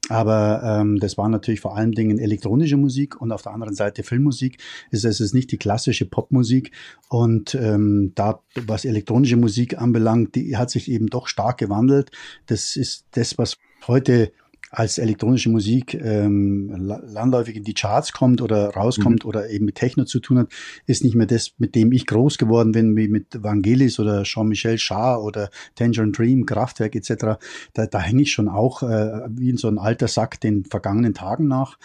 Aber 0.08 0.62
ähm, 0.62 0.98
das 0.98 1.18
war 1.18 1.28
natürlich 1.28 1.60
vor 1.60 1.76
allen 1.76 1.92
Dingen 1.92 2.18
elektronische 2.18 2.76
Musik 2.76 3.20
und 3.20 3.32
auf 3.32 3.42
der 3.42 3.52
anderen 3.52 3.74
Seite 3.74 4.02
Filmmusik. 4.02 4.58
Es 4.90 5.04
ist 5.04 5.34
nicht 5.34 5.50
die 5.50 5.58
klassische 5.58 6.06
Popmusik. 6.06 6.72
Und 7.08 7.54
ähm, 7.54 8.12
da, 8.14 8.40
was 8.54 8.84
elektronische 8.84 9.36
Musik 9.36 9.78
anbelangt, 9.78 10.34
die 10.34 10.56
hat 10.56 10.70
sich 10.70 10.90
eben 10.90 11.08
doch 11.08 11.26
stark 11.26 11.58
gewandelt. 11.58 12.10
Das 12.46 12.76
ist 12.76 13.06
das, 13.12 13.36
was 13.38 13.56
heute 13.86 14.32
als 14.76 14.98
elektronische 14.98 15.48
Musik 15.48 15.94
ähm, 15.94 16.70
landläufig 16.76 17.56
in 17.56 17.64
die 17.64 17.72
Charts 17.72 18.12
kommt 18.12 18.42
oder 18.42 18.68
rauskommt 18.68 19.24
mhm. 19.24 19.28
oder 19.28 19.48
eben 19.48 19.64
mit 19.64 19.76
Techno 19.76 20.04
zu 20.04 20.20
tun 20.20 20.38
hat, 20.38 20.48
ist 20.84 21.02
nicht 21.02 21.14
mehr 21.14 21.26
das, 21.26 21.54
mit 21.56 21.74
dem 21.74 21.92
ich 21.92 22.04
groß 22.04 22.36
geworden 22.36 22.72
bin, 22.72 22.94
wie 22.94 23.08
mit 23.08 23.42
Vangelis 23.42 23.98
oder 23.98 24.24
Jean-Michel 24.24 24.76
Jarre 24.78 25.22
oder 25.22 25.48
Tangerine 25.76 26.12
Dream, 26.12 26.44
Kraftwerk 26.44 26.94
etc. 26.94 27.38
Da, 27.72 27.86
da 27.86 28.00
hänge 28.00 28.20
ich 28.22 28.32
schon 28.32 28.50
auch 28.50 28.82
äh, 28.82 29.22
wie 29.30 29.48
in 29.48 29.56
so 29.56 29.68
ein 29.68 29.78
alter 29.78 30.08
Sack 30.08 30.42
den 30.42 30.66
vergangenen 30.66 31.14
Tagen 31.14 31.48
nach. 31.48 31.78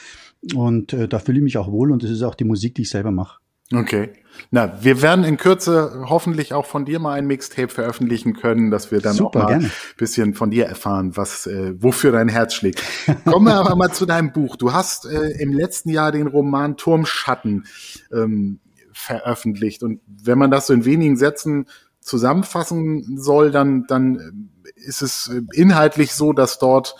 Und 0.54 0.92
äh, 0.92 1.08
da 1.08 1.20
fühle 1.20 1.38
ich 1.38 1.44
mich 1.46 1.58
auch 1.58 1.72
wohl 1.72 1.94
und 1.94 2.04
das 2.04 2.12
ist 2.12 2.24
auch 2.24 2.36
die 2.36 2.44
Musik, 2.44 2.76
die 2.76 2.82
ich 2.82 2.90
selber 2.90 3.12
mache. 3.12 3.41
Okay. 3.74 4.14
Na, 4.50 4.84
wir 4.84 5.02
werden 5.02 5.24
in 5.24 5.38
Kürze 5.38 6.06
hoffentlich 6.10 6.54
auch 6.54 6.66
von 6.66 6.86
dir 6.86 7.00
mal 7.00 7.14
ein 7.14 7.28
Mixtape 7.28 7.70
veröffentlichen 7.70 8.34
können, 8.34 8.72
dass 8.72 8.92
wir 8.92 9.00
dann 9.00 9.14
Super, 9.14 9.46
auch 9.46 9.50
mal 9.50 9.54
ein 9.56 9.72
bisschen 9.98 10.34
von 10.34 10.50
dir 10.52 10.66
erfahren, 10.66 11.16
was, 11.16 11.48
äh, 11.48 11.74
wofür 11.82 12.12
dein 12.12 12.28
Herz 12.28 12.54
schlägt. 12.54 12.84
Kommen 13.26 13.46
wir 13.46 13.56
aber 13.56 13.76
mal 13.76 13.92
zu 13.92 14.06
deinem 14.06 14.34
Buch. 14.34 14.56
Du 14.56 14.74
hast 14.74 15.06
äh, 15.06 15.42
im 15.42 15.54
letzten 15.54 15.90
Jahr 15.90 16.12
den 16.12 16.28
Roman 16.28 16.76
Turmschatten 16.76 17.66
ähm, 18.12 18.60
veröffentlicht. 18.94 19.84
Und 19.84 20.02
wenn 20.06 20.38
man 20.38 20.52
das 20.52 20.68
so 20.68 20.74
in 20.74 20.86
wenigen 20.86 21.18
Sätzen 21.18 21.68
zusammenfassen 22.00 23.18
soll, 23.18 23.52
dann, 23.52 23.86
dann 23.88 24.50
ist 24.76 25.02
es 25.02 25.30
äh, 25.30 25.42
inhaltlich 25.54 26.14
so, 26.14 26.34
dass 26.34 26.58
dort 26.58 26.96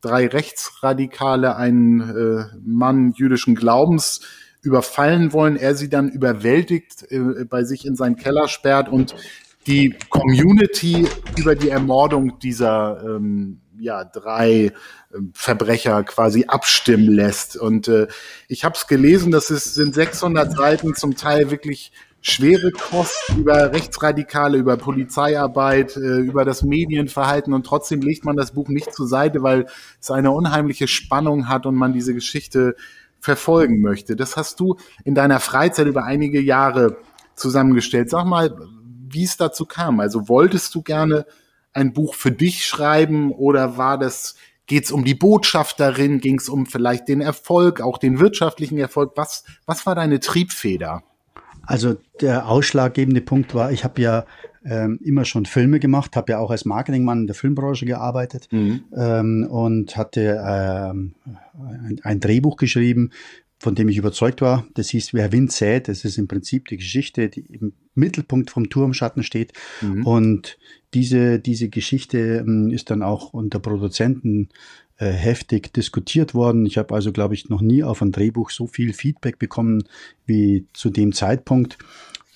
drei 0.00 0.26
Rechtsradikale 0.26 1.56
einen 1.56 2.00
äh, 2.00 2.44
Mann 2.62 3.12
jüdischen 3.12 3.54
Glaubens 3.54 4.20
überfallen 4.64 5.32
wollen, 5.32 5.56
er 5.56 5.74
sie 5.74 5.88
dann 5.88 6.08
überwältigt, 6.08 7.10
äh, 7.10 7.44
bei 7.44 7.64
sich 7.64 7.86
in 7.86 7.96
seinen 7.96 8.16
Keller 8.16 8.48
sperrt 8.48 8.88
und 8.88 9.14
die 9.66 9.94
Community 10.10 11.06
über 11.36 11.54
die 11.54 11.70
Ermordung 11.70 12.38
dieser 12.38 13.02
ähm, 13.04 13.60
ja, 13.78 14.04
drei 14.04 14.66
äh, 14.66 14.72
Verbrecher 15.32 16.04
quasi 16.04 16.44
abstimmen 16.46 17.08
lässt. 17.08 17.56
Und 17.56 17.88
äh, 17.88 18.08
ich 18.48 18.64
habe 18.64 18.74
es 18.76 18.86
gelesen, 18.86 19.32
das 19.32 19.50
ist, 19.50 19.74
sind 19.74 19.94
600 19.94 20.52
Seiten, 20.52 20.94
zum 20.94 21.16
Teil 21.16 21.50
wirklich 21.50 21.92
schwere 22.26 22.70
Kost 22.70 23.34
über 23.36 23.72
Rechtsradikale, 23.72 24.56
über 24.56 24.78
Polizeiarbeit, 24.78 25.96
äh, 25.96 26.20
über 26.20 26.46
das 26.46 26.62
Medienverhalten 26.62 27.52
und 27.52 27.66
trotzdem 27.66 28.00
legt 28.00 28.24
man 28.24 28.34
das 28.34 28.52
Buch 28.52 28.68
nicht 28.68 28.94
zur 28.94 29.06
Seite, 29.06 29.42
weil 29.42 29.66
es 30.00 30.10
eine 30.10 30.30
unheimliche 30.30 30.88
Spannung 30.88 31.48
hat 31.48 31.66
und 31.66 31.74
man 31.74 31.92
diese 31.92 32.14
Geschichte 32.14 32.76
verfolgen 33.24 33.80
möchte. 33.80 34.16
Das 34.16 34.36
hast 34.36 34.60
du 34.60 34.76
in 35.02 35.14
deiner 35.14 35.40
Freizeit 35.40 35.86
über 35.86 36.04
einige 36.04 36.42
Jahre 36.42 36.98
zusammengestellt. 37.34 38.10
Sag 38.10 38.26
mal, 38.26 38.54
wie 39.08 39.24
es 39.24 39.38
dazu 39.38 39.64
kam. 39.64 39.98
Also 39.98 40.28
wolltest 40.28 40.74
du 40.74 40.82
gerne 40.82 41.24
ein 41.72 41.94
Buch 41.94 42.14
für 42.16 42.30
dich 42.30 42.66
schreiben 42.66 43.32
oder 43.32 43.78
war 43.78 43.96
das, 43.96 44.34
geht 44.66 44.84
es 44.84 44.92
um 44.92 45.04
die 45.04 45.14
Botschaft 45.14 45.80
darin, 45.80 46.20
ging 46.20 46.38
es 46.38 46.50
um 46.50 46.66
vielleicht 46.66 47.08
den 47.08 47.22
Erfolg, 47.22 47.80
auch 47.80 47.96
den 47.96 48.20
wirtschaftlichen 48.20 48.76
Erfolg? 48.76 49.12
Was, 49.16 49.44
was 49.64 49.86
war 49.86 49.94
deine 49.94 50.20
Triebfeder? 50.20 51.02
Also 51.62 51.96
der 52.20 52.46
ausschlaggebende 52.46 53.22
Punkt 53.22 53.54
war, 53.54 53.72
ich 53.72 53.84
habe 53.84 54.02
ja 54.02 54.26
ähm, 54.64 54.98
immer 55.02 55.24
schon 55.24 55.46
Filme 55.46 55.78
gemacht, 55.78 56.16
habe 56.16 56.32
ja 56.32 56.38
auch 56.38 56.50
als 56.50 56.64
Marketingmann 56.64 57.22
in 57.22 57.26
der 57.26 57.36
Filmbranche 57.36 57.86
gearbeitet 57.86 58.48
mhm. 58.50 58.84
ähm, 58.96 59.46
und 59.50 59.96
hatte 59.96 60.42
ähm, 60.46 61.14
ein, 61.54 62.00
ein, 62.02 62.20
Drehbuch 62.20 62.56
geschrieben 62.56 63.10
von 63.64 63.74
dem 63.74 63.88
ich 63.88 63.96
überzeugt 63.96 64.42
war. 64.42 64.66
Das 64.74 64.90
hieß 64.90 65.14
Wer 65.14 65.32
Wind 65.32 65.50
sät. 65.50 65.88
Das 65.88 66.04
ist 66.04 66.18
im 66.18 66.28
Prinzip 66.28 66.68
die 66.68 66.76
Geschichte, 66.76 67.30
die 67.30 67.40
im 67.40 67.72
Mittelpunkt 67.94 68.50
vom 68.50 68.68
Turmschatten 68.68 69.22
steht. 69.22 69.54
Mhm. 69.80 70.06
Und 70.06 70.58
diese, 70.92 71.38
diese 71.38 71.70
Geschichte 71.70 72.44
ähm, 72.46 72.70
ist 72.70 72.90
dann 72.90 73.02
auch 73.02 73.32
unter 73.32 73.60
Produzenten 73.60 74.50
äh, 74.98 75.06
heftig 75.06 75.72
diskutiert 75.72 76.34
worden. 76.34 76.66
Ich 76.66 76.76
habe 76.76 76.94
also, 76.94 77.10
glaube 77.10 77.34
ich, 77.34 77.48
noch 77.48 77.62
nie 77.62 77.82
auf 77.82 78.02
ein 78.02 78.12
Drehbuch 78.12 78.50
so 78.50 78.66
viel 78.66 78.92
Feedback 78.92 79.38
bekommen 79.38 79.84
wie 80.26 80.66
zu 80.74 80.90
dem 80.90 81.12
Zeitpunkt. 81.12 81.78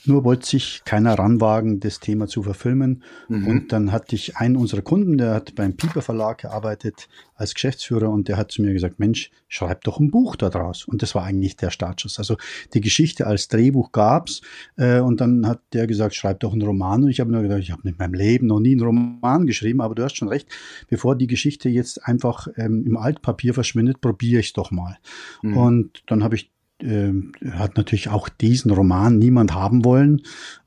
Nur 0.04 0.24
wollte 0.24 0.46
sich 0.46 0.82
keiner 0.84 1.14
ranwagen, 1.14 1.80
das 1.80 2.00
Thema 2.00 2.28
zu 2.28 2.42
verfilmen. 2.42 3.02
Mhm. 3.28 3.46
Und 3.46 3.72
dann 3.72 3.92
hatte 3.92 4.14
ich 4.14 4.36
einen 4.36 4.56
unserer 4.56 4.82
Kunden, 4.82 5.18
der 5.18 5.34
hat 5.34 5.54
beim 5.54 5.76
Pieper 5.76 6.02
Verlag 6.02 6.38
gearbeitet 6.38 7.08
als 7.34 7.54
Geschäftsführer 7.54 8.10
und 8.10 8.28
der 8.28 8.36
hat 8.36 8.50
zu 8.50 8.62
mir 8.62 8.72
gesagt, 8.72 8.98
Mensch, 8.98 9.30
schreib 9.48 9.84
doch 9.84 10.00
ein 10.00 10.10
Buch 10.10 10.36
daraus. 10.36 10.84
Und 10.84 11.02
das 11.02 11.14
war 11.14 11.24
eigentlich 11.24 11.56
der 11.56 11.70
Startschuss. 11.70 12.18
Also 12.18 12.36
die 12.74 12.80
Geschichte 12.80 13.26
als 13.26 13.48
Drehbuch 13.48 13.92
gab's 13.92 14.40
äh, 14.76 15.00
und 15.00 15.20
dann 15.20 15.46
hat 15.46 15.60
der 15.72 15.86
gesagt, 15.86 16.14
schreib 16.14 16.40
doch 16.40 16.52
einen 16.52 16.62
Roman. 16.62 17.04
Und 17.04 17.10
ich 17.10 17.20
habe 17.20 17.30
nur 17.30 17.42
gedacht, 17.42 17.60
ich 17.60 17.70
habe 17.70 17.88
in 17.88 17.96
meinem 17.98 18.14
Leben 18.14 18.46
noch 18.46 18.60
nie 18.60 18.72
einen 18.72 18.82
Roman 18.82 19.46
geschrieben, 19.46 19.80
aber 19.80 19.94
du 19.94 20.04
hast 20.04 20.16
schon 20.16 20.28
recht, 20.28 20.48
bevor 20.88 21.16
die 21.16 21.26
Geschichte 21.26 21.68
jetzt 21.68 22.04
einfach 22.06 22.48
ähm, 22.56 22.84
im 22.86 22.96
Altpapier 22.96 23.54
verschwindet, 23.54 24.00
probiere 24.00 24.40
ich 24.40 24.52
doch 24.52 24.70
mal. 24.70 24.96
Mhm. 25.42 25.56
Und 25.56 26.02
dann 26.06 26.24
habe 26.24 26.36
ich 26.36 26.50
äh, 26.82 27.12
hat 27.50 27.76
natürlich 27.76 28.08
auch 28.08 28.28
diesen 28.28 28.70
Roman 28.70 29.18
niemand 29.18 29.54
haben 29.54 29.84
wollen 29.84 30.22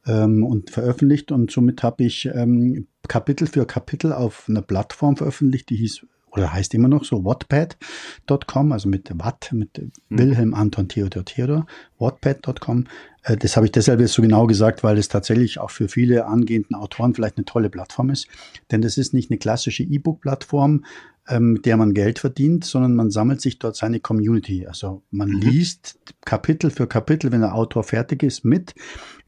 ähm, 0.05 0.43
und 0.43 0.69
veröffentlicht 0.69 1.31
und 1.31 1.51
somit 1.51 1.83
habe 1.83 2.03
ich 2.03 2.29
ähm, 2.33 2.87
Kapitel 3.07 3.47
für 3.47 3.65
Kapitel 3.65 4.13
auf 4.13 4.45
einer 4.47 4.61
Plattform 4.61 5.17
veröffentlicht, 5.17 5.69
die 5.69 5.77
hieß 5.77 6.05
oder 6.31 6.53
heißt 6.53 6.73
immer 6.73 6.87
noch 6.87 7.03
so 7.03 7.25
wattpad.com, 7.25 8.71
also 8.71 8.87
mit 8.87 9.11
Watt, 9.19 9.49
mit 9.51 9.77
mhm. 9.77 9.91
Wilhelm 10.17 10.53
Anton 10.53 10.87
Theodor 10.87 11.25
Theodor, 11.25 11.65
wattpad.com. 11.99 12.85
Äh, 13.23 13.37
das 13.37 13.55
habe 13.55 13.65
ich 13.65 13.71
deshalb 13.71 13.99
jetzt 13.99 14.13
so 14.13 14.21
genau 14.21 14.47
gesagt, 14.47 14.83
weil 14.83 14.97
es 14.97 15.09
tatsächlich 15.09 15.59
auch 15.59 15.71
für 15.71 15.89
viele 15.89 16.25
angehenden 16.25 16.75
Autoren 16.75 17.13
vielleicht 17.13 17.37
eine 17.37 17.45
tolle 17.45 17.69
Plattform 17.69 18.09
ist. 18.09 18.27
Denn 18.71 18.81
das 18.81 18.97
ist 18.97 19.13
nicht 19.13 19.29
eine 19.29 19.39
klassische 19.39 19.83
E-Book-Plattform, 19.83 20.85
ähm, 21.27 21.53
mit 21.53 21.65
der 21.65 21.77
man 21.77 21.93
Geld 21.93 22.19
verdient, 22.19 22.65
sondern 22.65 22.95
man 22.95 23.11
sammelt 23.11 23.41
sich 23.41 23.59
dort 23.59 23.75
seine 23.75 23.99
Community. 23.99 24.65
Also 24.67 25.03
man 25.11 25.29
mhm. 25.29 25.41
liest 25.41 25.99
Kapitel 26.25 26.71
für 26.71 26.87
Kapitel, 26.87 27.31
wenn 27.31 27.41
der 27.41 27.55
Autor 27.55 27.83
fertig 27.83 28.23
ist, 28.23 28.43
mit, 28.43 28.73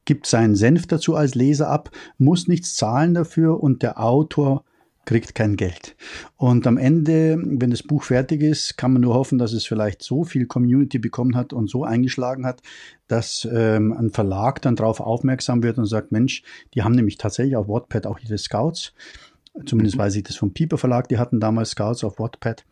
gibt 0.06 0.28
seinen 0.28 0.56
Senf 0.56 0.88
dazu 0.88 1.16
als 1.16 1.36
Leser 1.36 1.70
ab, 1.70 1.92
muss 2.18 2.48
nichts 2.48 2.76
zahlen 2.76 3.14
dafür 3.14 3.62
und 3.62 3.84
der 3.84 4.00
Autor 4.00 4.64
kriegt 5.06 5.36
kein 5.36 5.58
Geld. 5.58 5.96
Und 6.38 6.66
am 6.66 6.78
Ende, 6.78 7.38
wenn 7.38 7.72
das 7.72 7.84
Buch 7.84 8.04
fertig 8.04 8.42
ist, 8.42 8.78
kann 8.78 8.94
man 8.94 9.02
nur 9.02 9.14
hoffen, 9.14 9.38
dass 9.38 9.52
es 9.52 9.66
vielleicht 9.66 10.02
so 10.02 10.24
viel 10.24 10.46
Community 10.46 10.98
bekommen 10.98 11.36
hat 11.36 11.52
und 11.52 11.70
so 11.70 11.84
eingeschlagen 11.84 12.46
hat, 12.46 12.62
dass 13.08 13.48
ähm, 13.52 13.92
ein 13.94 14.12
Verlag 14.12 14.62
dann 14.62 14.76
darauf 14.76 15.02
aufmerksam 15.02 15.62
wird 15.62 15.78
und 15.78 15.88
sagt, 15.88 16.12
Mensch, 16.12 16.44
die 16.74 16.84
haben 16.84 16.96
nämlich 16.96 17.18
tatsächlich 17.18 17.58
auf 17.58 17.68
Wattpad 17.68 18.08
auch 18.08 18.20
ihre 18.20 18.38
Scouts. 18.38 18.94
Zumindest 19.66 19.98
weiß 19.98 20.16
ich 20.16 20.24
das 20.24 20.36
vom 20.36 20.54
Piper 20.54 20.78
Verlag, 20.78 21.08
die 21.10 21.18
hatten 21.18 21.40
damals 21.40 21.72
Scouts 21.72 22.04
auf 22.04 22.20
Wattpad. 22.20 22.66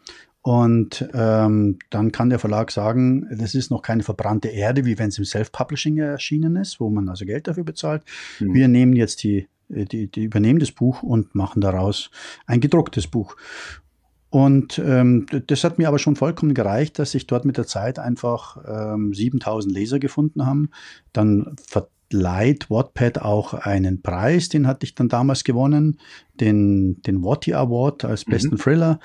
Und 0.43 1.07
ähm, 1.13 1.77
dann 1.91 2.11
kann 2.11 2.31
der 2.31 2.39
Verlag 2.39 2.71
sagen, 2.71 3.27
das 3.31 3.53
ist 3.53 3.69
noch 3.69 3.83
keine 3.83 4.01
verbrannte 4.01 4.47
Erde, 4.47 4.85
wie 4.85 4.97
wenn 4.97 5.09
es 5.09 5.19
im 5.19 5.25
Self-Publishing 5.25 5.99
erschienen 5.99 6.55
ist, 6.55 6.79
wo 6.79 6.89
man 6.89 7.09
also 7.09 7.25
Geld 7.25 7.47
dafür 7.47 7.63
bezahlt. 7.63 8.03
Mhm. 8.39 8.53
Wir 8.55 8.67
nehmen 8.67 8.93
jetzt 8.93 9.21
die, 9.23 9.47
die, 9.69 10.07
die 10.07 10.23
übernehmen 10.23 10.59
das 10.59 10.71
Buch 10.71 11.03
und 11.03 11.35
machen 11.35 11.61
daraus 11.61 12.09
ein 12.47 12.59
gedrucktes 12.59 13.05
Buch. 13.05 13.35
Und 14.31 14.79
ähm, 14.79 15.25
das 15.47 15.63
hat 15.63 15.77
mir 15.77 15.89
aber 15.89 15.99
schon 15.99 16.15
vollkommen 16.15 16.53
gereicht, 16.53 16.97
dass 16.97 17.11
sich 17.11 17.27
dort 17.27 17.43
mit 17.43 17.57
der 17.57 17.67
Zeit 17.67 17.99
einfach 17.99 18.57
ähm, 18.65 19.13
7000 19.13 19.73
Leser 19.73 19.99
gefunden 19.99 20.45
haben. 20.45 20.69
Dann 21.11 21.55
verleiht 22.12 22.69
Wattpad 22.69 23.21
auch 23.21 23.54
einen 23.54 24.02
Preis, 24.02 24.50
den 24.50 24.67
hatte 24.67 24.86
ich 24.86 24.95
dann 24.95 25.10
damals 25.10 25.43
gewonnen, 25.43 25.97
den, 26.39 27.02
den 27.04 27.24
Watty 27.24 27.54
Award 27.54 28.06
als 28.06 28.26
besten 28.26 28.56
mhm. 28.56 28.60
Thriller. 28.60 29.00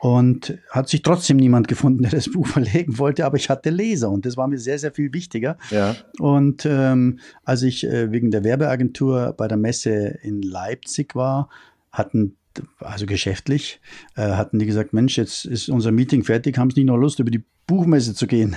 Und 0.00 0.56
hat 0.70 0.88
sich 0.88 1.02
trotzdem 1.02 1.38
niemand 1.38 1.66
gefunden, 1.66 2.02
der 2.02 2.12
das 2.12 2.30
Buch 2.30 2.46
verlegen 2.56 2.98
wollte, 2.98 3.26
aber 3.26 3.36
ich 3.36 3.50
hatte 3.50 3.70
Leser 3.70 4.10
und 4.10 4.26
das 4.26 4.36
war 4.36 4.46
mir 4.46 4.58
sehr, 4.58 4.78
sehr 4.78 4.92
viel 4.92 5.12
wichtiger. 5.12 5.58
Ja. 5.70 5.96
Und 6.20 6.64
ähm, 6.66 7.18
als 7.44 7.62
ich 7.62 7.84
äh, 7.84 8.12
wegen 8.12 8.30
der 8.30 8.44
Werbeagentur 8.44 9.34
bei 9.36 9.48
der 9.48 9.58
Messe 9.58 10.18
in 10.22 10.40
Leipzig 10.42 11.16
war, 11.16 11.48
hatten 11.90 12.36
also 12.78 13.06
geschäftlich, 13.06 13.80
äh, 14.14 14.22
hatten 14.22 14.60
die 14.60 14.66
gesagt, 14.66 14.92
Mensch, 14.92 15.18
jetzt 15.18 15.44
ist 15.44 15.68
unser 15.68 15.90
Meeting 15.90 16.22
fertig, 16.22 16.58
haben 16.58 16.70
sie 16.70 16.80
nicht 16.80 16.88
noch 16.88 16.96
Lust, 16.96 17.18
über 17.18 17.32
die 17.32 17.44
Buchmesse 17.66 18.14
zu 18.14 18.28
gehen, 18.28 18.56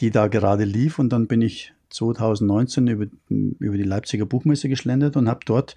die 0.00 0.10
da 0.10 0.26
gerade 0.26 0.64
lief. 0.64 0.98
Und 0.98 1.10
dann 1.10 1.28
bin 1.28 1.40
ich 1.40 1.72
2019 1.90 2.86
über, 2.88 3.06
über 3.28 3.76
die 3.76 3.82
Leipziger 3.82 4.26
Buchmesse 4.26 4.68
geschlendert 4.68 5.16
und 5.16 5.28
habe 5.28 5.40
dort 5.44 5.76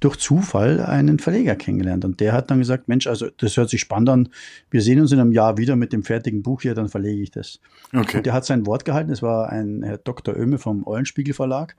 durch 0.00 0.16
Zufall 0.16 0.80
einen 0.80 1.18
Verleger 1.18 1.56
kennengelernt. 1.56 2.04
Und 2.04 2.20
der 2.20 2.32
hat 2.32 2.50
dann 2.50 2.58
gesagt, 2.58 2.88
Mensch, 2.88 3.06
also 3.06 3.28
das 3.38 3.56
hört 3.56 3.70
sich 3.70 3.80
spannend 3.80 4.10
an. 4.10 4.28
Wir 4.70 4.82
sehen 4.82 5.00
uns 5.00 5.12
in 5.12 5.20
einem 5.20 5.32
Jahr 5.32 5.56
wieder 5.56 5.74
mit 5.76 5.92
dem 5.92 6.02
fertigen 6.02 6.42
Buch 6.42 6.62
hier, 6.62 6.74
dann 6.74 6.88
verlege 6.88 7.22
ich 7.22 7.30
das. 7.30 7.60
Okay. 7.94 8.18
Und 8.18 8.26
der 8.26 8.32
hat 8.34 8.44
sein 8.44 8.66
Wort 8.66 8.84
gehalten. 8.84 9.10
Es 9.10 9.22
war 9.22 9.50
ein 9.50 9.82
Herr 9.82 9.98
Dr. 9.98 10.36
Oehme 10.36 10.58
vom 10.58 10.86
Eulenspiegel 10.86 11.32
Verlag. 11.32 11.76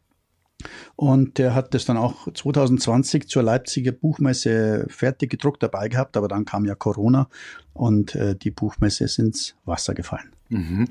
Und 0.95 1.37
der 1.37 1.53
hat 1.53 1.75
das 1.75 1.85
dann 1.85 1.97
auch 1.97 2.27
2020 2.33 3.27
zur 3.29 3.43
Leipziger 3.43 3.91
Buchmesse 3.91 4.87
fertig 4.89 5.29
gedruckt 5.29 5.61
dabei 5.61 5.87
gehabt, 5.87 6.17
aber 6.17 6.27
dann 6.27 6.45
kam 6.45 6.65
ja 6.65 6.73
Corona 6.73 7.29
und 7.73 8.15
äh, 8.15 8.35
die 8.35 8.49
Buchmesse 8.49 9.03
ist 9.03 9.19
ins 9.19 9.55
Wasser 9.65 9.93
gefallen. 9.93 10.31
Mhm. 10.49 10.87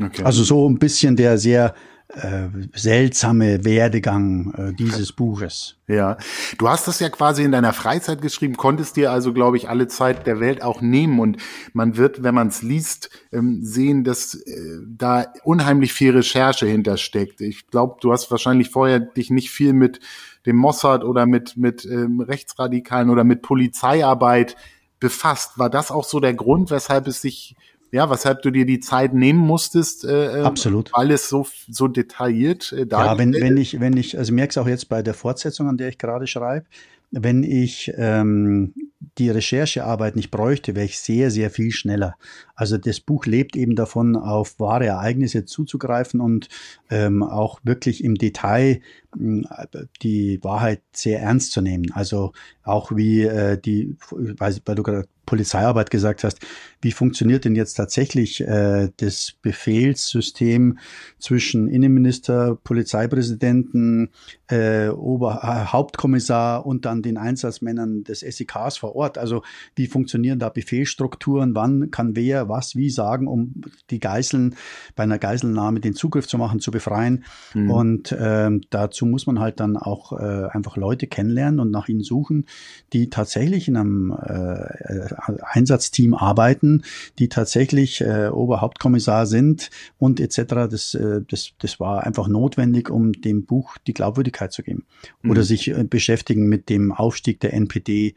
Okay. 0.00 0.22
Also 0.22 0.42
so 0.42 0.68
ein 0.68 0.78
bisschen 0.78 1.16
der 1.16 1.38
sehr 1.38 1.74
äh, 2.14 2.48
seltsame 2.74 3.64
Werdegang 3.64 4.52
äh, 4.54 4.72
dieses 4.74 5.12
Buches. 5.12 5.76
Ja, 5.86 6.18
du 6.58 6.68
hast 6.68 6.86
das 6.86 7.00
ja 7.00 7.08
quasi 7.08 7.42
in 7.42 7.52
deiner 7.52 7.72
Freizeit 7.72 8.20
geschrieben, 8.20 8.56
konntest 8.56 8.96
dir 8.96 9.10
also, 9.10 9.32
glaube 9.32 9.56
ich, 9.56 9.70
alle 9.70 9.88
Zeit 9.88 10.26
der 10.26 10.38
Welt 10.38 10.62
auch 10.62 10.82
nehmen 10.82 11.20
und 11.20 11.38
man 11.72 11.96
wird, 11.96 12.22
wenn 12.22 12.34
man 12.34 12.48
es 12.48 12.60
liest, 12.60 13.08
ähm, 13.32 13.60
sehen, 13.62 14.04
dass 14.04 14.34
äh, 14.34 14.80
da 14.86 15.26
unheimlich 15.42 15.94
viel 15.94 16.14
Recherche 16.14 16.66
hintersteckt. 16.66 17.40
Ich 17.40 17.66
glaube, 17.68 17.96
du 18.00 18.12
hast 18.12 18.30
wahrscheinlich 18.30 18.68
vorher 18.68 19.00
dich 19.00 19.30
nicht 19.30 19.50
viel 19.50 19.72
mit 19.72 20.00
dem 20.44 20.56
Mossad 20.56 21.04
oder 21.04 21.24
mit 21.24 21.56
mit 21.56 21.86
ähm, 21.86 22.20
Rechtsradikalen 22.20 23.08
oder 23.08 23.24
mit 23.24 23.40
Polizeiarbeit 23.40 24.56
befasst. 25.00 25.58
War 25.58 25.70
das 25.70 25.90
auch 25.90 26.04
so 26.04 26.20
der 26.20 26.34
Grund, 26.34 26.70
weshalb 26.70 27.06
es 27.06 27.22
sich 27.22 27.56
ja, 27.92 28.10
weshalb 28.10 28.42
du 28.42 28.50
dir 28.50 28.64
die 28.64 28.80
Zeit 28.80 29.12
nehmen 29.12 29.38
musstest. 29.38 30.04
Äh, 30.04 30.38
ähm, 30.38 30.46
Absolut. 30.46 30.90
Alles 30.92 31.28
so, 31.28 31.46
so 31.68 31.88
detailliert 31.88 32.72
äh, 32.72 32.86
Ja, 32.90 33.18
wenn, 33.18 33.34
wenn 33.34 33.56
ich, 33.58 33.80
wenn 33.80 33.96
ich, 33.96 34.18
also 34.18 34.32
merk's 34.32 34.56
auch 34.58 34.66
jetzt 34.66 34.88
bei 34.88 35.02
der 35.02 35.14
Fortsetzung, 35.14 35.68
an 35.68 35.76
der 35.76 35.88
ich 35.88 35.98
gerade 35.98 36.26
schreibe, 36.26 36.66
wenn 37.10 37.42
ich 37.42 37.92
ähm, 37.96 38.72
die 39.18 39.28
Recherchearbeit 39.28 40.16
nicht 40.16 40.30
bräuchte, 40.30 40.74
wäre 40.74 40.86
ich 40.86 40.98
sehr, 40.98 41.30
sehr 41.30 41.50
viel 41.50 41.70
schneller. 41.70 42.16
Also 42.54 42.78
das 42.78 43.00
Buch 43.00 43.26
lebt 43.26 43.54
eben 43.54 43.76
davon, 43.76 44.16
auf 44.16 44.58
wahre 44.58 44.86
Ereignisse 44.86 45.44
zuzugreifen 45.44 46.20
und 46.20 46.48
ähm, 46.88 47.22
auch 47.22 47.60
wirklich 47.62 48.02
im 48.02 48.14
Detail 48.14 48.80
äh, 49.20 49.66
die 50.00 50.42
Wahrheit 50.42 50.80
sehr 50.92 51.20
ernst 51.20 51.52
zu 51.52 51.60
nehmen. 51.60 51.92
Also 51.92 52.32
auch 52.64 52.96
wie 52.96 53.24
äh, 53.24 53.60
die, 53.60 53.94
weil, 54.08 54.56
weil 54.64 54.74
du 54.74 54.82
gerade 54.82 55.08
Polizeiarbeit 55.32 55.90
gesagt 55.90 56.24
hast, 56.24 56.40
wie 56.82 56.92
funktioniert 56.92 57.46
denn 57.46 57.54
jetzt 57.54 57.72
tatsächlich 57.72 58.42
äh, 58.42 58.90
das 58.98 59.32
Befehlssystem 59.40 60.76
zwischen 61.18 61.68
Innenminister, 61.68 62.58
Polizeipräsidenten, 62.62 64.10
äh, 64.48 64.88
Ober 64.88 65.40
Hauptkommissar 65.72 66.66
und 66.66 66.84
dann 66.84 67.00
den 67.00 67.16
Einsatzmännern 67.16 68.04
des 68.04 68.20
SEKs 68.20 68.76
vor 68.76 68.94
Ort? 68.94 69.16
Also 69.16 69.42
wie 69.74 69.86
funktionieren 69.86 70.38
da 70.38 70.50
Befehlsstrukturen? 70.50 71.54
Wann 71.54 71.90
kann 71.90 72.14
wer 72.14 72.50
was 72.50 72.76
wie 72.76 72.90
sagen, 72.90 73.26
um 73.26 73.62
die 73.88 74.00
Geiseln 74.00 74.54
bei 74.96 75.04
einer 75.04 75.18
Geiselnahme 75.18 75.80
den 75.80 75.94
Zugriff 75.94 76.28
zu 76.28 76.36
machen, 76.36 76.60
zu 76.60 76.70
befreien? 76.70 77.24
Mhm. 77.54 77.70
Und 77.70 78.16
ähm, 78.20 78.60
dazu 78.68 79.06
muss 79.06 79.26
man 79.26 79.40
halt 79.40 79.60
dann 79.60 79.78
auch 79.78 80.12
äh, 80.12 80.48
einfach 80.50 80.76
Leute 80.76 81.06
kennenlernen 81.06 81.58
und 81.58 81.70
nach 81.70 81.88
ihnen 81.88 82.02
suchen, 82.02 82.44
die 82.92 83.08
tatsächlich 83.08 83.68
in 83.68 83.78
einem 83.78 84.10
äh, 84.10 85.14
Einsatzteam 85.42 86.14
arbeiten, 86.14 86.82
die 87.18 87.28
tatsächlich 87.28 88.00
äh, 88.00 88.28
Oberhauptkommissar 88.28 89.26
sind 89.26 89.70
und 89.98 90.20
etc. 90.20 90.68
Das, 90.70 90.94
äh, 90.94 91.20
das, 91.28 91.52
das 91.58 91.80
war 91.80 92.04
einfach 92.04 92.28
notwendig, 92.28 92.90
um 92.90 93.12
dem 93.12 93.44
Buch 93.44 93.76
die 93.86 93.94
Glaubwürdigkeit 93.94 94.52
zu 94.52 94.62
geben. 94.62 94.84
Mhm. 95.22 95.30
Oder 95.30 95.42
sich 95.42 95.68
äh, 95.68 95.84
beschäftigen 95.84 96.48
mit 96.48 96.68
dem 96.68 96.92
Aufstieg 96.92 97.40
der 97.40 97.54
NPD 97.54 98.14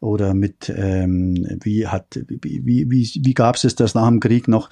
oder 0.00 0.34
mit 0.34 0.72
ähm, 0.74 1.58
wie 1.62 1.86
hat 1.86 2.20
wie 2.28 2.62
wie 2.64 2.88
wie, 2.90 3.34
gab 3.34 3.56
es 3.56 3.74
das 3.74 3.94
nach 3.94 4.06
dem 4.08 4.20
Krieg 4.20 4.46
noch 4.46 4.70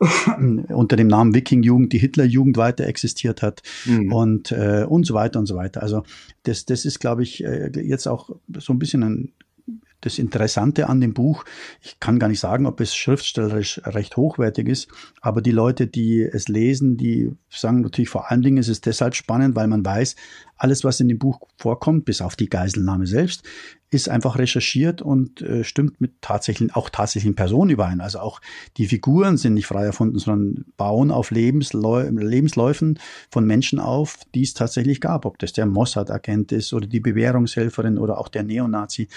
unter 0.68 0.94
dem 0.94 1.08
Namen 1.08 1.34
Wiking-Jugend 1.34 1.92
die 1.92 1.98
Hitler-Jugend 1.98 2.56
weiter 2.56 2.86
existiert 2.86 3.42
hat 3.42 3.62
mhm. 3.86 4.12
und 4.12 4.52
äh, 4.52 4.86
und 4.88 5.04
so 5.04 5.14
weiter 5.14 5.40
und 5.40 5.46
so 5.46 5.56
weiter. 5.56 5.82
Also 5.82 6.04
das 6.44 6.64
das 6.64 6.84
ist 6.84 7.00
glaube 7.00 7.24
ich 7.24 7.42
äh, 7.42 7.70
jetzt 7.80 8.06
auch 8.06 8.30
so 8.58 8.72
ein 8.72 8.78
bisschen 8.78 9.02
ein 9.02 9.32
das 10.00 10.18
Interessante 10.18 10.88
an 10.88 11.00
dem 11.00 11.14
Buch. 11.14 11.44
Ich 11.82 11.98
kann 12.00 12.18
gar 12.18 12.28
nicht 12.28 12.40
sagen, 12.40 12.66
ob 12.66 12.80
es 12.80 12.94
schriftstellerisch 12.94 13.80
recht 13.84 14.16
hochwertig 14.16 14.68
ist, 14.68 14.88
aber 15.20 15.42
die 15.42 15.50
Leute, 15.50 15.86
die 15.86 16.22
es 16.22 16.48
lesen, 16.48 16.96
die 16.96 17.32
sagen 17.48 17.80
natürlich 17.80 18.08
vor 18.08 18.30
allen 18.30 18.42
Dingen, 18.42 18.58
es 18.58 18.68
ist 18.68 18.86
deshalb 18.86 19.14
spannend, 19.14 19.56
weil 19.56 19.66
man 19.66 19.84
weiß, 19.84 20.14
alles, 20.56 20.84
was 20.84 21.00
in 21.00 21.08
dem 21.08 21.18
Buch 21.18 21.40
vorkommt, 21.56 22.04
bis 22.04 22.20
auf 22.20 22.36
die 22.36 22.48
Geiselnahme 22.48 23.06
selbst, 23.06 23.44
ist 23.90 24.08
einfach 24.08 24.38
recherchiert 24.38 25.00
und 25.00 25.40
äh, 25.40 25.64
stimmt 25.64 26.00
mit 26.00 26.20
tatsächlichen, 26.20 26.74
auch 26.74 26.90
tatsächlichen 26.90 27.34
Personen 27.34 27.70
überein. 27.70 28.00
Also 28.00 28.18
auch 28.18 28.40
die 28.76 28.86
Figuren 28.86 29.38
sind 29.38 29.54
nicht 29.54 29.66
frei 29.66 29.84
erfunden, 29.84 30.18
sondern 30.18 30.66
bauen 30.76 31.10
auf 31.10 31.30
Lebensläu 31.30 32.08
Lebensläufen 32.10 32.98
von 33.30 33.46
Menschen 33.46 33.78
auf, 33.78 34.18
die 34.34 34.42
es 34.42 34.52
tatsächlich 34.52 35.00
gab. 35.00 35.24
Ob 35.24 35.38
das 35.38 35.54
der 35.54 35.64
Mossad-Agent 35.64 36.52
ist 36.52 36.74
oder 36.74 36.86
die 36.86 37.00
Bewährungshelferin 37.00 37.96
oder 37.98 38.18
auch 38.18 38.28
der 38.28 38.42
Neonazi. 38.42 39.08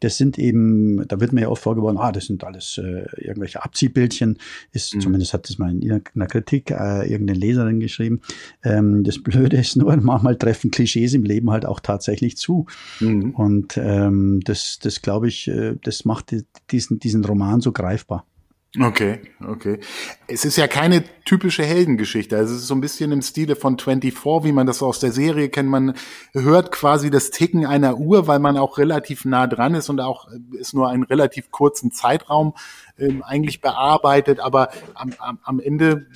Das 0.00 0.18
sind 0.18 0.38
eben, 0.38 1.08
da 1.08 1.20
wird 1.20 1.32
mir 1.32 1.42
ja 1.42 1.48
oft 1.48 1.62
vorgeworfen, 1.62 1.98
ah, 1.98 2.12
das 2.12 2.26
sind 2.26 2.44
alles 2.44 2.78
äh, 2.78 3.06
irgendwelche 3.16 3.64
Abziehbildchen. 3.64 4.38
Ist, 4.72 4.94
mhm. 4.94 5.00
Zumindest 5.00 5.32
hat 5.32 5.48
das 5.48 5.58
mal 5.58 5.70
in 5.70 6.02
einer 6.14 6.26
Kritik 6.26 6.70
äh, 6.70 7.10
irgendeine 7.10 7.38
Leserin 7.38 7.80
geschrieben. 7.80 8.20
Ähm, 8.62 9.04
das 9.04 9.22
Blöde 9.22 9.56
ist 9.56 9.76
nur, 9.76 9.96
manchmal 10.00 10.36
treffen 10.36 10.70
Klischees 10.70 11.14
im 11.14 11.24
Leben 11.24 11.50
halt 11.50 11.64
auch 11.64 11.80
tatsächlich 11.80 12.36
zu. 12.36 12.66
Mhm. 13.00 13.30
Und 13.30 13.78
ähm, 13.78 14.17
ähm, 14.18 14.40
das, 14.40 14.78
das 14.82 15.02
glaube 15.02 15.28
ich, 15.28 15.48
äh, 15.48 15.76
das 15.82 16.04
macht 16.04 16.34
diesen, 16.70 16.98
diesen 16.98 17.24
Roman 17.24 17.60
so 17.60 17.72
greifbar. 17.72 18.24
Okay, 18.78 19.20
okay. 19.48 19.78
Es 20.26 20.44
ist 20.44 20.58
ja 20.58 20.68
keine 20.68 21.02
typische 21.24 21.64
Heldengeschichte. 21.64 22.36
Also 22.36 22.54
es 22.54 22.62
ist 22.62 22.66
so 22.68 22.74
ein 22.74 22.82
bisschen 22.82 23.12
im 23.12 23.22
Stile 23.22 23.56
von 23.56 23.78
24, 23.78 24.44
wie 24.44 24.52
man 24.52 24.66
das 24.66 24.82
aus 24.82 25.00
der 25.00 25.10
Serie 25.10 25.48
kennt. 25.48 25.70
Man 25.70 25.94
hört 26.34 26.70
quasi 26.70 27.08
das 27.08 27.30
Ticken 27.30 27.64
einer 27.64 27.96
Uhr, 27.96 28.26
weil 28.26 28.40
man 28.40 28.58
auch 28.58 28.76
relativ 28.76 29.24
nah 29.24 29.46
dran 29.46 29.74
ist 29.74 29.88
und 29.88 30.00
auch 30.00 30.28
ist 30.52 30.74
nur 30.74 30.90
einen 30.90 31.02
relativ 31.02 31.50
kurzen 31.50 31.92
Zeitraum 31.92 32.54
ähm, 32.98 33.22
eigentlich 33.22 33.62
bearbeitet. 33.62 34.38
Aber 34.38 34.68
am, 34.92 35.14
am, 35.18 35.38
am 35.42 35.60
Ende 35.60 36.06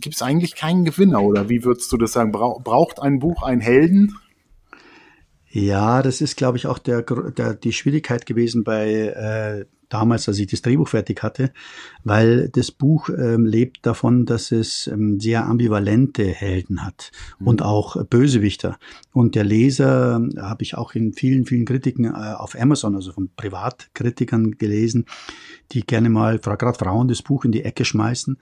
gibt 0.00 0.16
es 0.16 0.22
eigentlich 0.22 0.56
keinen 0.56 0.84
Gewinner, 0.84 1.22
oder 1.22 1.48
wie 1.48 1.64
würdest 1.64 1.92
du 1.92 1.96
das 1.96 2.12
sagen? 2.12 2.32
Braucht 2.32 3.00
ein 3.00 3.20
Buch 3.20 3.44
einen 3.44 3.60
Helden? 3.60 4.18
Ja, 5.52 6.00
das 6.00 6.22
ist, 6.22 6.36
glaube 6.36 6.56
ich, 6.56 6.66
auch 6.66 6.78
der, 6.78 7.02
der, 7.02 7.52
die 7.54 7.72
Schwierigkeit 7.72 8.24
gewesen 8.24 8.64
bei 8.64 8.90
äh, 8.90 9.66
damals, 9.90 10.26
als 10.26 10.38
ich 10.38 10.46
das 10.46 10.62
Drehbuch 10.62 10.88
fertig 10.88 11.22
hatte, 11.22 11.52
weil 12.04 12.48
das 12.48 12.70
Buch 12.70 13.10
ähm, 13.10 13.44
lebt 13.44 13.84
davon, 13.84 14.24
dass 14.24 14.50
es 14.50 14.86
ähm, 14.86 15.20
sehr 15.20 15.44
ambivalente 15.44 16.24
Helden 16.24 16.86
hat 16.86 17.10
mhm. 17.38 17.48
und 17.48 17.62
auch 17.62 18.02
Bösewichter. 18.06 18.78
Und 19.12 19.34
der 19.34 19.44
Leser 19.44 20.26
äh, 20.34 20.40
habe 20.40 20.62
ich 20.62 20.78
auch 20.78 20.94
in 20.94 21.12
vielen, 21.12 21.44
vielen 21.44 21.66
Kritiken 21.66 22.06
äh, 22.06 22.34
auf 22.34 22.58
Amazon, 22.58 22.94
also 22.94 23.12
von 23.12 23.28
Privatkritikern 23.36 24.52
gelesen, 24.52 25.04
die 25.72 25.82
gerne 25.82 26.08
mal, 26.08 26.38
gerade 26.38 26.78
Frauen, 26.78 27.08
das 27.08 27.20
Buch 27.20 27.44
in 27.44 27.52
die 27.52 27.64
Ecke 27.64 27.84
schmeißen 27.84 28.38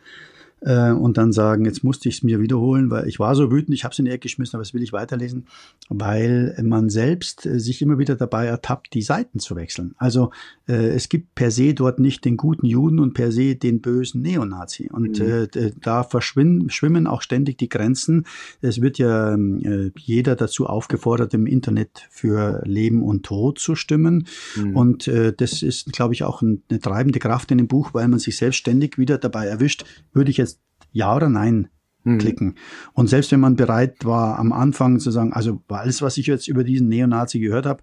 äh, 0.60 0.90
und 0.90 1.16
dann 1.16 1.32
sagen, 1.32 1.64
jetzt 1.64 1.84
musste 1.84 2.08
ich 2.08 2.16
es 2.16 2.22
mir 2.22 2.40
wiederholen, 2.40 2.90
weil 2.90 3.08
ich 3.08 3.18
war 3.18 3.34
so 3.34 3.50
wütend, 3.50 3.74
ich 3.74 3.84
habe 3.84 3.92
es 3.92 3.98
in 3.98 4.04
die 4.04 4.10
Ecke 4.10 4.20
geschmissen, 4.20 4.56
aber 4.56 4.62
das 4.62 4.74
will 4.74 4.82
ich 4.82 4.92
weiterlesen, 4.92 5.46
weil 5.88 6.56
man 6.62 6.88
selbst 6.90 7.46
äh, 7.46 7.58
sich 7.58 7.82
immer 7.82 7.98
wieder 7.98 8.16
dabei 8.16 8.46
ertappt, 8.46 8.94
die 8.94 9.02
Seiten 9.02 9.38
zu 9.38 9.56
wechseln. 9.56 9.94
Also 9.98 10.30
äh, 10.68 10.90
es 10.90 11.08
gibt 11.08 11.34
per 11.34 11.50
se 11.50 11.74
dort 11.74 11.98
nicht 11.98 12.24
den 12.24 12.36
guten 12.36 12.66
Juden 12.66 12.98
und 12.98 13.14
per 13.14 13.32
se 13.32 13.56
den 13.56 13.80
bösen 13.80 14.22
Neonazi. 14.22 14.88
Und 14.92 15.20
mhm. 15.20 15.48
äh, 15.54 15.72
da 15.80 16.02
verschwimmen 16.02 16.70
schwimmen 16.70 17.06
auch 17.06 17.22
ständig 17.22 17.58
die 17.58 17.68
Grenzen. 17.68 18.26
Es 18.60 18.80
wird 18.80 18.98
ja 18.98 19.34
äh, 19.34 19.90
jeder 19.96 20.36
dazu 20.36 20.66
aufgefordert, 20.66 21.34
im 21.34 21.46
Internet 21.46 22.06
für 22.10 22.62
Leben 22.64 23.02
und 23.02 23.24
Tod 23.24 23.58
zu 23.58 23.74
stimmen. 23.74 24.26
Mhm. 24.56 24.76
Und 24.76 25.08
äh, 25.08 25.32
das 25.32 25.62
ist, 25.62 25.92
glaube 25.92 26.14
ich, 26.14 26.24
auch 26.24 26.42
eine 26.42 26.80
treibende 26.80 27.18
Kraft 27.18 27.50
in 27.50 27.58
dem 27.58 27.68
Buch, 27.68 27.94
weil 27.94 28.08
man 28.08 28.18
sich 28.18 28.36
selbstständig 28.36 28.98
wieder 28.98 29.18
dabei 29.18 29.46
erwischt, 29.46 29.84
würde 30.12 30.30
ich 30.30 30.36
jetzt 30.36 30.49
ja 30.92 31.14
oder 31.14 31.28
nein 31.28 31.68
mhm. 32.04 32.18
klicken. 32.18 32.54
Und 32.92 33.08
selbst 33.08 33.32
wenn 33.32 33.40
man 33.40 33.56
bereit 33.56 34.04
war, 34.04 34.38
am 34.38 34.52
Anfang 34.52 34.98
zu 35.00 35.10
sagen, 35.10 35.32
also 35.32 35.62
alles, 35.68 36.02
was 36.02 36.16
ich 36.16 36.26
jetzt 36.26 36.48
über 36.48 36.64
diesen 36.64 36.88
Neonazi 36.88 37.40
gehört 37.40 37.66
habe, 37.66 37.82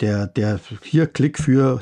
der, 0.00 0.26
der 0.26 0.58
hier 0.82 1.06
Klick 1.06 1.38
für 1.38 1.80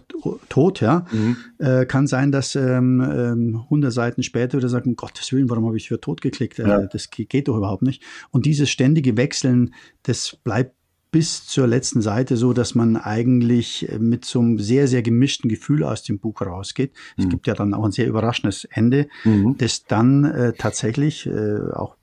Tod, 0.49 0.81
ja, 0.81 1.07
mhm. 1.13 1.37
äh, 1.59 1.87
kann 1.87 2.09
sein, 2.09 2.33
dass 2.33 2.57
ähm, 2.57 3.01
ähm, 3.01 3.61
100 3.65 3.93
Seiten 3.93 4.23
später 4.25 4.59
wieder 4.59 4.69
sagen, 4.69 4.91
um 4.91 4.97
Gottes 4.97 5.33
Willen, 5.33 5.49
warum 5.49 5.67
habe 5.67 5.77
ich 5.77 5.89
für 5.89 6.01
Tod 6.01 6.21
geklickt? 6.21 6.59
Äh, 6.59 6.69
ja. 6.69 6.87
Das 6.87 7.11
geht 7.11 7.47
doch 7.47 7.57
überhaupt 7.57 7.83
nicht. 7.83 8.03
Und 8.31 8.45
dieses 8.45 8.71
ständige 8.71 9.17
Wechseln, 9.17 9.73
das 10.03 10.37
bleibt 10.43 10.75
bis 11.11 11.47
zur 11.47 11.67
letzten 11.67 12.03
Seite 12.03 12.37
so, 12.37 12.53
dass 12.53 12.75
man 12.75 12.97
eigentlich 12.97 13.89
äh, 13.89 13.99
mit 13.99 14.25
so 14.25 14.41
einem 14.41 14.59
sehr, 14.59 14.89
sehr 14.89 15.03
gemischten 15.03 15.49
Gefühl 15.49 15.85
aus 15.85 16.03
dem 16.03 16.19
Buch 16.19 16.41
rausgeht. 16.43 16.93
Mhm. 17.17 17.25
Es 17.25 17.31
gibt 17.31 17.47
ja 17.47 17.55
dann 17.55 17.75
auch 17.75 17.85
ein 17.85 17.93
sehr 17.93 18.07
überraschendes 18.07 18.65
Ende, 18.65 19.09
mhm. 19.25 19.57
das 19.59 19.85
dann 19.85 20.25
äh, 20.25 20.53
tatsächlich, 20.53 21.27
äh, 21.27 21.59
auch 21.73 21.97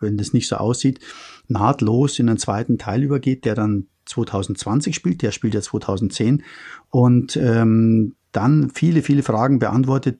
wenn 0.00 0.16
das 0.16 0.32
nicht 0.32 0.48
so 0.48 0.56
aussieht, 0.56 1.00
nahtlos 1.48 2.18
in 2.18 2.28
einen 2.28 2.38
zweiten 2.38 2.78
Teil 2.78 3.02
übergeht, 3.02 3.44
der 3.44 3.54
dann 3.54 3.86
2020 4.06 4.94
spielt, 4.94 5.22
der 5.22 5.32
spielt 5.32 5.54
ja 5.54 5.60
2010 5.60 6.42
und 6.90 7.36
ähm, 7.36 8.14
dann 8.32 8.70
viele, 8.70 9.02
viele 9.02 9.22
Fragen 9.22 9.58
beantwortet, 9.58 10.18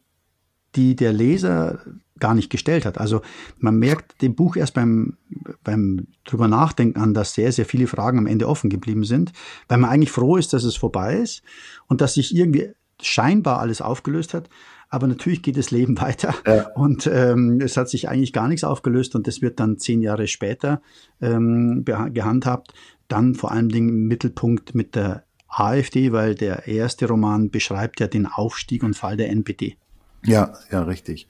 die 0.76 0.96
der 0.96 1.12
Leser 1.12 1.80
gar 2.20 2.34
nicht 2.34 2.50
gestellt 2.50 2.86
hat. 2.86 2.98
Also 2.98 3.22
man 3.58 3.78
merkt 3.78 4.22
dem 4.22 4.34
Buch 4.34 4.56
erst 4.56 4.74
beim, 4.74 5.16
beim 5.64 6.06
drüber 6.24 6.48
nachdenken 6.48 7.00
an, 7.00 7.14
dass 7.14 7.34
sehr, 7.34 7.52
sehr 7.52 7.64
viele 7.64 7.86
Fragen 7.86 8.18
am 8.18 8.26
Ende 8.26 8.48
offen 8.48 8.70
geblieben 8.70 9.04
sind, 9.04 9.32
weil 9.68 9.78
man 9.78 9.90
eigentlich 9.90 10.12
froh 10.12 10.36
ist, 10.36 10.52
dass 10.52 10.64
es 10.64 10.76
vorbei 10.76 11.16
ist 11.16 11.42
und 11.88 12.00
dass 12.00 12.14
sich 12.14 12.34
irgendwie 12.34 12.70
scheinbar 13.02 13.58
alles 13.58 13.80
aufgelöst 13.80 14.34
hat. 14.34 14.48
Aber 14.88 15.08
natürlich 15.08 15.42
geht 15.42 15.56
das 15.56 15.72
Leben 15.72 16.00
weiter 16.00 16.34
ja. 16.46 16.68
und 16.74 17.08
ähm, 17.12 17.60
es 17.60 17.76
hat 17.76 17.88
sich 17.88 18.08
eigentlich 18.08 18.32
gar 18.32 18.46
nichts 18.46 18.62
aufgelöst 18.62 19.16
und 19.16 19.26
das 19.26 19.42
wird 19.42 19.58
dann 19.58 19.78
zehn 19.78 20.00
Jahre 20.00 20.28
später 20.28 20.82
ähm, 21.20 21.84
gehandhabt. 21.84 22.74
Dann 23.08 23.34
vor 23.34 23.50
allen 23.50 23.68
Dingen 23.68 23.88
im 23.88 24.06
Mittelpunkt 24.06 24.74
mit 24.74 24.94
der 24.94 25.24
AfD, 25.48 26.12
weil 26.12 26.34
der 26.34 26.66
erste 26.68 27.06
Roman 27.06 27.50
beschreibt 27.50 28.00
ja 28.00 28.06
den 28.06 28.26
Aufstieg 28.26 28.82
und 28.82 28.94
Fall 28.94 29.16
der 29.16 29.30
NPD. 29.30 29.76
Ja, 30.24 30.54
ja, 30.70 30.82
richtig. 30.82 31.28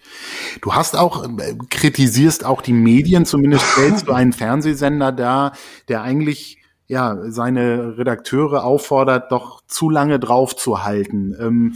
Du 0.60 0.74
hast 0.74 0.96
auch, 0.96 1.24
äh, 1.24 1.54
kritisierst 1.70 2.44
auch 2.44 2.62
die 2.62 2.72
Medien, 2.72 3.26
zumindest 3.26 3.64
stellst 3.72 4.08
du 4.08 4.12
einen 4.12 4.32
Fernsehsender 4.32 5.10
da, 5.10 5.52
der 5.88 6.02
eigentlich 6.02 6.58
ja 6.86 7.18
seine 7.30 7.98
Redakteure 7.98 8.64
auffordert, 8.64 9.32
doch 9.32 9.62
zu 9.66 9.90
lange 9.90 10.20
drauf 10.20 10.54
zu 10.54 10.84
halten. 10.84 11.34
Ähm, 11.40 11.74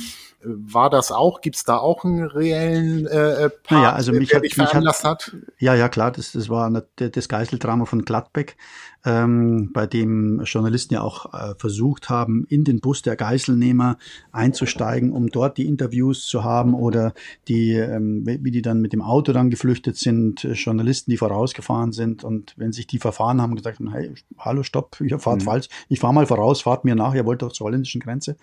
war 0.49 0.91
das 0.91 1.13
auch? 1.13 1.41
Gibt 1.41 1.57
es 1.57 1.65
da 1.65 1.79
auch 1.79 2.05
einen 2.05 2.25
reellen 2.25 3.07
äh, 3.07 3.45
äh 3.45 3.51
Part, 3.51 3.71
naja, 3.71 3.93
also 3.93 4.13
mich 4.13 4.31
der 4.31 4.39
hat, 4.39 4.45
dich 4.45 4.55
veranlasst 4.55 5.05
hat, 5.05 5.33
hat? 5.33 5.37
Ja, 5.59 5.75
ja, 5.75 5.89
klar, 5.89 6.11
das, 6.11 6.33
das 6.33 6.49
war 6.49 6.71
das 6.97 7.29
Geiseldrama 7.29 7.85
von 7.85 8.05
Gladbeck, 8.05 8.57
ähm, 9.05 9.71
bei 9.73 9.87
dem 9.87 10.43
Journalisten 10.45 10.95
ja 10.95 11.03
auch 11.03 11.33
äh, 11.33 11.55
versucht 11.59 12.11
haben, 12.11 12.45
in 12.49 12.65
den 12.65 12.81
Bus 12.81 13.03
der 13.03 13.17
Geiselnehmer 13.17 13.97
einzusteigen, 14.33 15.13
um 15.13 15.29
dort 15.29 15.57
die 15.57 15.67
Interviews 15.67 16.27
zu 16.27 16.45
haben 16.45 16.75
oder 16.75 17.15
die, 17.47 17.75
ähm, 17.75 18.25
wie 18.27 18.51
die 18.51 18.63
dann 18.63 18.81
mit 18.81 18.93
dem 18.93 19.03
Auto 19.03 19.33
dann 19.33 19.51
geflüchtet 19.51 19.97
sind, 19.97 20.45
äh, 20.45 20.53
Journalisten, 20.53 21.11
die 21.11 21.17
vorausgefahren 21.17 21.93
sind 21.93 22.25
und 22.25 22.55
wenn 22.57 22.73
sich 22.73 22.87
die 22.87 22.99
verfahren 22.99 23.41
haben, 23.41 23.55
gesagt 23.55 23.79
haben, 23.79 23.93
hey, 23.93 24.13
hallo, 24.39 24.63
stopp, 24.63 25.01
ihr 25.01 25.19
fahrt 25.19 25.41
mhm. 25.41 25.45
falsch, 25.45 25.69
ich 25.89 26.01
fahre 26.01 26.15
mal 26.15 26.27
voraus, 26.27 26.63
fahrt 26.63 26.85
mir 26.85 26.95
nach, 26.95 27.15
ihr 27.15 27.25
wollt 27.25 27.43
doch 27.43 27.53
zur 27.53 27.67
holländischen 27.67 28.01
Grenze. 28.01 28.37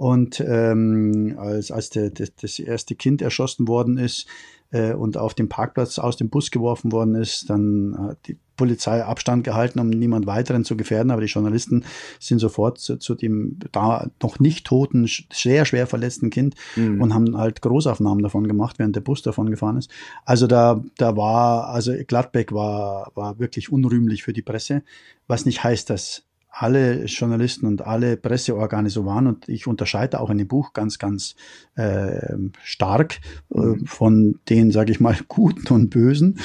Und 0.00 0.40
ähm, 0.40 1.36
als, 1.36 1.70
als 1.70 1.90
der, 1.90 2.08
das, 2.08 2.34
das 2.34 2.58
erste 2.58 2.94
Kind 2.94 3.20
erschossen 3.20 3.68
worden 3.68 3.98
ist 3.98 4.26
äh, 4.70 4.94
und 4.94 5.18
auf 5.18 5.34
dem 5.34 5.50
Parkplatz 5.50 5.98
aus 5.98 6.16
dem 6.16 6.30
Bus 6.30 6.50
geworfen 6.50 6.90
worden 6.90 7.14
ist, 7.16 7.50
dann 7.50 7.94
hat 7.98 8.26
die 8.26 8.38
Polizei 8.56 9.04
Abstand 9.04 9.44
gehalten, 9.44 9.78
um 9.78 9.90
niemand 9.90 10.26
weiteren 10.26 10.64
zu 10.64 10.74
gefährden. 10.74 11.10
Aber 11.10 11.20
die 11.20 11.26
Journalisten 11.26 11.84
sind 12.18 12.38
sofort 12.38 12.78
zu, 12.78 12.96
zu 12.96 13.14
dem 13.14 13.58
da 13.72 14.08
noch 14.22 14.40
nicht 14.40 14.66
toten, 14.66 15.06
sehr 15.30 15.66
schwer 15.66 15.86
verletzten 15.86 16.30
Kind 16.30 16.54
mhm. 16.76 17.02
und 17.02 17.12
haben 17.12 17.36
halt 17.36 17.60
Großaufnahmen 17.60 18.22
davon 18.22 18.48
gemacht, 18.48 18.78
während 18.78 18.96
der 18.96 19.02
Bus 19.02 19.20
davon 19.20 19.50
gefahren 19.50 19.76
ist. 19.76 19.90
Also 20.24 20.46
da, 20.46 20.82
da 20.96 21.14
war, 21.14 21.68
also 21.68 21.92
Gladbeck 22.08 22.52
war, 22.52 23.12
war 23.14 23.38
wirklich 23.38 23.70
unrühmlich 23.70 24.22
für 24.22 24.32
die 24.32 24.40
Presse, 24.40 24.82
was 25.26 25.44
nicht 25.44 25.62
heißt, 25.62 25.90
dass 25.90 26.24
alle 26.50 27.04
Journalisten 27.04 27.66
und 27.66 27.82
alle 27.82 28.16
Presseorgane 28.16 28.90
so 28.90 29.06
waren. 29.06 29.26
Und 29.26 29.48
ich 29.48 29.66
unterscheide 29.66 30.20
auch 30.20 30.30
in 30.30 30.38
dem 30.38 30.48
Buch 30.48 30.72
ganz, 30.72 30.98
ganz 30.98 31.36
äh, 31.76 32.36
stark 32.62 33.20
äh, 33.54 33.58
mhm. 33.58 33.86
von 33.86 34.40
den, 34.48 34.70
sage 34.70 34.92
ich 34.92 35.00
mal, 35.00 35.16
Guten 35.28 35.72
und 35.72 35.90
Bösen, 35.90 36.38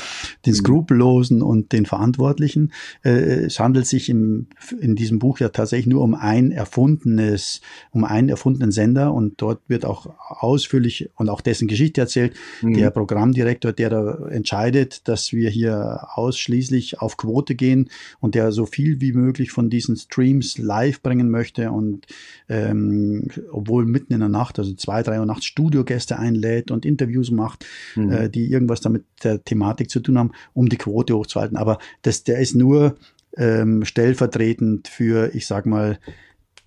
den 0.45 0.53
mhm. 0.53 0.57
Skrupellosen 0.57 1.41
und 1.41 1.73
den 1.73 1.85
Verantwortlichen. 1.85 2.71
Äh, 3.03 3.45
es 3.45 3.59
handelt 3.59 3.87
sich 3.87 4.09
im, 4.09 4.47
in 4.79 4.95
diesem 4.95 5.19
Buch 5.19 5.39
ja 5.39 5.49
tatsächlich 5.49 5.87
nur 5.87 6.03
um 6.03 6.13
ein 6.13 6.51
erfundenes, 6.51 7.61
um 7.91 8.03
einen 8.03 8.29
erfundenen 8.29 8.71
Sender 8.71 9.13
und 9.13 9.41
dort 9.41 9.61
wird 9.67 9.85
auch 9.85 10.07
ausführlich 10.19 11.09
und 11.15 11.29
auch 11.29 11.41
dessen 11.41 11.67
Geschichte 11.67 12.01
erzählt. 12.01 12.35
Mhm. 12.61 12.75
Der 12.75 12.91
Programmdirektor, 12.91 13.73
der 13.73 13.89
da 13.89 14.27
entscheidet, 14.29 15.07
dass 15.07 15.33
wir 15.33 15.49
hier 15.49 16.07
ausschließlich 16.13 16.99
auf 16.99 17.17
Quote 17.17 17.55
gehen 17.55 17.89
und 18.19 18.35
der 18.35 18.51
so 18.51 18.65
viel 18.65 19.01
wie 19.01 19.13
möglich 19.13 19.51
von 19.51 19.69
diesen 19.69 19.94
kurzen 19.95 19.97
Streams 19.97 20.57
live 20.57 21.01
bringen 21.01 21.29
möchte 21.29 21.71
und 21.71 22.05
ähm, 22.49 23.27
obwohl 23.51 23.85
mitten 23.85 24.13
in 24.13 24.19
der 24.19 24.29
Nacht, 24.29 24.59
also 24.59 24.73
zwei, 24.73 25.03
drei 25.03 25.19
Uhr 25.19 25.25
nachts 25.25 25.45
Studiogäste 25.45 26.19
einlädt 26.19 26.71
und 26.71 26.85
Interviews 26.85 27.31
macht, 27.31 27.65
mhm. 27.95 28.11
äh, 28.11 28.29
die 28.29 28.51
irgendwas 28.51 28.81
damit 28.81 29.03
der 29.23 29.43
Thematik 29.43 29.89
zu 29.89 29.99
tun 29.99 30.17
haben, 30.17 30.31
um 30.53 30.69
die 30.69 30.77
Quote 30.77 31.15
hochzuhalten. 31.15 31.57
Aber 31.57 31.79
das, 32.01 32.23
der 32.23 32.39
ist 32.39 32.55
nur 32.55 32.95
ähm, 33.37 33.85
stellvertretend 33.85 34.87
für, 34.87 35.33
ich 35.33 35.47
sag 35.47 35.65
mal, 35.65 35.97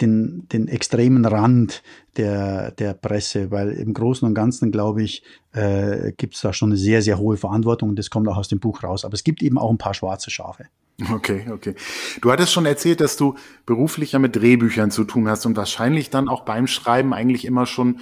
den, 0.00 0.46
den 0.52 0.68
extremen 0.68 1.24
Rand 1.24 1.82
der, 2.16 2.70
der 2.70 2.94
Presse, 2.94 3.50
weil 3.50 3.70
im 3.70 3.94
Großen 3.94 4.28
und 4.28 4.34
Ganzen, 4.34 4.70
glaube 4.70 5.02
ich, 5.02 5.24
äh, 5.52 6.12
gibt 6.16 6.36
es 6.36 6.40
da 6.42 6.52
schon 6.52 6.70
eine 6.70 6.76
sehr, 6.76 7.02
sehr 7.02 7.18
hohe 7.18 7.36
Verantwortung 7.36 7.88
und 7.88 7.98
das 7.98 8.09
kommt 8.09 8.28
auch 8.28 8.36
aus 8.36 8.46
dem 8.46 8.61
Buch 8.61 8.84
raus. 8.84 9.05
Aber 9.05 9.14
es 9.14 9.24
gibt 9.24 9.42
eben 9.42 9.59
auch 9.59 9.70
ein 9.70 9.78
paar 9.78 9.94
schwarze 9.94 10.30
Schafe. 10.30 10.66
Okay, 11.12 11.46
okay. 11.51 11.74
Du 12.20 12.32
hattest 12.32 12.53
schon 12.53 12.66
erzählt, 12.66 13.01
dass 13.01 13.16
du 13.16 13.36
beruflich 13.66 14.12
ja 14.12 14.18
mit 14.18 14.34
Drehbüchern 14.34 14.90
zu 14.90 15.05
tun 15.05 15.28
hast 15.28 15.46
und 15.46 15.57
wahrscheinlich 15.57 16.11
dann 16.11 16.28
auch 16.28 16.44
beim 16.44 16.66
Schreiben 16.66 17.14
eigentlich 17.14 17.44
immer 17.44 17.66
schon 17.66 18.01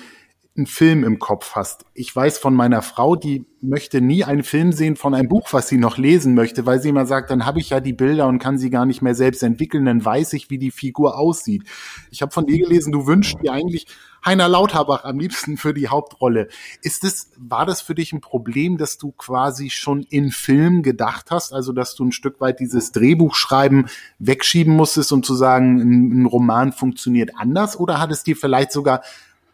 einen 0.57 0.66
Film 0.66 1.04
im 1.04 1.18
Kopf 1.18 1.54
hast. 1.54 1.84
Ich 1.94 2.14
weiß 2.14 2.38
von 2.38 2.54
meiner 2.54 2.82
Frau, 2.82 3.16
die 3.16 3.44
möchte 3.61 4.00
nie 4.00 4.24
einen 4.24 4.42
Film 4.42 4.72
sehen 4.72 4.96
von 4.96 5.14
einem 5.14 5.28
Buch, 5.28 5.52
was 5.52 5.68
sie 5.68 5.76
noch 5.76 5.98
lesen 5.98 6.34
möchte, 6.34 6.66
weil 6.66 6.80
sie 6.80 6.88
immer 6.88 7.07
sagt, 7.07 7.30
dann 7.30 7.44
habe 7.44 7.59
ich 7.59 7.70
ja 7.70 7.80
die 7.80 7.92
Bilder 7.92 8.26
und 8.26 8.38
kann 8.38 8.59
sie 8.59 8.70
gar 8.70 8.86
nicht 8.86 9.02
mehr 9.02 9.14
selbst 9.14 9.42
entwickeln, 9.42 9.84
dann 9.84 10.04
weiß 10.04 10.32
ich, 10.34 10.50
wie 10.50 10.59
die 10.59 10.70
Figur 10.70 11.18
aussieht. 11.18 11.64
Ich 12.11 12.22
habe 12.22 12.32
von 12.32 12.46
dir 12.46 12.59
gelesen, 12.59 12.92
du 12.92 13.07
wünschst 13.07 13.36
dir 13.42 13.52
eigentlich 13.52 13.86
Heiner 14.24 14.48
Lauterbach 14.48 15.04
am 15.04 15.20
liebsten 15.20 15.57
für 15.57 15.72
die 15.72 15.88
Hauptrolle. 15.88 16.48
Ist 16.82 17.04
es, 17.04 17.30
war 17.38 17.64
das 17.64 17.80
für 17.80 17.94
dich 17.94 18.12
ein 18.12 18.20
Problem, 18.20 18.76
dass 18.76 18.98
du 18.98 19.12
quasi 19.12 19.70
schon 19.70 20.02
in 20.02 20.32
Film 20.32 20.82
gedacht 20.82 21.30
hast, 21.30 21.52
also 21.52 21.72
dass 21.72 21.94
du 21.94 22.07
ein 22.07 22.12
Stück 22.12 22.40
weit 22.40 22.59
dieses 22.59 22.90
Drehbuchschreiben 22.92 23.88
wegschieben 24.18 24.74
musstest, 24.74 25.12
um 25.12 25.22
zu 25.22 25.34
sagen, 25.34 25.80
ein, 25.80 26.22
ein 26.22 26.26
Roman 26.26 26.72
funktioniert 26.72 27.30
anders? 27.36 27.78
Oder 27.78 28.00
hat 28.00 28.11
es 28.11 28.24
dir 28.24 28.36
vielleicht 28.36 28.72
sogar 28.72 29.02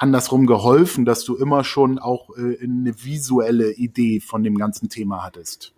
andersrum 0.03 0.47
geholfen, 0.47 1.05
dass 1.05 1.25
du 1.25 1.37
immer 1.37 1.65
schon 1.65 1.99
auch 1.99 2.31
äh, 2.37 2.63
eine 2.63 2.95
visuelle 3.05 3.73
Idee 3.73 4.21
von 4.21 4.43
dem 4.43 4.59
ganzen 4.59 4.89
Thema 4.89 5.25
hattest? 5.25 5.73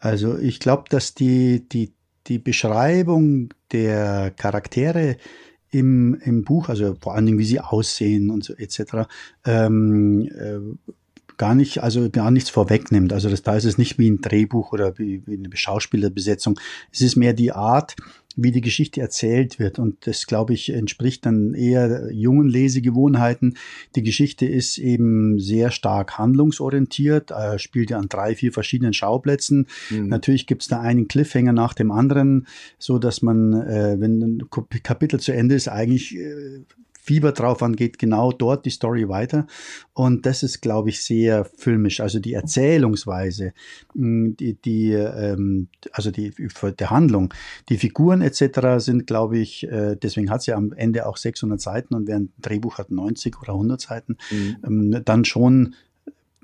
Also 0.00 0.38
ich 0.38 0.60
glaube, 0.60 0.84
dass 0.88 1.14
die, 1.14 1.68
die, 1.68 1.92
die 2.26 2.38
Beschreibung 2.38 3.50
der 3.72 4.30
Charaktere 4.30 5.16
im, 5.70 6.14
im 6.22 6.44
Buch, 6.44 6.68
also 6.68 6.96
vor 7.00 7.14
allen 7.14 7.26
Dingen, 7.26 7.38
wie 7.38 7.44
sie 7.44 7.60
aussehen 7.60 8.30
und 8.30 8.44
so 8.44 8.54
etc., 8.54 9.08
ähm, 9.44 10.28
äh, 10.34 10.92
gar 11.36 11.54
nicht, 11.54 11.82
also 11.82 12.10
gar 12.10 12.30
nichts 12.30 12.50
vorwegnimmt. 12.50 13.12
Also 13.12 13.28
das, 13.28 13.42
da 13.42 13.56
ist 13.56 13.64
es 13.64 13.78
nicht 13.78 13.98
wie 13.98 14.10
ein 14.10 14.20
Drehbuch 14.20 14.72
oder 14.72 14.98
wie, 14.98 15.26
wie 15.26 15.34
eine 15.34 15.48
Schauspielerbesetzung. 15.54 16.58
Es 16.92 17.00
ist 17.00 17.16
mehr 17.16 17.32
die 17.32 17.52
Art, 17.52 17.96
wie 18.36 18.52
die 18.52 18.60
Geschichte 18.60 19.00
erzählt 19.00 19.58
wird. 19.58 19.78
Und 19.78 20.06
das, 20.06 20.26
glaube 20.26 20.52
ich, 20.52 20.70
entspricht 20.70 21.24
dann 21.26 21.54
eher 21.54 22.12
jungen 22.12 22.48
Lesegewohnheiten. 22.48 23.56
Die 23.96 24.02
Geschichte 24.02 24.46
ist 24.46 24.78
eben 24.78 25.38
sehr 25.38 25.70
stark 25.70 26.18
handlungsorientiert, 26.18 27.30
äh, 27.30 27.58
spielt 27.58 27.90
ja 27.90 27.98
an 27.98 28.08
drei, 28.08 28.34
vier 28.34 28.52
verschiedenen 28.52 28.92
Schauplätzen. 28.92 29.66
Mhm. 29.90 30.08
Natürlich 30.08 30.46
gibt 30.46 30.62
es 30.62 30.68
da 30.68 30.80
einen 30.80 31.08
Cliffhanger 31.08 31.54
nach 31.54 31.72
dem 31.72 31.90
anderen, 31.90 32.46
so 32.78 32.98
dass 32.98 33.22
man, 33.22 33.54
äh, 33.54 33.96
wenn 33.98 34.20
ein 34.20 34.42
Kapitel 34.82 35.18
zu 35.18 35.32
Ende 35.32 35.54
ist, 35.54 35.68
eigentlich 35.68 36.14
äh, 36.14 36.60
Fieber 37.06 37.30
drauf 37.30 37.62
an, 37.62 37.76
geht 37.76 38.00
genau 38.00 38.32
dort 38.32 38.66
die 38.66 38.70
Story 38.70 39.08
weiter. 39.08 39.46
Und 39.94 40.26
das 40.26 40.42
ist, 40.42 40.60
glaube 40.60 40.88
ich, 40.88 41.04
sehr 41.04 41.44
filmisch. 41.44 42.00
Also 42.00 42.18
die 42.18 42.32
Erzählungsweise, 42.32 43.52
hm, 43.94 44.36
die, 44.36 44.54
die 44.54 44.90
ähm, 44.92 45.68
also 45.92 46.10
die 46.10 46.34
der 46.78 46.90
Handlung, 46.90 47.32
die 47.68 47.78
Figuren 47.78 48.22
etc. 48.22 48.84
sind, 48.84 49.06
glaube 49.06 49.38
ich, 49.38 49.68
äh, 49.68 49.94
deswegen 49.94 50.30
hat 50.30 50.42
sie 50.42 50.50
ja 50.50 50.56
am 50.56 50.72
Ende 50.72 51.06
auch 51.06 51.16
600 51.16 51.60
Seiten 51.60 51.94
und 51.94 52.08
während 52.08 52.36
ein 52.36 52.42
Drehbuch 52.42 52.78
hat 52.78 52.90
90 52.90 53.40
oder 53.40 53.52
100 53.52 53.80
Seiten, 53.80 54.16
mhm. 54.32 54.56
ähm, 54.64 55.02
dann 55.04 55.24
schon 55.24 55.76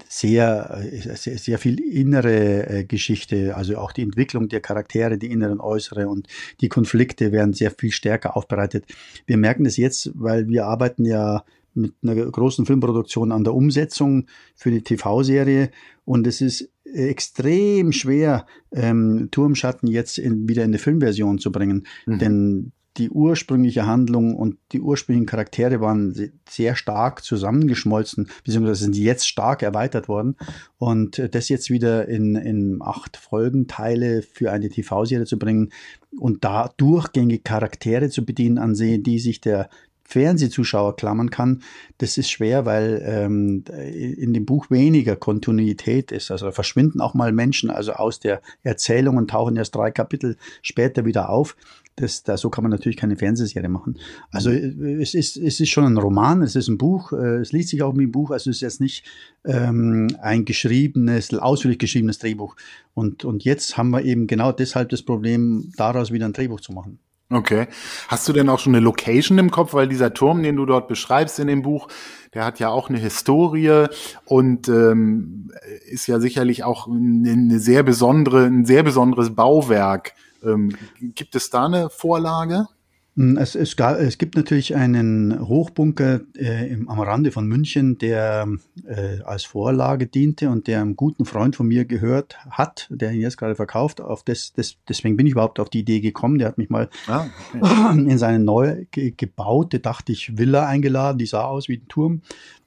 sehr, 0.09 0.85
sehr, 1.15 1.39
sehr 1.39 1.59
viel 1.59 1.81
innere 1.81 2.69
äh, 2.69 2.85
Geschichte, 2.85 3.57
also 3.57 3.79
auch 3.79 3.93
die 3.93 4.03
Entwicklung 4.03 4.49
der 4.49 4.61
Charaktere, 4.61 5.19
die 5.19 5.31
inneren 5.31 5.61
äußere 5.61 6.09
und 6.09 6.29
die 6.61 6.69
Konflikte 6.69 7.33
werden 7.33 7.55
sehr 7.55 7.71
viel 7.71 7.91
stärker 7.91 8.37
aufbereitet. 8.37 8.85
Wir 9.27 9.37
merken 9.37 9.67
es 9.67 9.77
jetzt, 9.77 10.11
weil 10.15 10.49
wir 10.49 10.67
arbeiten 10.67 11.05
ja 11.05 11.45
mit 11.75 11.95
einer 12.03 12.15
großen 12.15 12.67
Filmproduktion 12.67 13.33
an 13.33 13.45
der 13.45 13.55
Umsetzung 13.55 14.27
für 14.55 14.71
die 14.71 14.83
TV-Serie 14.83 15.71
und 16.05 16.27
es 16.27 16.41
ist 16.41 16.69
extrem 16.85 17.93
schwer, 17.93 18.47
ähm, 18.73 19.29
Turmschatten 19.31 19.89
jetzt 19.89 20.19
in, 20.19 20.49
wieder 20.49 20.63
in 20.63 20.71
eine 20.71 20.79
Filmversion 20.79 21.39
zu 21.39 21.51
bringen, 21.51 21.87
mhm. 22.07 22.19
denn 22.19 22.73
die 22.99 23.11
ursprüngliche 23.11 23.87
Handlung 23.87 24.37
und 24.37 24.59
die 24.73 24.81
ursprünglichen 24.81 25.27
Charaktere 25.27 25.81
waren 25.81 26.33
sehr 26.49 26.77
stark 26.77 27.25
zusammengeschmolzen, 27.25 28.29
beziehungsweise 28.45 28.85
sind 28.85 28.97
jetzt 28.97 29.27
stark 29.27 29.63
erweitert 29.63 30.09
worden. 30.09 30.37
Und 30.79 31.23
das 31.35 31.49
jetzt 31.49 31.71
wieder 31.71 32.09
in, 32.09 32.37
in 32.37 32.79
acht 32.83 33.17
Folgenteile 33.17 34.23
für 34.23 34.53
eine 34.53 34.69
TV-Serie 34.69 35.27
zu 35.27 35.39
bringen 35.39 35.73
und 36.19 36.45
da 36.45 36.71
durchgängig 36.77 37.45
Charaktere 37.45 38.11
zu 38.11 38.25
bedienen, 38.27 38.59
ansehen, 38.59 39.03
die 39.03 39.19
sich 39.19 39.41
der 39.41 39.71
Fernsehzuschauer 40.05 40.97
klammern 40.97 41.31
kann, 41.31 41.63
das 41.99 42.19
ist 42.19 42.31
schwer, 42.31 42.67
weil 42.67 43.03
ähm, 43.05 43.65
in 43.93 44.33
dem 44.33 44.45
Buch 44.45 44.71
weniger 44.71 45.17
Kontinuität 45.17 46.13
ist. 46.13 46.31
Also 46.31 46.51
verschwinden 46.51 47.01
auch 47.01 47.15
mal 47.15 47.33
Menschen 47.33 47.71
also 47.71 47.93
aus 47.93 48.21
der 48.21 48.43
Erzählung 48.63 49.17
und 49.17 49.31
tauchen 49.31 49.57
erst 49.57 49.75
drei 49.75 49.91
Kapitel 49.91 50.37
später 50.63 51.05
wieder 51.05 51.31
auf. 51.31 51.57
Das, 51.97 52.23
da, 52.23 52.39
so 52.39 52.49
kann 52.49 52.65
man 52.65 52.71
natürlich 52.71 52.97
keine 52.97 53.17
Fernsehserie 53.17 53.69
machen. 53.69 53.99
Also 54.31 54.51
es 54.51 55.13
ist, 55.15 55.37
es 55.37 55.61
ist 55.61 55.69
schon 55.69 55.85
ein 55.85 55.99
Roman, 55.99 56.41
es 56.43 56.57
ist 56.57 56.69
ein 56.69 56.79
Buch, 56.79 57.13
äh, 57.13 57.37
es 57.37 57.53
liest 57.53 57.69
sich 57.69 57.83
auch 57.83 57.97
wie 57.99 58.05
ein 58.05 58.13
Buch, 58.13 58.31
also 58.31 58.49
es 58.49 58.57
ist 58.57 58.63
jetzt 58.63 58.81
nicht 58.81 59.05
ähm, 59.45 60.09
ein 60.23 60.47
geschriebenes, 60.47 61.35
ausführlich 61.35 61.79
geschriebenes 61.79 62.19
Drehbuch. 62.19 62.57
Und, 62.95 63.27
und 63.27 63.45
jetzt 63.45 63.77
haben 63.77 63.91
wir 63.91 64.03
eben 64.05 64.27
genau 64.27 64.53
deshalb 64.53 64.89
das 64.89 65.03
Problem, 65.03 65.71
daraus 65.77 66.11
wieder 66.11 66.25
ein 66.25 66.33
Drehbuch 66.33 66.61
zu 66.61 66.73
machen. 66.73 66.99
Okay. 67.31 67.67
Hast 68.09 68.29
du 68.29 68.33
denn 68.33 68.49
auch 68.49 68.59
schon 68.59 68.75
eine 68.75 68.85
Location 68.85 69.39
im 69.39 69.51
Kopf? 69.51 69.73
Weil 69.73 69.89
dieser 69.89 70.13
Turm, 70.13 70.43
den 70.43 70.57
du 70.57 70.67
dort 70.67 70.87
beschreibst 70.87 71.39
in 71.39 71.47
dem 71.47 71.63
Buch, 71.63 71.89
der 72.35 72.45
hat 72.45 72.59
ja 72.59 72.69
auch 72.69 72.89
eine 72.89 72.99
Historie 72.99 73.87
und 74.25 74.69
ähm, 74.69 75.51
ist 75.91 76.07
ja 76.07 76.21
sicherlich 76.21 76.65
auch 76.65 76.87
eine 76.87 77.59
sehr 77.59 77.83
besondere, 77.83 78.45
ein 78.45 78.67
sehr 78.67 78.83
besonderes 78.83 79.35
Bauwerk. 79.35 80.13
Ähm, 80.45 80.77
gibt 81.01 81.35
es 81.35 81.51
da 81.51 81.67
eine 81.67 81.89
Vorlage? 81.89 82.67
Hm, 83.15 83.37
es, 83.37 83.55
es, 83.55 83.77
gab, 83.77 83.99
es 83.99 84.17
gibt 84.17 84.37
natürlich 84.37 84.75
einen 84.75 85.47
Hochbunker 85.47 86.21
äh, 86.37 86.73
im, 86.73 86.89
am 86.89 86.99
Rande 87.01 87.31
von 87.31 87.47
München, 87.47 87.99
der 87.99 88.49
äh, 88.87 89.21
als 89.25 89.45
Vorlage 89.45 90.07
diente 90.07 90.49
und 90.49 90.67
der 90.67 90.81
einem 90.81 90.97
guten 90.97 91.27
Freund 91.27 91.55
von 91.55 91.69
mir 91.69 91.85
gehört 91.85 92.39
hat, 92.51 92.89
der 92.91 93.13
ihn 93.13 93.21
jetzt 93.21 93.37
gerade 93.37 93.55
verkauft. 93.55 94.01
Auf 94.01 94.23
das, 94.23 94.53
das, 94.55 94.77
deswegen 94.89 95.17
bin 95.17 95.27
ich 95.27 95.33
überhaupt 95.33 95.61
auf 95.61 95.69
die 95.69 95.81
Idee 95.81 96.01
gekommen. 96.01 96.39
Der 96.39 96.49
hat 96.49 96.59
mich 96.59 96.71
mal 96.71 96.89
ah, 97.07 97.27
okay. 97.55 98.11
in 98.11 98.19
seine 98.19 98.39
neu 98.39 98.87
gebaute, 98.91 99.81
dachte 99.81 100.13
ich, 100.13 100.39
Villa 100.39 100.67
eingeladen. 100.67 101.19
Die 101.19 101.27
sah 101.27 101.45
aus 101.45 101.69
wie 101.69 101.77
ein 101.77 101.89
Turm. 101.89 102.23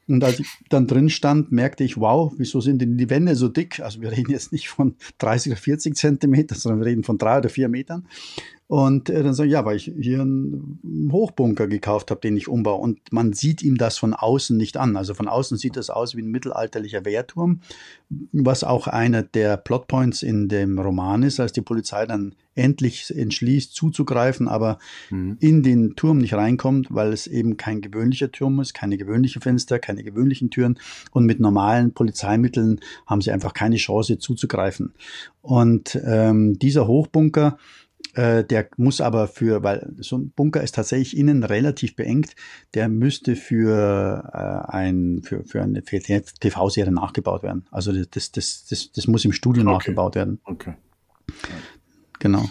Und 0.08 0.24
als 0.24 0.40
ich 0.40 0.48
dann 0.70 0.86
drin 0.86 1.10
stand, 1.10 1.52
merkte 1.52 1.84
ich, 1.84 1.98
wow, 1.98 2.32
wieso 2.38 2.62
sind 2.62 2.80
denn 2.80 2.98
die 2.98 3.10
Wände 3.10 3.36
so 3.36 3.48
dick? 3.48 3.80
Also 3.80 4.02
wir 4.02 4.12
reden 4.12 4.32
jetzt 4.32 4.52
nicht 4.52 4.70
von 4.70 4.96
30 5.18 5.54
oder 5.54 5.60
40 5.60 5.96
Zentimetern, 5.96 6.58
sondern 6.58 6.82
wir 6.82 6.86
reden 6.86 7.04
von 7.04 7.18
drei 7.18 7.40
oder 7.40 7.50
vier 7.50 7.70
Metern. 7.70 8.06
Und 8.68 9.12
äh, 9.12 9.22
dann 9.22 9.36
sage 9.36 9.48
ich, 9.48 9.54
ja, 9.54 9.64
weil 9.64 9.78
ich 9.78 9.92
hier 10.00 10.22
einen 10.22 11.10
Hochbunker 11.12 11.68
gekauft 11.68 12.10
habe, 12.10 12.22
den 12.22 12.36
ich 12.36 12.48
umbaue. 12.48 12.80
Und 12.80 13.00
man 13.12 13.34
sieht 13.34 13.62
ihm 13.62 13.78
das 13.78 13.98
von 14.00 14.14
außen 14.16 14.58
nicht 14.58 14.78
an. 14.78 14.98
Also 14.98 15.14
von 15.14 15.28
außen 15.28 15.58
sieht 15.58 15.76
das 15.76 15.92
aus 15.92 16.16
wie 16.16 16.24
ein 16.24 16.32
mittelalterlicher 16.32 17.06
Wehrturm, 17.06 17.62
was 18.32 18.64
auch 18.64 18.88
einer 18.88 19.22
der 19.22 19.58
Plotpoints 19.58 20.24
in 20.24 20.50
dem 20.50 20.80
Roman 20.80 21.22
ist, 21.22 21.40
als 21.40 21.52
die 21.52 21.62
Polizei 21.62 22.08
dann 22.08 22.34
endlich 22.56 23.14
entschließt, 23.16 23.76
zuzugreifen, 23.76 24.48
aber 24.48 24.80
mhm. 25.12 25.38
in 25.42 25.62
den 25.62 25.96
Turm 25.96 26.20
nicht 26.20 26.34
reinkommt, 26.34 26.88
weil 26.90 27.12
es 27.12 27.28
eben 27.28 27.58
kein 27.58 27.82
gewöhnlicher 27.82 28.32
Turm 28.32 28.60
ist, 28.62 28.74
keine 28.74 28.98
gewöhnlichen 28.98 29.42
Fenster, 29.42 29.78
keine 29.78 30.04
gewöhnlichen 30.04 30.50
Türen. 30.50 30.80
Und 31.12 31.26
mit 31.26 31.40
normalen 31.40 31.94
Polizeimitteln 31.94 32.80
haben 33.06 33.22
sie 33.22 33.32
einfach 33.32 33.54
keine 33.54 33.76
Chance 33.76 34.18
zuzugreifen. 34.18 34.94
Und 35.42 36.00
ähm, 36.04 36.58
dieser 36.58 36.88
Hochbunker, 36.88 37.58
der 38.16 38.70
muss 38.78 39.02
aber 39.02 39.28
für, 39.28 39.64
weil 39.64 39.94
so 39.98 40.18
ein 40.18 40.32
Bunker 40.32 40.62
ist 40.64 40.76
tatsächlich 40.76 41.18
innen 41.18 41.44
relativ 41.44 41.96
beengt, 41.96 42.36
der 42.74 42.90
müsste 42.90 43.36
für 43.36 44.30
äh, 44.34 44.72
ein 44.72 45.22
für, 45.24 45.44
für 45.44 45.62
eine 45.62 45.84
TV-Serie 45.84 46.92
nachgebaut 46.92 47.44
werden. 47.44 47.66
Also 47.72 47.92
das, 47.92 48.32
das, 48.32 48.66
das, 48.66 48.92
das 48.92 49.08
muss 49.08 49.26
im 49.26 49.32
Studio 49.32 49.64
okay. 49.64 49.72
nachgebaut 49.72 50.16
werden. 50.16 50.40
Okay. 50.46 50.74
Genau. 52.20 52.46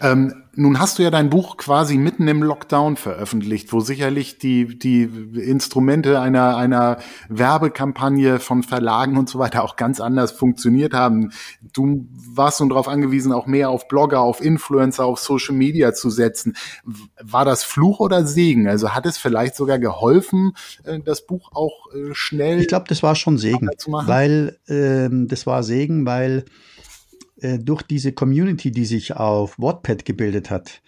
Ähm, 0.00 0.44
nun 0.56 0.78
hast 0.78 0.98
du 0.98 1.02
ja 1.02 1.10
dein 1.10 1.30
Buch 1.30 1.56
quasi 1.56 1.96
mitten 1.96 2.28
im 2.28 2.42
Lockdown 2.42 2.96
veröffentlicht, 2.96 3.72
wo 3.72 3.80
sicherlich 3.80 4.38
die, 4.38 4.78
die 4.78 5.02
Instrumente 5.02 6.20
einer, 6.20 6.56
einer 6.56 6.98
Werbekampagne 7.28 8.38
von 8.38 8.62
Verlagen 8.62 9.16
und 9.16 9.28
so 9.28 9.38
weiter 9.38 9.64
auch 9.64 9.76
ganz 9.76 10.00
anders 10.00 10.32
funktioniert 10.32 10.94
haben. 10.94 11.32
Du 11.72 12.06
warst 12.12 12.60
nun 12.60 12.68
darauf 12.68 12.88
angewiesen, 12.88 13.32
auch 13.32 13.46
mehr 13.46 13.70
auf 13.70 13.88
Blogger, 13.88 14.20
auf 14.20 14.40
Influencer, 14.40 15.04
auf 15.04 15.18
Social 15.18 15.54
Media 15.54 15.92
zu 15.92 16.10
setzen. 16.10 16.56
War 17.20 17.44
das 17.44 17.64
Fluch 17.64 18.00
oder 18.00 18.24
Segen? 18.24 18.68
Also 18.68 18.90
hat 18.90 19.06
es 19.06 19.18
vielleicht 19.18 19.56
sogar 19.56 19.78
geholfen, 19.78 20.52
äh, 20.84 21.00
das 21.00 21.26
Buch 21.26 21.50
auch 21.52 21.88
äh, 21.94 22.14
schnell? 22.14 22.60
Ich 22.60 22.68
glaube, 22.68 22.86
das 22.88 23.02
war 23.02 23.16
schon 23.16 23.38
Segen, 23.38 23.70
weil 23.86 24.58
ähm, 24.68 25.26
das 25.28 25.46
war 25.46 25.62
Segen, 25.62 26.06
weil 26.06 26.44
äh, 27.36 27.58
durch 27.58 27.82
diese 27.82 28.12
Community, 28.12 28.70
die 28.70 28.84
sich 28.84 29.14
auf 29.16 29.58
Wattpad 29.58 30.04
gebildet 30.04 30.50
hat, 30.50 30.82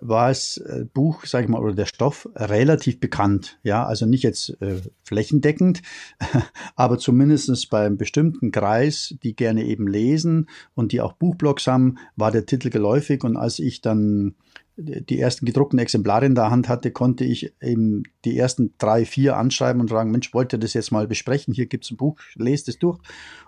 war 0.00 0.30
es 0.30 0.58
äh, 0.58 0.84
Buch, 0.92 1.24
sage 1.24 1.44
ich 1.44 1.50
mal, 1.50 1.60
oder 1.60 1.74
der 1.74 1.86
Stoff 1.86 2.28
relativ 2.34 3.00
bekannt. 3.00 3.58
Ja, 3.62 3.84
also 3.84 4.06
nicht 4.06 4.22
jetzt 4.22 4.60
äh, 4.60 4.80
flächendeckend, 5.02 5.82
aber 6.76 6.98
zumindest 6.98 7.70
bei 7.70 7.86
einem 7.86 7.96
bestimmten 7.96 8.52
Kreis, 8.52 9.14
die 9.22 9.34
gerne 9.34 9.64
eben 9.64 9.88
lesen 9.88 10.48
und 10.74 10.92
die 10.92 11.00
auch 11.00 11.14
Buchblogs 11.14 11.66
haben, 11.66 11.98
war 12.16 12.30
der 12.30 12.46
Titel 12.46 12.70
geläufig. 12.70 13.24
Und 13.24 13.36
als 13.36 13.58
ich 13.58 13.80
dann 13.80 14.34
die 14.80 15.18
ersten 15.18 15.44
gedruckten 15.44 15.80
Exemplare 15.80 16.24
in 16.24 16.36
der 16.36 16.50
Hand 16.50 16.68
hatte, 16.68 16.92
konnte 16.92 17.24
ich 17.24 17.52
eben 17.60 18.04
die 18.24 18.38
ersten 18.38 18.74
drei, 18.78 19.04
vier 19.04 19.36
anschreiben 19.36 19.80
und 19.80 19.90
sagen, 19.90 20.12
Mensch, 20.12 20.32
wollt 20.32 20.52
ihr 20.52 20.58
das 20.58 20.72
jetzt 20.72 20.92
mal 20.92 21.08
besprechen? 21.08 21.52
Hier 21.52 21.66
gibt's 21.66 21.90
ein 21.90 21.96
Buch, 21.96 22.16
lest 22.36 22.68
es 22.68 22.78
durch. 22.78 23.00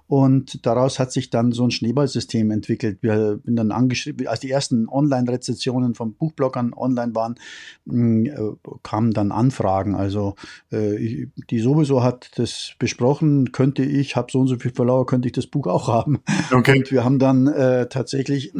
Und 0.08 0.66
daraus 0.66 0.98
hat 0.98 1.12
sich 1.12 1.30
dann 1.30 1.52
so 1.52 1.62
ein 1.62 1.70
Schneeballsystem 1.70 2.50
entwickelt. 2.50 2.98
Wir 3.00 3.38
sind 3.44 3.54
dann 3.54 3.70
angeschrieben, 3.70 4.26
als 4.26 4.40
die 4.40 4.50
ersten 4.50 4.88
Online-Rezensionen 4.88 5.94
von 5.94 6.14
Buchbloggern 6.14 6.74
online 6.74 7.14
waren, 7.14 7.36
mm, 7.84 8.26
äh, 8.26 8.36
kamen 8.82 9.12
dann 9.12 9.30
Anfragen. 9.30 9.94
Also 9.94 10.34
äh, 10.72 11.26
die 11.48 11.60
sowieso 11.60 12.02
hat 12.02 12.32
das 12.38 12.72
besprochen, 12.80 13.52
könnte 13.52 13.84
ich, 13.84 14.16
habe 14.16 14.32
so 14.32 14.40
und 14.40 14.48
so 14.48 14.56
viel 14.56 14.72
Verlauer, 14.72 15.06
könnte 15.06 15.28
ich 15.28 15.32
das 15.32 15.46
Buch 15.46 15.68
auch 15.68 15.86
haben. 15.92 16.18
Okay. 16.50 16.78
Und 16.78 16.90
wir 16.90 17.04
haben 17.04 17.20
dann 17.20 17.46
äh, 17.46 17.88
tatsächlich 17.88 18.52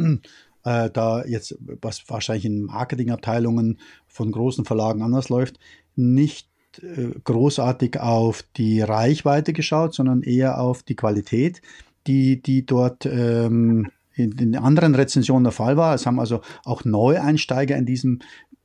äh, 0.63 0.89
da 0.89 1.23
jetzt, 1.25 1.57
was 1.81 2.03
wahrscheinlich 2.07 2.45
in 2.45 2.63
Marketingabteilungen 2.63 3.79
von 4.07 4.31
großen 4.31 4.65
Verlagen 4.65 5.01
anders 5.01 5.29
läuft, 5.29 5.59
nicht 5.95 6.49
äh, 6.81 7.19
großartig 7.23 7.99
auf 7.99 8.43
die 8.57 8.81
Reichweite 8.81 9.53
geschaut, 9.53 9.93
sondern 9.93 10.23
eher 10.23 10.59
auf 10.59 10.83
die 10.83 10.95
Qualität, 10.95 11.61
die, 12.07 12.41
die 12.41 12.65
dort 12.65 13.05
ähm, 13.05 13.91
in 14.13 14.31
den 14.31 14.55
anderen 14.55 14.95
Rezensionen 14.95 15.43
der 15.43 15.53
Fall 15.53 15.77
war. 15.77 15.95
Es 15.95 16.05
haben 16.05 16.19
also 16.19 16.41
auch 16.63 16.85
Neueinsteiger 16.85 17.75
in 17.75 17.85
diesem 17.85 18.19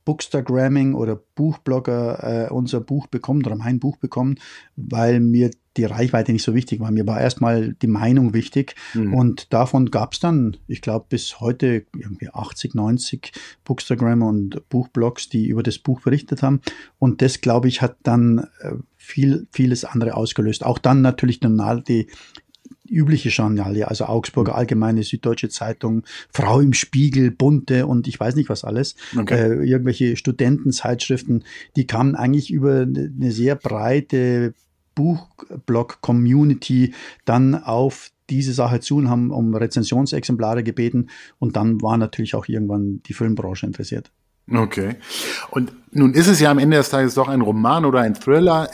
Bookstagramming 0.05 0.93
oder 0.93 1.19
Buchblogger 1.35 2.47
äh, 2.47 2.49
unser 2.49 2.79
Buch 2.79 3.07
bekommen 3.07 3.45
oder 3.45 3.57
mein 3.57 3.79
Buch 3.79 3.97
bekommen, 3.97 4.39
weil 4.77 5.19
mir 5.19 5.51
die 5.77 5.85
Reichweite 5.85 6.33
nicht 6.33 6.43
so 6.43 6.53
wichtig 6.53 6.79
war. 6.79 6.91
Mir 6.91 7.07
war 7.07 7.21
erstmal 7.21 7.73
die 7.73 7.87
Meinung 7.87 8.33
wichtig 8.33 8.75
mhm. 8.93 9.13
und 9.13 9.53
davon 9.53 9.91
gab 9.91 10.13
es 10.13 10.19
dann, 10.19 10.57
ich 10.67 10.81
glaube, 10.81 11.05
bis 11.09 11.39
heute 11.39 11.85
irgendwie 11.95 12.29
80, 12.29 12.75
90 12.75 13.31
Bookstagrammer 13.63 14.27
und 14.27 14.67
Buchblogs, 14.69 15.29
die 15.29 15.47
über 15.47 15.63
das 15.63 15.77
Buch 15.77 16.01
berichtet 16.01 16.41
haben. 16.43 16.61
Und 16.99 17.21
das, 17.21 17.41
glaube 17.41 17.67
ich, 17.67 17.81
hat 17.81 17.97
dann 18.03 18.47
äh, 18.59 18.73
viel, 18.95 19.47
vieles 19.51 19.85
andere 19.85 20.15
ausgelöst. 20.15 20.65
Auch 20.65 20.79
dann 20.79 21.01
natürlich 21.01 21.39
die 21.39 22.07
übliche 22.89 23.29
Journalie, 23.29 23.87
also 23.87 24.05
Augsburger 24.05 24.53
mhm. 24.53 24.57
Allgemeine, 24.57 25.03
Süddeutsche 25.03 25.49
Zeitung, 25.49 26.03
Frau 26.31 26.59
im 26.59 26.73
Spiegel, 26.73 27.31
Bunte 27.31 27.87
und 27.87 28.07
ich 28.07 28.19
weiß 28.19 28.35
nicht 28.35 28.49
was 28.49 28.63
alles, 28.63 28.95
okay. 29.17 29.35
äh, 29.35 29.69
irgendwelche 29.69 30.15
Studentenzeitschriften, 30.15 31.43
die 31.75 31.87
kamen 31.87 32.15
eigentlich 32.15 32.51
über 32.51 32.81
eine 32.81 33.31
sehr 33.31 33.55
breite 33.55 34.53
Buchblog-Community 34.97 36.93
dann 37.25 37.55
auf 37.55 38.09
diese 38.29 38.51
Sache 38.53 38.79
zu 38.81 38.97
und 38.97 39.09
haben 39.09 39.31
um 39.31 39.55
Rezensionsexemplare 39.55 40.63
gebeten 40.63 41.09
und 41.39 41.55
dann 41.55 41.81
war 41.81 41.97
natürlich 41.97 42.35
auch 42.35 42.47
irgendwann 42.47 43.01
die 43.03 43.13
Filmbranche 43.13 43.65
interessiert. 43.65 44.11
Okay. 44.51 44.95
Und 45.51 45.73
nun 45.91 46.13
ist 46.13 46.27
es 46.27 46.39
ja 46.39 46.51
am 46.51 46.59
Ende 46.59 46.77
des 46.77 46.89
Tages 46.89 47.13
doch 47.15 47.27
ein 47.27 47.41
Roman 47.41 47.85
oder 47.85 48.01
ein 48.01 48.13
Thriller. 48.13 48.69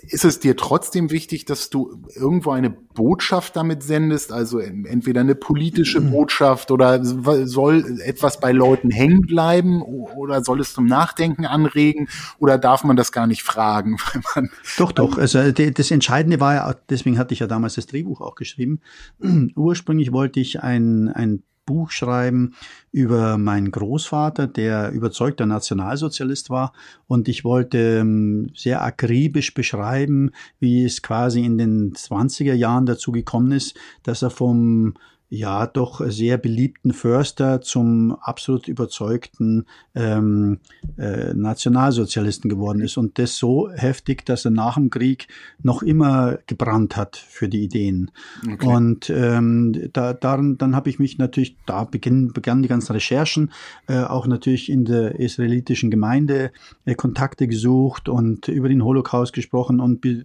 Ist 0.00 0.24
es 0.24 0.38
dir 0.38 0.56
trotzdem 0.56 1.10
wichtig, 1.10 1.44
dass 1.44 1.70
du 1.70 2.02
irgendwo 2.14 2.52
eine 2.52 2.70
Botschaft 2.70 3.56
damit 3.56 3.82
sendest? 3.82 4.32
Also 4.32 4.60
entweder 4.60 5.22
eine 5.22 5.34
politische 5.34 6.00
mhm. 6.00 6.12
Botschaft 6.12 6.70
oder 6.70 7.04
soll 7.04 8.00
etwas 8.04 8.38
bei 8.38 8.52
Leuten 8.52 8.90
hängen 8.90 9.22
bleiben 9.22 9.82
oder 9.82 10.44
soll 10.44 10.60
es 10.60 10.72
zum 10.72 10.86
Nachdenken 10.86 11.46
anregen 11.46 12.08
oder 12.38 12.58
darf 12.58 12.84
man 12.84 12.96
das 12.96 13.10
gar 13.10 13.26
nicht 13.26 13.42
fragen? 13.42 13.96
doch, 14.78 14.92
doch. 14.92 15.18
Also 15.18 15.50
das 15.50 15.90
Entscheidende 15.90 16.38
war 16.38 16.54
ja, 16.54 16.74
deswegen 16.88 17.18
hatte 17.18 17.34
ich 17.34 17.40
ja 17.40 17.48
damals 17.48 17.74
das 17.74 17.86
Drehbuch 17.86 18.20
auch 18.20 18.36
geschrieben. 18.36 18.80
Ursprünglich 19.56 20.12
wollte 20.12 20.38
ich 20.38 20.62
ein, 20.62 21.08
ein 21.08 21.42
Buch 21.68 21.90
schreiben 21.90 22.54
über 22.92 23.36
meinen 23.36 23.70
Großvater, 23.70 24.46
der 24.46 24.90
überzeugter 24.90 25.44
Nationalsozialist 25.44 26.48
war. 26.48 26.72
Und 27.06 27.28
ich 27.28 27.44
wollte 27.44 27.98
ähm, 28.00 28.50
sehr 28.56 28.82
akribisch 28.82 29.52
beschreiben, 29.52 30.30
wie 30.60 30.84
es 30.84 31.02
quasi 31.02 31.44
in 31.44 31.58
den 31.58 31.92
20er 31.92 32.54
Jahren 32.54 32.86
dazu 32.86 33.12
gekommen 33.12 33.52
ist, 33.52 33.76
dass 34.02 34.22
er 34.22 34.30
vom 34.30 34.94
ja 35.30 35.66
doch 35.66 36.00
sehr 36.08 36.38
beliebten 36.38 36.92
Förster 36.92 37.60
zum 37.60 38.16
absolut 38.20 38.66
überzeugten 38.66 39.66
ähm, 39.94 40.58
äh, 40.96 41.34
Nationalsozialisten 41.34 42.48
geworden 42.48 42.80
ist 42.80 42.96
und 42.96 43.18
das 43.18 43.36
so 43.36 43.70
heftig, 43.70 44.24
dass 44.24 44.46
er 44.46 44.50
nach 44.50 44.74
dem 44.74 44.88
Krieg 44.88 45.28
noch 45.62 45.82
immer 45.82 46.38
gebrannt 46.46 46.96
hat 46.96 47.16
für 47.16 47.48
die 47.48 47.62
Ideen. 47.62 48.10
Okay. 48.50 48.66
Und 48.66 49.10
ähm, 49.10 49.90
da, 49.92 50.14
daran, 50.14 50.56
dann 50.56 50.74
habe 50.74 50.88
ich 50.88 50.98
mich 50.98 51.18
natürlich, 51.18 51.56
da 51.66 51.84
beginn, 51.84 52.32
begannen 52.32 52.62
die 52.62 52.68
ganzen 52.68 52.92
Recherchen, 52.92 53.52
äh, 53.86 53.98
auch 53.98 54.26
natürlich 54.26 54.70
in 54.70 54.86
der 54.86 55.20
israelitischen 55.20 55.90
Gemeinde 55.90 56.52
äh, 56.86 56.94
Kontakte 56.94 57.48
gesucht 57.48 58.08
und 58.08 58.48
über 58.48 58.70
den 58.70 58.82
Holocaust 58.82 59.34
gesprochen 59.34 59.80
und 59.80 60.06
äh, 60.06 60.24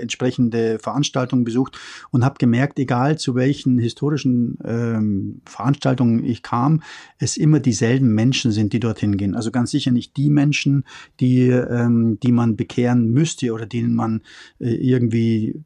entsprechende 0.00 0.78
Veranstaltungen 0.78 1.42
besucht 1.42 1.76
und 2.12 2.24
habe 2.24 2.36
gemerkt, 2.38 2.78
egal 2.78 3.18
zu 3.18 3.34
welchen 3.34 3.78
historischen 3.78 4.43
ähm, 4.64 5.40
Veranstaltungen 5.44 6.24
ich 6.24 6.42
kam, 6.42 6.82
es 7.18 7.36
immer 7.36 7.60
dieselben 7.60 8.14
Menschen 8.14 8.52
sind, 8.52 8.72
die 8.72 8.80
dorthin 8.80 9.16
gehen. 9.16 9.34
Also 9.34 9.50
ganz 9.50 9.70
sicher 9.70 9.90
nicht 9.90 10.16
die 10.16 10.30
Menschen, 10.30 10.84
die, 11.20 11.48
ähm, 11.48 12.18
die 12.22 12.32
man 12.32 12.56
bekehren 12.56 13.10
müsste 13.10 13.52
oder 13.52 13.66
denen 13.66 13.94
man 13.94 14.22
äh, 14.58 14.74
irgendwie 14.74 15.62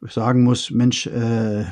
sagen 0.00 0.42
muss, 0.42 0.70
Mensch, 0.70 1.06
äh, 1.06 1.64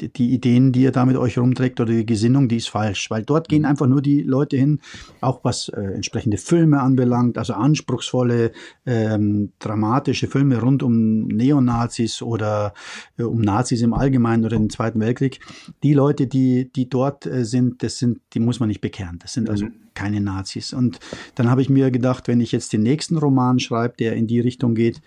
die 0.00 0.32
Ideen, 0.32 0.72
die 0.72 0.82
ihr 0.82 0.92
da 0.92 1.04
mit 1.04 1.16
euch 1.16 1.38
rumträgt 1.38 1.80
oder 1.80 1.92
die 1.92 2.06
Gesinnung, 2.06 2.48
die 2.48 2.56
ist 2.56 2.68
falsch, 2.68 3.10
weil 3.10 3.22
dort 3.22 3.48
gehen 3.48 3.62
mhm. 3.62 3.68
einfach 3.68 3.86
nur 3.86 4.02
die 4.02 4.22
Leute 4.22 4.56
hin, 4.56 4.80
auch 5.20 5.40
was 5.42 5.68
äh, 5.68 5.80
entsprechende 5.80 6.36
Filme 6.36 6.80
anbelangt, 6.80 7.38
also 7.38 7.54
anspruchsvolle, 7.54 8.52
ähm, 8.84 9.52
dramatische 9.58 10.28
Filme 10.28 10.60
rund 10.60 10.82
um 10.82 11.26
Neonazis 11.26 12.22
oder 12.22 12.74
äh, 13.18 13.22
um 13.22 13.40
Nazis 13.40 13.82
im 13.82 13.94
Allgemeinen 13.94 14.44
oder 14.44 14.56
den 14.56 14.70
Zweiten 14.70 15.00
Weltkrieg. 15.00 15.40
Die 15.82 15.94
Leute, 15.94 16.26
die, 16.26 16.70
die 16.72 16.88
dort 16.88 17.26
äh, 17.26 17.44
sind, 17.44 17.82
das 17.82 17.98
sind, 17.98 18.20
die 18.34 18.40
muss 18.40 18.60
man 18.60 18.68
nicht 18.68 18.80
bekehren. 18.80 19.18
Das 19.20 19.32
sind 19.32 19.48
also 19.48 19.66
mhm. 19.66 19.74
keine 19.94 20.20
Nazis. 20.20 20.72
Und 20.72 21.00
dann 21.34 21.50
habe 21.50 21.62
ich 21.62 21.68
mir 21.68 21.90
gedacht, 21.90 22.28
wenn 22.28 22.40
ich 22.40 22.52
jetzt 22.52 22.72
den 22.72 22.82
nächsten 22.82 23.16
Roman 23.16 23.58
schreibe, 23.58 23.94
der 23.98 24.14
in 24.14 24.26
die 24.26 24.40
Richtung 24.40 24.74
geht, 24.74 25.00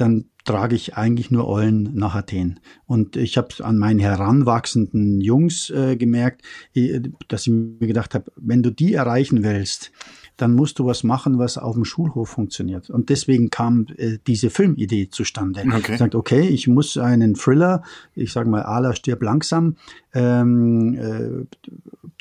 dann 0.00 0.26
trage 0.44 0.76
ich 0.76 0.96
eigentlich 0.96 1.30
nur 1.30 1.46
Eulen 1.46 1.94
nach 1.94 2.14
Athen. 2.14 2.60
Und 2.86 3.16
ich 3.16 3.36
habe 3.36 3.48
an 3.62 3.76
meinen 3.76 3.98
heranwachsenden 3.98 5.20
Jungs 5.20 5.68
äh, 5.70 5.96
gemerkt, 5.96 6.42
äh, 6.74 7.00
dass 7.28 7.46
ich 7.46 7.52
mir 7.52 7.86
gedacht 7.86 8.14
habe, 8.14 8.32
wenn 8.36 8.62
du 8.62 8.70
die 8.70 8.94
erreichen 8.94 9.42
willst, 9.42 9.92
dann 10.38 10.54
musst 10.54 10.78
du 10.78 10.86
was 10.86 11.02
machen, 11.02 11.38
was 11.38 11.58
auf 11.58 11.74
dem 11.74 11.84
Schulhof 11.84 12.30
funktioniert. 12.30 12.88
Und 12.90 13.10
deswegen 13.10 13.50
kam 13.50 13.86
äh, 13.96 14.18
diese 14.26 14.50
Filmidee 14.50 15.10
zustande. 15.10 15.64
Okay. 15.66 15.92
Ich 15.92 15.98
sagte, 15.98 16.16
okay, 16.16 16.48
ich 16.48 16.68
muss 16.68 16.96
einen 16.96 17.34
Thriller, 17.34 17.82
ich 18.14 18.32
sage 18.32 18.48
mal, 18.48 18.62
Ala 18.62 18.94
stirb 18.94 19.22
langsam, 19.22 19.76
ähm, 20.14 20.94
äh, 20.94 21.46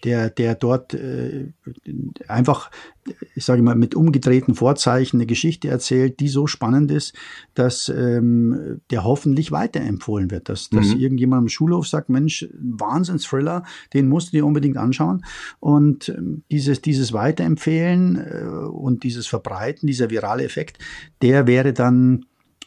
der, 0.04 0.30
der 0.30 0.56
dort 0.56 0.94
äh, 0.94 1.52
einfach, 2.28 2.70
ich 3.36 3.46
sage 3.46 3.62
mal, 3.62 3.76
mit 3.76 3.96
umgedrehten 3.96 4.54
Vorzeichen 4.54 5.18
eine 5.18 5.26
Geschichte 5.26 5.70
erzählt, 5.70 6.20
die 6.20 6.28
so 6.28 6.46
spannend 6.48 6.92
ist, 6.92 7.16
dass 7.54 7.90
ähm, 7.90 8.82
der 8.92 9.04
hoffentlich 9.04 9.52
weiterempfohlen 9.52 10.30
wird. 10.30 10.50
Dass, 10.50 10.70
dass 10.70 10.88
mhm. 10.88 11.00
irgendjemand 11.00 11.44
im 11.44 11.50
Schulhof 11.50 11.88
sagt, 11.88 12.10
Mensch, 12.10 12.48
Wahnsinns-Thriller, 12.54 13.64
den 13.94 14.08
musst 14.10 14.28
du 14.28 14.38
dir 14.38 14.46
unbedingt 14.46 14.78
anschauen. 14.78 15.26
Und 15.60 16.10
ähm, 16.10 16.44
dieses, 16.52 16.82
dieses 16.82 17.14
Weiterempfehlen 17.14 18.18
äh, 18.18 18.46
und 18.68 19.04
dieses 19.04 19.28
Verbreiten, 19.28 19.88
dieser 19.88 20.10
virale 20.10 20.44
Effekt, 20.44 20.78
der 21.22 21.48
wäre 21.48 21.74
dann 21.74 22.26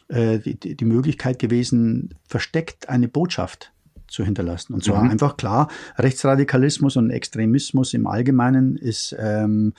äh, 0.09 0.39
die, 0.39 0.75
die 0.75 0.85
Möglichkeit 0.85 1.39
gewesen, 1.39 2.15
versteckt 2.27 2.89
eine 2.89 3.07
Botschaft 3.07 3.71
zu 4.11 4.23
hinterlassen. 4.23 4.73
Und 4.73 4.83
zwar 4.83 5.03
mhm. 5.03 5.11
einfach 5.11 5.37
klar, 5.37 5.69
Rechtsradikalismus 5.97 6.97
und 6.97 7.09
Extremismus 7.09 7.93
im 7.93 8.07
Allgemeinen 8.07 8.75
ist, 8.75 9.15
ähm, 9.17 9.73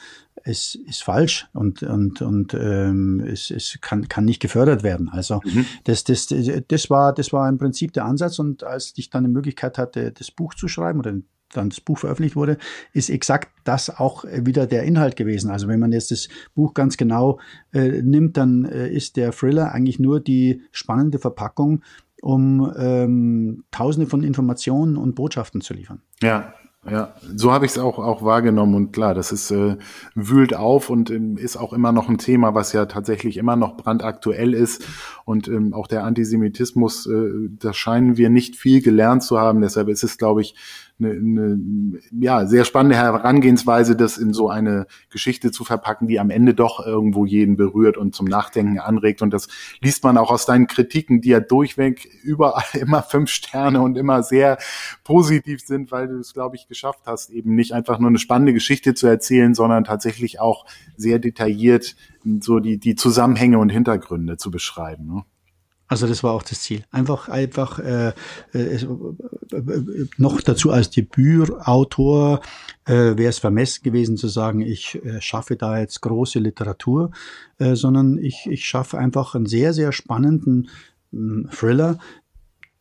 ist, 0.45 0.75
ist 0.75 1.05
falsch 1.05 1.47
und, 1.53 1.83
und, 1.83 2.23
und 2.23 2.55
ähm, 2.55 3.21
es, 3.21 3.51
es 3.51 3.79
kann, 3.81 4.09
kann 4.09 4.25
nicht 4.25 4.41
gefördert 4.41 4.83
werden. 4.83 5.09
Also 5.11 5.41
mhm. 5.45 5.67
das, 5.85 6.05
das, 6.05 6.35
das, 6.69 6.91
war, 6.91 7.15
das 7.15 7.33
war 7.33 7.49
im 7.49 7.59
Prinzip 7.59 7.93
der 7.93 8.05
Ansatz. 8.05 8.39
Und 8.39 8.65
als 8.65 8.93
ich 8.97 9.11
dann 9.11 9.25
die 9.25 9.31
Möglichkeit 9.31 9.79
hatte, 9.79 10.13
das 10.13 10.31
Buch 10.31 10.55
zu 10.55 10.69
schreiben 10.69 10.99
oder 10.99 11.15
dann 11.53 11.71
das 11.71 11.81
Buch 11.81 11.99
veröffentlicht 11.99 12.37
wurde, 12.37 12.59
ist 12.93 13.11
exakt 13.11 13.51
das 13.65 13.91
auch 13.91 14.25
wieder 14.25 14.67
der 14.67 14.85
Inhalt 14.85 15.17
gewesen. 15.17 15.51
Also 15.51 15.69
wenn 15.69 15.81
man 15.81 15.93
jetzt 15.93 16.11
das 16.11 16.29
Buch 16.55 16.75
ganz 16.75 16.97
genau 16.97 17.39
äh, 17.73 18.03
nimmt, 18.03 18.37
dann 18.37 18.65
äh, 18.65 18.89
ist 18.89 19.17
der 19.17 19.33
Thriller 19.33 19.73
eigentlich 19.73 19.99
nur 19.99 20.21
die 20.21 20.63
spannende 20.73 21.19
Verpackung 21.19 21.83
um 22.23 22.73
ähm, 22.79 23.65
Tausende 23.73 24.09
von 24.09 24.23
Informationen 24.23 24.97
und 24.97 25.17
Botschaften 25.17 25.61
zu 25.61 25.75
liefern. 25.75 26.01
Ja, 26.23 26.55
ja, 26.89 27.15
so 27.37 27.53
habe 27.53 27.65
ich 27.65 27.73
es 27.73 27.79
auch, 27.79 28.01
auch 28.01 28.25
wahrgenommen 28.25 28.75
und 28.75 28.93
klar, 28.93 29.15
das 29.15 29.31
ist 29.31 29.53
äh, 29.53 29.77
wühlt 30.17 30.53
auf 30.53 30.91
und 30.91 31.11
ähm, 31.11 31.37
ist 31.37 31.57
auch 31.57 31.73
immer 31.73 31.93
noch 31.93 32.09
ein 32.09 32.19
Thema, 32.19 32.55
was 32.55 32.73
ja 32.73 32.87
tatsächlich 32.87 33.37
immer 33.37 33.55
noch 33.55 33.77
brandaktuell 33.77 34.53
ist 34.53 34.85
und 35.25 35.47
ähm, 35.47 35.75
auch 35.75 35.87
der 35.87 36.03
Antisemitismus, 36.03 37.07
äh, 37.07 37.51
da 37.51 37.73
scheinen 37.73 38.17
wir 38.17 38.31
nicht 38.31 38.57
viel 38.57 38.83
gelernt 38.83 39.23
zu 39.23 39.39
haben. 39.39 39.61
Deshalb 39.61 39.89
ist 39.89 40.03
es, 40.03 40.19
glaube 40.19 40.41
ich, 40.41 40.57
eine, 41.05 41.53
eine 41.53 42.01
ja, 42.13 42.47
sehr 42.47 42.65
spannende 42.65 42.97
Herangehensweise, 42.97 43.97
das 43.97 44.19
in 44.19 44.33
so 44.33 44.49
eine 44.49 44.87
Geschichte 45.11 45.51
zu 45.51 45.65
verpacken, 45.65 46.09
die 46.09 46.21
am 46.21 46.31
Ende 46.31 46.55
doch 46.55 46.85
irgendwo 46.85 47.27
jeden 47.27 47.57
berührt 47.57 47.97
und 47.97 48.15
zum 48.15 48.27
Nachdenken 48.27 48.79
anregt. 48.79 49.23
Und 49.23 49.33
das 49.33 49.49
liest 49.81 50.05
man 50.05 50.17
auch 50.19 50.31
aus 50.31 50.47
deinen 50.47 50.67
Kritiken, 50.67 51.21
die 51.21 51.31
ja 51.31 51.41
durchweg 51.41 52.09
überall 52.23 52.65
immer 52.75 53.03
fünf 53.03 53.31
Sterne 53.31 53.81
und 53.81 53.97
immer 53.97 54.23
sehr 54.23 54.59
positiv 55.05 55.61
sind, 55.61 55.91
weil 55.91 56.09
du 56.09 56.19
es, 56.19 56.35
glaube 56.35 56.57
ich, 56.57 56.69
geschafft 56.69 57.03
hast, 57.07 57.31
eben 57.31 57.55
nicht 57.55 57.73
einfach 57.73 57.99
nur 57.99 58.09
eine 58.09 58.19
spannende 58.19 58.53
Geschichte 58.53 58.95
zu 58.95 59.07
erzählen, 59.07 59.55
sondern 59.55 59.85
tatsächlich 59.85 60.41
auch 60.41 60.67
sehr 60.97 61.19
detailliert 61.19 61.97
so 62.41 62.61
die, 62.61 62.79
die 62.79 62.95
Zusammenhänge 62.95 63.59
und 63.59 63.71
Hintergründe 63.71 64.37
zu 64.37 64.51
beschreiben. 64.51 65.07
Ne? 65.07 65.25
Also 65.93 66.07
das 66.07 66.25
war 66.25 66.33
auch 66.33 66.43
das 66.43 66.63
Ziel. 66.63 66.85
Einfach, 66.91 67.29
einfach 67.29 67.79
äh, 67.79 68.15
äh, 68.55 68.87
noch 70.17 70.41
dazu 70.41 70.71
als 70.71 70.89
Debütautor 70.89 72.41
äh, 72.87 72.93
wäre 72.95 73.29
es 73.29 73.39
vermessen 73.39 73.83
gewesen 73.83 74.17
zu 74.17 74.29
sagen, 74.29 74.63
ich 74.63 75.05
äh, 75.05 75.21
schaffe 75.21 75.57
da 75.57 75.79
jetzt 75.79 76.01
große 76.01 76.39
Literatur, 76.39 77.11
äh, 77.59 77.75
sondern 77.75 78.17
ich, 78.17 78.47
ich 78.47 78.65
schaffe 78.65 78.97
einfach 78.97 79.35
einen 79.35 79.45
sehr, 79.45 79.75
sehr 79.75 79.93
spannenden 79.93 80.71
äh, 81.13 81.55
Thriller, 81.55 81.99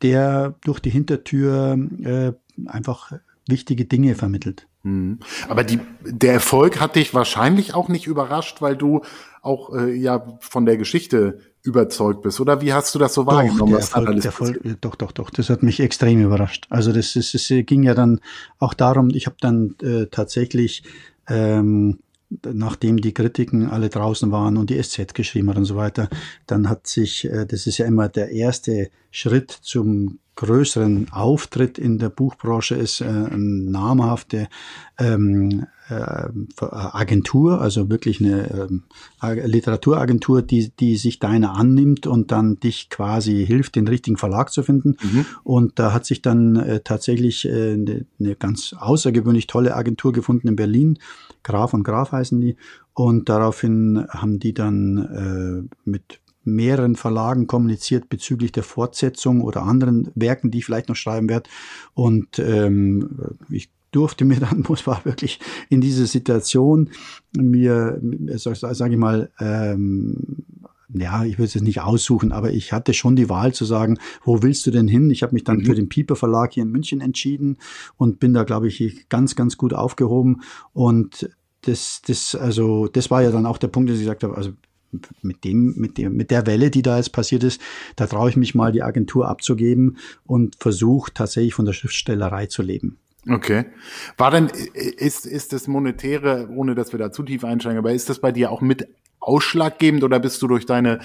der 0.01 0.55
durch 0.63 0.79
die 0.79 0.89
Hintertür 0.89 1.77
äh, 2.03 2.31
einfach 2.65 3.11
wichtige 3.45 3.83
Dinge 3.83 4.15
vermittelt. 4.15 4.69
Mhm. 4.83 5.19
Aber 5.47 5.63
die, 5.63 5.79
der 6.05 6.33
Erfolg 6.33 6.79
hat 6.79 6.95
dich 6.95 7.13
wahrscheinlich 7.13 7.73
auch 7.73 7.87
nicht 7.87 8.07
überrascht, 8.07 8.61
weil 8.61 8.75
du 8.75 9.01
auch 9.41 9.73
äh, 9.75 9.93
ja 9.93 10.37
von 10.39 10.65
der 10.65 10.77
Geschichte 10.77 11.39
überzeugt 11.63 12.21
bist. 12.23 12.39
Oder 12.39 12.61
wie 12.61 12.73
hast 12.73 12.93
du 12.95 12.99
das 12.99 13.13
so 13.13 13.23
doch, 13.23 13.33
wahrgenommen? 13.33 13.71
Der 13.71 13.79
Erfolg, 13.79 14.15
der 14.15 14.25
Erfolg, 14.25 14.81
doch, 14.81 14.95
doch, 14.95 15.11
doch. 15.11 15.29
Das 15.29 15.49
hat 15.49 15.63
mich 15.63 15.79
extrem 15.79 16.21
überrascht. 16.21 16.65
Also 16.69 16.91
das, 16.91 17.15
ist, 17.15 17.35
es 17.35 17.47
ging 17.65 17.83
ja 17.83 17.93
dann 17.93 18.19
auch 18.59 18.73
darum, 18.73 19.09
ich 19.11 19.27
habe 19.27 19.37
dann 19.39 19.75
äh, 19.81 20.07
tatsächlich 20.07 20.83
ähm, 21.27 21.99
nachdem 22.43 23.01
die 23.01 23.13
Kritiken 23.13 23.69
alle 23.69 23.89
draußen 23.89 24.31
waren 24.31 24.57
und 24.57 24.69
die 24.69 24.81
SZ 24.81 25.13
geschrieben 25.13 25.49
hat 25.49 25.57
und 25.57 25.65
so 25.65 25.75
weiter, 25.75 26.09
dann 26.47 26.69
hat 26.69 26.87
sich, 26.87 27.25
äh, 27.25 27.45
das 27.45 27.67
ist 27.67 27.77
ja 27.77 27.85
immer 27.85 28.09
der 28.09 28.31
erste 28.31 28.89
Schritt 29.11 29.51
zum 29.51 30.19
größeren 30.41 31.11
Auftritt 31.11 31.77
in 31.77 31.99
der 31.99 32.09
Buchbranche 32.09 32.73
ist 32.73 32.99
äh, 33.01 33.05
eine 33.05 33.37
namhafte 33.37 34.47
ähm, 34.97 35.67
äh, 35.87 36.27
Agentur, 36.59 37.61
also 37.61 37.91
wirklich 37.91 38.21
eine 38.21 38.81
äh, 39.21 39.45
Literaturagentur, 39.45 40.41
die, 40.41 40.71
die 40.71 40.97
sich 40.97 41.19
deiner 41.19 41.53
annimmt 41.53 42.07
und 42.07 42.31
dann 42.31 42.59
dich 42.59 42.89
quasi 42.89 43.45
hilft, 43.45 43.75
den 43.75 43.87
richtigen 43.87 44.17
Verlag 44.17 44.51
zu 44.51 44.63
finden. 44.63 44.97
Mhm. 45.03 45.25
Und 45.43 45.77
da 45.77 45.93
hat 45.93 46.07
sich 46.07 46.23
dann 46.23 46.55
äh, 46.55 46.79
tatsächlich 46.79 47.47
eine, 47.47 48.07
eine 48.19 48.35
ganz 48.35 48.73
außergewöhnlich 48.75 49.45
tolle 49.45 49.75
Agentur 49.75 50.11
gefunden 50.11 50.47
in 50.47 50.55
Berlin. 50.55 50.97
Graf 51.43 51.75
und 51.75 51.83
Graf 51.83 52.13
heißen 52.13 52.41
die. 52.41 52.55
Und 52.93 53.29
daraufhin 53.29 54.05
haben 54.09 54.39
die 54.39 54.53
dann 54.53 55.69
mit 55.85 56.20
mehreren 56.43 56.95
Verlagen 56.95 57.47
kommuniziert 57.47 58.09
bezüglich 58.09 58.51
der 58.51 58.63
Fortsetzung 58.63 59.41
oder 59.41 59.63
anderen 59.63 60.09
Werken, 60.15 60.51
die 60.51 60.59
ich 60.59 60.65
vielleicht 60.65 60.89
noch 60.89 60.95
schreiben 60.95 61.29
werde. 61.29 61.49
Und 61.93 62.39
ähm, 62.39 63.37
ich 63.49 63.69
durfte 63.91 64.25
mir 64.25 64.39
dann, 64.39 64.63
muss 64.67 64.87
war 64.87 65.05
wirklich 65.05 65.39
in 65.69 65.81
dieser 65.81 66.05
Situation 66.05 66.89
mir, 67.33 68.01
sage 68.35 68.75
sag 68.75 68.91
ich 68.91 68.97
mal, 68.97 69.29
ähm, 69.39 70.43
ja, 70.93 71.23
ich 71.23 71.37
würde 71.37 71.45
es 71.45 71.53
jetzt 71.53 71.63
nicht 71.63 71.81
aussuchen, 71.81 72.31
aber 72.31 72.51
ich 72.51 72.73
hatte 72.73 72.93
schon 72.93 73.15
die 73.15 73.29
Wahl 73.29 73.53
zu 73.53 73.65
sagen, 73.65 73.97
wo 74.23 74.43
willst 74.43 74.65
du 74.65 74.71
denn 74.71 74.87
hin? 74.87 75.09
Ich 75.09 75.23
habe 75.23 75.33
mich 75.33 75.43
dann 75.43 75.57
mhm. 75.57 75.65
für 75.65 75.75
den 75.75 75.89
Pieper 75.89 76.15
Verlag 76.15 76.53
hier 76.53 76.63
in 76.63 76.71
München 76.71 76.99
entschieden 77.01 77.57
und 77.97 78.19
bin 78.19 78.33
da, 78.33 78.43
glaube 78.43 78.67
ich, 78.67 79.07
ganz, 79.07 79.35
ganz 79.35 79.57
gut 79.57 79.73
aufgehoben. 79.73 80.41
Und 80.73 81.29
das, 81.61 82.01
das, 82.05 82.35
also, 82.35 82.87
das 82.87 83.09
war 83.09 83.21
ja 83.21 83.31
dann 83.31 83.45
auch 83.45 83.57
der 83.57 83.67
Punkt, 83.67 83.89
dass 83.89 83.97
ich 83.97 84.03
gesagt 84.03 84.23
habe, 84.23 84.35
also 84.35 84.51
mit 85.21 85.43
dem, 85.43 85.73
mit 85.77 85.97
dem, 85.97 86.15
mit 86.15 86.31
der 86.31 86.45
Welle, 86.45 86.71
die 86.71 86.81
da 86.81 86.97
jetzt 86.97 87.13
passiert 87.13 87.43
ist, 87.43 87.61
da 87.95 88.07
traue 88.07 88.29
ich 88.29 88.37
mich 88.37 88.55
mal, 88.55 88.71
die 88.71 88.83
Agentur 88.83 89.27
abzugeben 89.27 89.97
und 90.25 90.55
versuche 90.59 91.13
tatsächlich 91.13 91.53
von 91.53 91.65
der 91.65 91.73
Schriftstellerei 91.73 92.47
zu 92.47 92.61
leben. 92.61 92.97
Okay. 93.29 93.65
War 94.17 94.31
denn, 94.31 94.47
ist, 94.47 95.25
ist 95.25 95.53
das 95.53 95.67
Monetäre, 95.67 96.49
ohne 96.49 96.73
dass 96.73 96.91
wir 96.91 96.99
da 96.99 97.11
zu 97.11 97.23
tief 97.23 97.43
einsteigen, 97.43 97.77
aber 97.77 97.93
ist 97.93 98.09
das 98.09 98.19
bei 98.19 98.31
dir 98.31 98.51
auch 98.51 98.61
mit 98.61 98.87
ausschlaggebend 99.19 100.03
oder 100.03 100.19
bist 100.19 100.41
du 100.41 100.47
durch 100.47 100.65
deine 100.65 100.99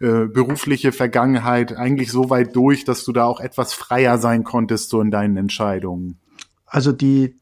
äh, 0.00 0.26
berufliche 0.26 0.92
Vergangenheit 0.92 1.76
eigentlich 1.76 2.12
so 2.12 2.30
weit 2.30 2.54
durch, 2.54 2.84
dass 2.84 3.04
du 3.04 3.12
da 3.12 3.24
auch 3.24 3.40
etwas 3.40 3.72
freier 3.72 4.18
sein 4.18 4.44
konntest, 4.44 4.90
so 4.90 5.00
in 5.00 5.10
deinen 5.10 5.36
Entscheidungen? 5.36 6.20
Also 6.64 6.92
die, 6.92 7.40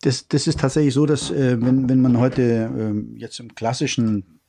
das, 0.00 0.26
das 0.28 0.46
ist 0.46 0.60
tatsächlich 0.60 0.94
so, 0.94 1.04
dass 1.04 1.30
äh, 1.30 1.60
wenn, 1.60 1.90
wenn 1.90 2.00
man 2.00 2.18
heute 2.18 2.42
äh, 2.42 3.18
jetzt 3.18 3.38
im 3.40 3.54
klassischen 3.54 4.39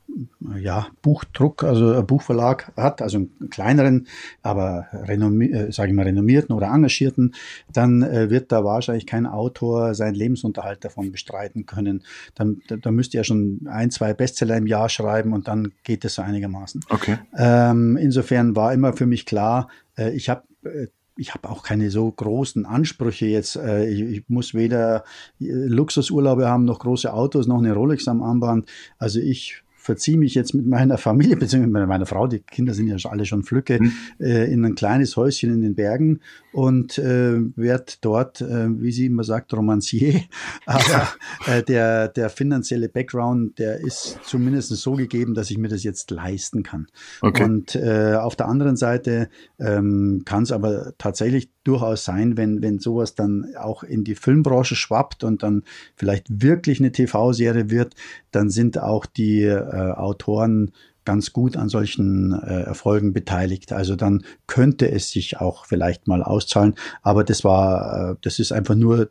ja, 0.60 0.88
Buchdruck, 1.02 1.64
also 1.64 1.94
ein 1.94 2.06
Buchverlag 2.06 2.72
hat, 2.76 3.02
also 3.02 3.18
einen 3.18 3.50
kleineren, 3.50 4.08
aber 4.42 4.88
renommi 4.92 5.52
äh, 5.52 5.72
sage 5.72 5.90
ich 5.90 5.96
mal 5.96 6.04
renommierten 6.04 6.56
oder 6.56 6.68
engagierten, 6.68 7.34
dann 7.72 8.02
äh, 8.02 8.30
wird 8.30 8.52
da 8.52 8.64
wahrscheinlich 8.64 9.06
kein 9.06 9.26
Autor 9.26 9.94
seinen 9.96 10.16
Lebensunterhalt 10.16 10.84
davon 10.84 11.12
bestreiten 11.12 11.66
können. 11.66 12.04
Dann, 12.36 12.62
da, 12.68 12.78
da 12.78 12.92
müsste 12.92 13.18
er 13.18 13.24
schon 13.24 13.62
ein, 13.70 13.92
zwei 13.92 14.14
Bestseller 14.14 14.58
im 14.58 14.68
Jahr 14.68 14.90
schreiben 14.90 15.34
und 15.34 15.48
dann 15.48 15.74
geht 15.84 16.06
es 16.06 16.16
so 16.16 16.22
einigermaßen. 16.22 16.86
Okay. 16.90 17.18
Ähm, 17.38 17.98
insofern 17.98 18.56
war 18.56 18.74
immer 18.74 18.94
für 18.94 19.06
mich 19.06 19.26
klar, 19.26 19.70
äh, 19.98 20.12
ich 20.12 20.30
habe 20.30 20.44
äh, 20.64 20.88
ich 21.18 21.34
habe 21.34 21.50
auch 21.50 21.62
keine 21.64 21.92
so 21.92 22.10
großen 22.10 22.66
Ansprüche 22.66 23.28
jetzt. 23.28 23.56
Äh, 23.56 23.88
ich, 23.90 24.02
ich, 24.02 24.24
muss 24.30 24.54
weder 24.54 25.04
äh, 25.40 25.46
Luxusurlaube 25.52 26.48
haben, 26.48 26.66
noch 26.66 26.80
große 26.80 27.14
Autos, 27.14 27.48
noch 27.48 27.60
eine 27.60 27.74
Rolex 27.74 28.08
am 28.08 28.24
Armband. 28.24 28.68
Also 28.98 29.20
ich 29.20 29.64
verziehe 29.82 30.18
mich 30.18 30.36
jetzt 30.36 30.54
mit 30.54 30.68
meiner 30.68 30.98
Familie, 30.98 31.36
beziehungsweise 31.38 31.80
mit 31.80 31.88
meiner 31.88 32.06
Frau, 32.06 32.28
die 32.28 32.40
Kinder 32.40 32.74
sind 32.74 32.88
ja 32.88 32.98
alle 33.10 33.26
schon 33.26 33.44
Flücke, 33.44 33.80
mhm. 33.82 33.92
äh, 34.20 34.52
in 34.52 34.64
ein 34.64 34.76
kleines 34.76 35.18
Häuschen 35.18 35.52
in 35.52 35.62
den 35.62 35.76
Bergen 35.76 36.20
und 36.54 36.98
äh, 36.98 37.40
werde 37.56 37.94
dort, 38.02 38.42
äh, 38.42 38.68
wie 38.80 38.92
sie 38.92 39.08
immer 39.08 39.24
sagt, 39.24 39.54
Romancier. 39.54 40.22
Aber 40.66 41.08
äh, 41.48 41.64
der, 41.64 42.10
der 42.10 42.30
finanzielle 42.30 42.90
Background, 42.90 43.58
der 43.58 43.80
ist 43.80 44.20
zumindest 44.24 44.70
so 44.70 44.94
gegeben, 44.94 45.34
dass 45.34 45.50
ich 45.50 45.58
mir 45.58 45.70
das 45.70 45.84
jetzt 45.84 46.12
leisten 46.12 46.64
kann. 46.64 46.88
Okay. 47.22 47.44
Und 47.44 47.76
äh, 47.76 48.16
auf 48.16 48.36
der 48.36 48.48
anderen 48.48 48.76
Seite 48.76 49.30
ähm, 49.60 50.22
kann 50.26 50.44
es 50.44 50.52
aber 50.52 50.94
tatsächlich 50.98 51.50
durchaus 51.64 52.04
sein, 52.04 52.38
wenn, 52.38 52.62
wenn 52.62 52.80
sowas 52.80 53.16
dann 53.16 53.54
auch 53.58 53.84
in 53.84 54.04
die 54.04 54.16
Filmbranche 54.16 54.76
schwappt 54.76 55.24
und 55.24 55.44
dann 55.44 55.64
vielleicht 55.96 56.28
wirklich 56.42 56.80
eine 56.80 56.92
TV-Serie 56.92 57.70
wird, 57.70 57.96
dann 58.32 58.50
sind 58.50 58.80
auch 58.80 59.06
die 59.06 59.44
äh, 59.72 59.92
Autoren 59.92 60.72
ganz 61.06 61.34
gut 61.34 61.58
an 61.58 61.70
solchen 61.70 62.34
äh, 62.34 62.62
Erfolgen 62.62 63.14
beteiligt. 63.14 63.74
Also 63.74 63.96
dann 63.96 64.24
könnte 64.48 64.92
es 64.92 65.10
sich 65.10 65.40
auch 65.40 65.66
vielleicht 65.66 66.08
mal 66.08 66.24
auszahlen. 66.24 66.76
Aber 67.02 67.24
das 67.24 67.44
war, 67.44 68.12
äh, 68.12 68.16
das 68.22 68.40
ist 68.40 68.52
einfach 68.52 68.76
nur 68.76 69.10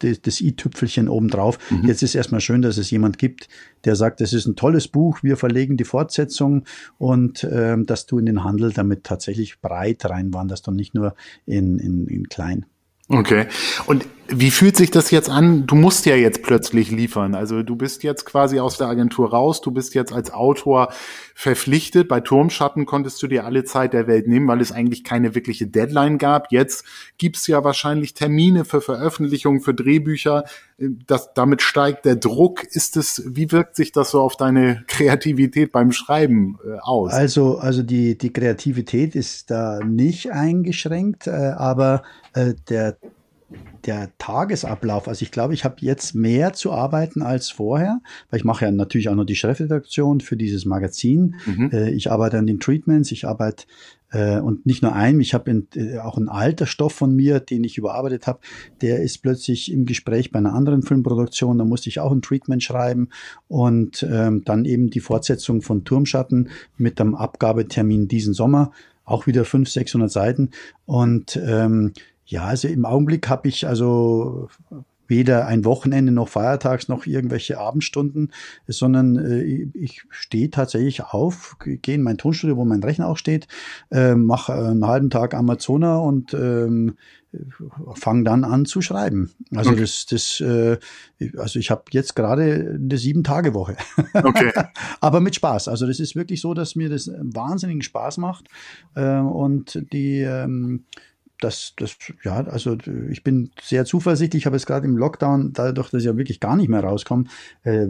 das, 0.00 0.40
i-Tüpfelchen 0.40 1.08
obendrauf. 1.08 1.58
Mhm. 1.70 1.86
Jetzt 1.86 2.02
ist 2.02 2.14
erstmal 2.14 2.40
schön, 2.40 2.62
dass 2.62 2.78
es 2.78 2.90
jemand 2.90 3.18
gibt, 3.18 3.48
der 3.84 3.96
sagt, 3.96 4.20
das 4.20 4.32
ist 4.32 4.46
ein 4.46 4.56
tolles 4.56 4.88
Buch, 4.88 5.22
wir 5.22 5.36
verlegen 5.36 5.76
die 5.76 5.84
Fortsetzung 5.84 6.64
und 6.98 7.46
ähm, 7.50 7.86
dass 7.86 8.06
du 8.06 8.18
in 8.18 8.26
den 8.26 8.44
Handel 8.44 8.72
damit 8.72 9.04
tatsächlich 9.04 9.60
breit 9.60 10.04
reinwanderst 10.04 10.68
und 10.68 10.76
nicht 10.76 10.94
nur 10.94 11.14
in, 11.46 11.78
in, 11.78 12.06
in 12.06 12.28
klein. 12.28 12.66
Okay. 13.08 13.46
Und 13.86 14.06
Wie 14.32 14.52
fühlt 14.52 14.76
sich 14.76 14.92
das 14.92 15.10
jetzt 15.10 15.28
an? 15.28 15.66
Du 15.66 15.74
musst 15.74 16.06
ja 16.06 16.14
jetzt 16.14 16.42
plötzlich 16.42 16.90
liefern. 16.90 17.34
Also 17.34 17.64
du 17.64 17.74
bist 17.74 18.04
jetzt 18.04 18.24
quasi 18.24 18.60
aus 18.60 18.78
der 18.78 18.86
Agentur 18.86 19.30
raus. 19.30 19.60
Du 19.60 19.72
bist 19.72 19.94
jetzt 19.94 20.12
als 20.12 20.32
Autor 20.32 20.92
verpflichtet. 21.34 22.06
Bei 22.06 22.20
Turmschatten 22.20 22.86
konntest 22.86 23.20
du 23.22 23.26
dir 23.26 23.44
alle 23.44 23.64
Zeit 23.64 23.92
der 23.92 24.06
Welt 24.06 24.28
nehmen, 24.28 24.46
weil 24.46 24.60
es 24.60 24.70
eigentlich 24.70 25.02
keine 25.02 25.34
wirkliche 25.34 25.66
Deadline 25.66 26.18
gab. 26.18 26.52
Jetzt 26.52 26.84
gibt's 27.18 27.46
ja 27.48 27.64
wahrscheinlich 27.64 28.14
Termine 28.14 28.64
für 28.64 28.80
Veröffentlichungen, 28.80 29.60
für 29.60 29.74
Drehbücher. 29.74 30.44
Das, 30.78 31.34
damit 31.34 31.60
steigt 31.60 32.04
der 32.04 32.16
Druck. 32.16 32.62
Ist 32.62 32.96
es, 32.96 33.24
wie 33.26 33.50
wirkt 33.50 33.74
sich 33.74 33.90
das 33.90 34.12
so 34.12 34.20
auf 34.20 34.36
deine 34.36 34.84
Kreativität 34.86 35.72
beim 35.72 35.90
Schreiben 35.90 36.56
äh, 36.64 36.78
aus? 36.82 37.12
Also, 37.12 37.58
also 37.58 37.82
die, 37.82 38.16
die 38.16 38.32
Kreativität 38.32 39.16
ist 39.16 39.50
da 39.50 39.80
nicht 39.84 40.30
eingeschränkt, 40.30 41.26
äh, 41.26 41.52
aber 41.56 42.02
äh, 42.34 42.54
der 42.68 42.96
der 43.84 44.10
Tagesablauf, 44.18 45.08
also 45.08 45.22
ich 45.22 45.30
glaube, 45.30 45.54
ich 45.54 45.64
habe 45.64 45.76
jetzt 45.80 46.14
mehr 46.14 46.52
zu 46.52 46.72
arbeiten 46.72 47.22
als 47.22 47.50
vorher, 47.50 48.00
weil 48.30 48.38
ich 48.38 48.44
mache 48.44 48.64
ja 48.64 48.70
natürlich 48.70 49.08
auch 49.08 49.14
noch 49.14 49.24
die 49.24 49.36
Chefredaktion 49.36 50.20
für 50.20 50.36
dieses 50.36 50.64
Magazin. 50.64 51.36
Mhm. 51.46 51.70
Äh, 51.72 51.90
ich 51.90 52.10
arbeite 52.10 52.38
an 52.38 52.46
den 52.46 52.60
Treatments, 52.60 53.10
ich 53.10 53.26
arbeite 53.26 53.64
äh, 54.12 54.38
und 54.38 54.66
nicht 54.66 54.82
nur 54.82 54.94
einem, 54.94 55.20
ich 55.20 55.34
habe 55.34 55.64
äh, 55.74 55.98
auch 55.98 56.16
einen 56.16 56.28
alter 56.28 56.66
Stoff 56.66 56.92
von 56.92 57.14
mir, 57.14 57.40
den 57.40 57.64
ich 57.64 57.78
überarbeitet 57.78 58.26
habe, 58.26 58.40
der 58.82 59.02
ist 59.02 59.18
plötzlich 59.18 59.72
im 59.72 59.86
Gespräch 59.86 60.30
bei 60.30 60.38
einer 60.38 60.54
anderen 60.54 60.82
Filmproduktion, 60.82 61.58
da 61.58 61.64
musste 61.64 61.88
ich 61.88 62.00
auch 62.00 62.12
ein 62.12 62.22
Treatment 62.22 62.62
schreiben 62.62 63.08
und 63.48 64.06
ähm, 64.08 64.42
dann 64.44 64.64
eben 64.64 64.90
die 64.90 65.00
Fortsetzung 65.00 65.62
von 65.62 65.84
Turmschatten 65.84 66.50
mit 66.76 66.98
dem 66.98 67.14
Abgabetermin 67.14 68.08
diesen 68.08 68.34
Sommer, 68.34 68.72
auch 69.04 69.26
wieder 69.26 69.44
500, 69.44 69.72
600 69.72 70.10
Seiten 70.10 70.50
und 70.86 71.40
ähm, 71.44 71.92
ja, 72.30 72.44
also 72.44 72.68
im 72.68 72.84
Augenblick 72.84 73.28
habe 73.28 73.48
ich 73.48 73.66
also 73.66 74.48
weder 75.08 75.48
ein 75.48 75.64
Wochenende 75.64 76.12
noch 76.12 76.28
Feiertags 76.28 76.86
noch 76.86 77.04
irgendwelche 77.04 77.58
Abendstunden, 77.58 78.32
sondern 78.68 79.16
äh, 79.16 79.42
ich 79.74 80.04
stehe 80.08 80.50
tatsächlich 80.50 81.02
auf, 81.02 81.56
gehe 81.58 81.96
in 81.96 82.02
mein 82.02 82.18
Tonstudio, 82.18 82.56
wo 82.56 82.64
mein 82.64 82.84
Rechner 82.84 83.08
auch 83.08 83.16
steht, 83.16 83.48
äh, 83.90 84.14
mache 84.14 84.54
einen 84.54 84.86
halben 84.86 85.10
Tag 85.10 85.34
Amazona 85.34 85.98
und 85.98 86.32
ähm, 86.34 86.94
fange 87.94 88.22
dann 88.22 88.44
an 88.44 88.64
zu 88.64 88.80
schreiben. 88.80 89.32
Also 89.52 89.70
okay. 89.70 89.80
das, 89.80 90.06
das, 90.06 90.40
äh, 90.40 90.78
also 91.36 91.58
ich 91.58 91.72
habe 91.72 91.82
jetzt 91.90 92.14
gerade 92.14 92.78
eine 92.80 92.96
sieben 92.96 93.24
Tage 93.24 93.52
Woche, 93.54 93.76
okay. 94.14 94.52
aber 95.00 95.20
mit 95.20 95.34
Spaß. 95.34 95.66
Also 95.66 95.88
das 95.88 95.98
ist 95.98 96.14
wirklich 96.14 96.40
so, 96.40 96.54
dass 96.54 96.76
mir 96.76 96.88
das 96.88 97.10
wahnsinnigen 97.18 97.82
Spaß 97.82 98.18
macht 98.18 98.46
äh, 98.94 99.18
und 99.18 99.84
die 99.92 100.20
ähm, 100.20 100.84
das, 101.40 101.74
das, 101.76 101.96
ja, 102.22 102.44
also 102.44 102.76
ich 103.10 103.24
bin 103.24 103.50
sehr 103.62 103.84
zuversichtlich, 103.84 104.42
ich 104.42 104.46
habe 104.46 104.56
es 104.56 104.66
gerade 104.66 104.86
im 104.86 104.96
Lockdown, 104.96 105.52
dadurch, 105.52 105.90
dass 105.90 106.02
ich 106.02 106.06
ja 106.06 106.16
wirklich 106.16 106.40
gar 106.40 106.56
nicht 106.56 106.68
mehr 106.68 106.84
rauskomme, 106.84 107.24
äh, 107.64 107.86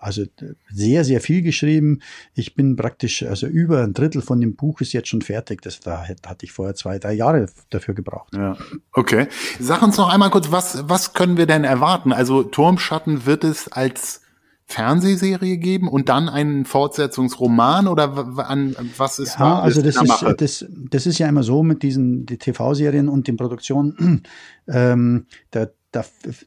also 0.00 0.24
sehr, 0.72 1.04
sehr 1.04 1.20
viel 1.20 1.42
geschrieben. 1.42 2.00
Ich 2.34 2.54
bin 2.54 2.76
praktisch, 2.76 3.22
also 3.22 3.46
über 3.46 3.82
ein 3.82 3.94
Drittel 3.94 4.22
von 4.22 4.40
dem 4.40 4.56
Buch 4.56 4.80
ist 4.80 4.92
jetzt 4.92 5.08
schon 5.08 5.22
fertig. 5.22 5.62
Das 5.62 5.80
da 5.80 6.06
hatte 6.06 6.44
ich 6.44 6.52
vorher 6.52 6.74
zwei, 6.74 6.98
drei 6.98 7.12
Jahre 7.12 7.48
dafür 7.70 7.94
gebraucht. 7.94 8.34
Ja, 8.34 8.56
okay. 8.92 9.28
Sag 9.60 9.82
uns 9.82 9.96
noch 9.96 10.08
einmal 10.08 10.30
kurz, 10.30 10.50
was, 10.50 10.88
was 10.88 11.12
können 11.12 11.36
wir 11.36 11.46
denn 11.46 11.64
erwarten? 11.64 12.12
Also 12.12 12.42
Turmschatten 12.42 13.26
wird 13.26 13.44
es 13.44 13.70
als 13.70 14.23
Fernsehserie 14.66 15.58
geben 15.58 15.88
und 15.88 16.08
dann 16.08 16.28
einen 16.28 16.64
Fortsetzungsroman 16.64 17.86
oder 17.86 18.14
an 18.38 18.74
was 18.96 19.18
ist 19.18 19.38
ja, 19.38 19.60
also 19.60 19.82
das 19.82 19.96
ist 19.96 20.24
das, 20.38 20.66
das 20.90 21.06
ist 21.06 21.18
ja 21.18 21.28
immer 21.28 21.42
so 21.42 21.62
mit 21.62 21.82
diesen 21.82 22.24
die 22.24 22.38
TV-Serien 22.38 23.08
und 23.08 23.28
den 23.28 23.36
Produktionen 23.36 24.22
ähm, 24.66 25.26
da, 25.50 25.68
da, 25.92 26.04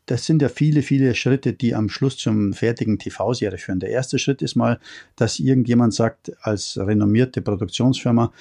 das 0.07 0.25
sind 0.25 0.41
ja 0.41 0.49
viele, 0.49 0.81
viele 0.81 1.15
Schritte, 1.15 1.53
die 1.53 1.75
am 1.75 1.89
Schluss 1.89 2.17
zum 2.17 2.53
fertigen 2.53 2.99
TV-Serie 2.99 3.59
führen. 3.59 3.79
Der 3.79 3.91
erste 3.91 4.19
Schritt 4.19 4.41
ist 4.41 4.55
mal, 4.55 4.79
dass 5.15 5.39
irgendjemand 5.39 5.93
sagt, 5.93 6.33
als 6.41 6.77
renommierte 6.77 7.41
Produktionsfirma, 7.41 8.33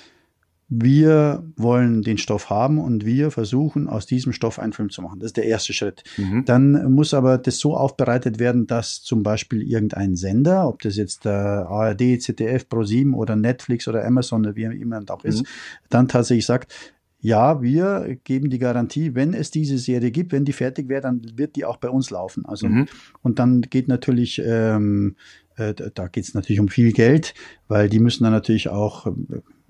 wir 0.69 1.45
wollen 1.57 2.03
den 2.03 2.19
Stoff 2.19 2.51
haben 2.51 2.79
und 2.79 3.05
wir 3.07 3.31
versuchen 3.31 3.89
aus 3.89 4.05
diesem 4.05 4.33
Stoff 4.33 4.59
einen 4.59 4.73
Film 4.73 4.91
zu 4.91 5.01
machen. 5.01 5.21
Das 5.21 5.29
ist 5.29 5.37
der 5.37 5.45
erste 5.45 5.73
Schritt. 5.73 6.03
Mhm. 6.17 6.45
Dann 6.45 6.93
muss 6.93 7.15
aber 7.15 7.39
das 7.39 7.59
so 7.59 7.77
aufbereitet 7.77 8.41
werden, 8.41 8.67
dass 8.67 9.03
zum 9.03 9.23
Beispiel 9.23 9.63
irgendein 9.63 10.17
Sender, 10.17 10.69
ob 10.69 10.83
das 10.83 10.97
jetzt 10.97 11.25
der 11.25 11.69
ARD, 11.69 12.21
ZDF, 12.21 12.67
Pro7 12.69 13.15
oder 13.15 13.37
Netflix 13.37 13.87
oder 13.87 14.05
Amazon 14.05 14.41
oder 14.41 14.57
wie 14.57 14.65
immer 14.65 15.01
auch 15.09 15.25
ist, 15.25 15.43
mhm. 15.43 15.47
dann 15.89 16.09
tatsächlich 16.09 16.47
sagt, 16.47 16.75
ja, 17.21 17.63
wir 17.63 18.19
geben 18.25 18.51
die 18.51 18.59
Garantie, 18.59 19.15
wenn 19.15 19.35
es 19.35 19.51
diese 19.51 19.79
Serie 19.79 20.11
gibt, 20.11 20.33
wenn 20.33 20.45
die 20.45 20.53
fertig 20.53 20.89
wäre, 20.89 21.01
dann 21.01 21.23
wird 21.37 21.57
die 21.57 21.65
auch 21.65 21.77
bei 21.77 21.89
uns 21.89 22.11
laufen. 22.11 22.45
Also 22.45 22.69
mhm. 22.69 22.87
und 23.23 23.39
dann 23.39 23.63
geht 23.63 23.87
natürlich 23.87 24.43
ähm, 24.45 25.15
äh, 25.57 25.75
da 25.75 26.09
geht 26.09 26.25
es 26.25 26.35
natürlich 26.35 26.61
um 26.61 26.69
viel 26.69 26.93
Geld, 26.93 27.35
weil 27.69 27.89
die 27.89 27.99
müssen 27.99 28.25
dann 28.25 28.33
natürlich 28.33 28.69
auch 28.69 29.07
äh, 29.07 29.13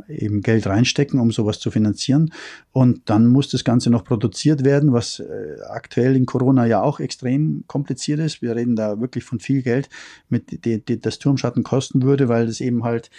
eben 0.08 0.40
Geld 0.42 0.66
reinstecken, 0.66 1.20
um 1.20 1.30
sowas 1.30 1.58
zu 1.58 1.70
finanzieren. 1.70 2.32
Und 2.72 3.08
dann 3.08 3.26
muss 3.26 3.48
das 3.48 3.64
Ganze 3.64 3.90
noch 3.90 4.04
produziert 4.04 4.64
werden, 4.64 4.92
was 4.92 5.20
äh, 5.20 5.56
aktuell 5.68 6.16
in 6.16 6.26
Corona 6.26 6.66
ja 6.66 6.82
auch 6.82 7.00
extrem 7.00 7.64
kompliziert 7.66 8.20
ist. 8.20 8.42
Wir 8.42 8.56
reden 8.56 8.76
da 8.76 9.00
wirklich 9.00 9.24
von 9.24 9.40
viel 9.40 9.62
Geld, 9.62 9.88
mit 10.28 10.64
die, 10.64 10.84
die 10.84 11.00
das 11.00 11.18
Turmschatten 11.18 11.62
kosten 11.62 12.02
würde, 12.02 12.28
weil 12.28 12.46
das 12.46 12.60
eben 12.60 12.84
halt 12.84 13.10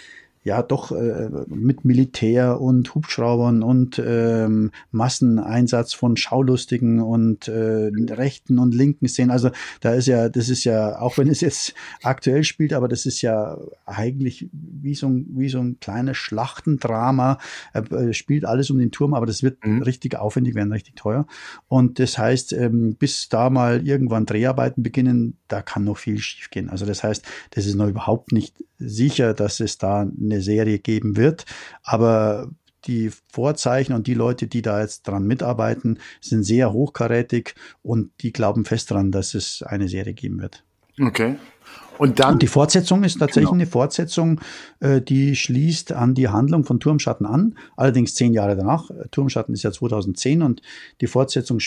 ja 0.48 0.62
doch 0.62 0.92
äh, 0.92 1.28
mit 1.46 1.84
Militär 1.84 2.60
und 2.60 2.94
Hubschraubern 2.94 3.62
und 3.62 4.02
ähm, 4.04 4.70
Masseneinsatz 4.90 5.92
von 5.92 6.16
Schaulustigen 6.16 7.00
und 7.00 7.48
äh, 7.48 7.90
rechten 8.10 8.58
und 8.58 8.74
linken 8.74 9.08
Szenen. 9.08 9.30
Also 9.30 9.50
da 9.80 9.92
ist 9.92 10.06
ja, 10.06 10.30
das 10.30 10.48
ist 10.48 10.64
ja, 10.64 10.98
auch 11.00 11.18
wenn 11.18 11.28
es 11.28 11.42
jetzt 11.42 11.74
aktuell 12.02 12.44
spielt, 12.44 12.72
aber 12.72 12.88
das 12.88 13.04
ist 13.04 13.20
ja 13.20 13.58
eigentlich 13.84 14.48
wie 14.52 14.94
so 14.94 15.08
ein, 15.08 15.26
wie 15.36 15.50
so 15.50 15.58
ein 15.58 15.78
kleines 15.80 16.16
Schlachtendrama. 16.16 17.38
Äh, 17.74 18.14
spielt 18.14 18.46
alles 18.46 18.70
um 18.70 18.78
den 18.78 18.90
Turm, 18.90 19.12
aber 19.12 19.26
das 19.26 19.42
wird 19.42 19.64
mhm. 19.64 19.82
richtig 19.82 20.16
aufwendig 20.16 20.54
werden, 20.54 20.72
richtig 20.72 20.96
teuer. 20.96 21.26
Und 21.68 21.98
das 21.98 22.16
heißt, 22.16 22.54
ähm, 22.54 22.94
bis 22.94 23.28
da 23.28 23.50
mal 23.50 23.86
irgendwann 23.86 24.24
Dreharbeiten 24.24 24.82
beginnen, 24.82 25.36
da 25.46 25.60
kann 25.60 25.84
noch 25.84 25.98
viel 25.98 26.18
schiefgehen. 26.18 26.70
Also 26.70 26.86
das 26.86 27.04
heißt, 27.04 27.22
das 27.50 27.66
ist 27.66 27.74
noch 27.74 27.88
überhaupt 27.88 28.32
nicht 28.32 28.54
sicher, 28.78 29.34
dass 29.34 29.60
es 29.60 29.78
da 29.78 30.00
eine 30.00 30.40
Serie 30.40 30.78
geben 30.78 31.16
wird. 31.16 31.44
Aber 31.82 32.50
die 32.84 33.10
Vorzeichen 33.32 33.92
und 33.92 34.06
die 34.06 34.14
Leute, 34.14 34.46
die 34.46 34.62
da 34.62 34.80
jetzt 34.80 35.06
dran 35.06 35.26
mitarbeiten, 35.26 35.98
sind 36.20 36.44
sehr 36.44 36.72
hochkarätig 36.72 37.54
und 37.82 38.10
die 38.20 38.32
glauben 38.32 38.64
fest 38.64 38.90
daran, 38.90 39.10
dass 39.10 39.34
es 39.34 39.62
eine 39.62 39.88
Serie 39.88 40.14
geben 40.14 40.40
wird. 40.40 40.64
Okay. 41.00 41.36
Und 41.98 42.20
dann. 42.20 42.34
Und 42.34 42.42
die 42.42 42.46
Fortsetzung 42.46 43.02
ist 43.04 43.18
tatsächlich 43.18 43.50
genau. 43.50 43.62
eine 43.62 43.66
Fortsetzung, 43.66 44.40
äh, 44.80 45.00
die 45.00 45.36
schließt 45.36 45.92
an 45.92 46.14
die 46.14 46.28
Handlung 46.28 46.64
von 46.64 46.80
Turmschatten 46.80 47.26
an, 47.26 47.56
allerdings 47.76 48.14
zehn 48.14 48.32
Jahre 48.32 48.56
danach. 48.56 48.90
Turmschatten 49.10 49.54
ist 49.54 49.62
ja 49.62 49.72
2010 49.72 50.42
und 50.42 50.62
die 51.00 51.06
Fortsetzung 51.06 51.58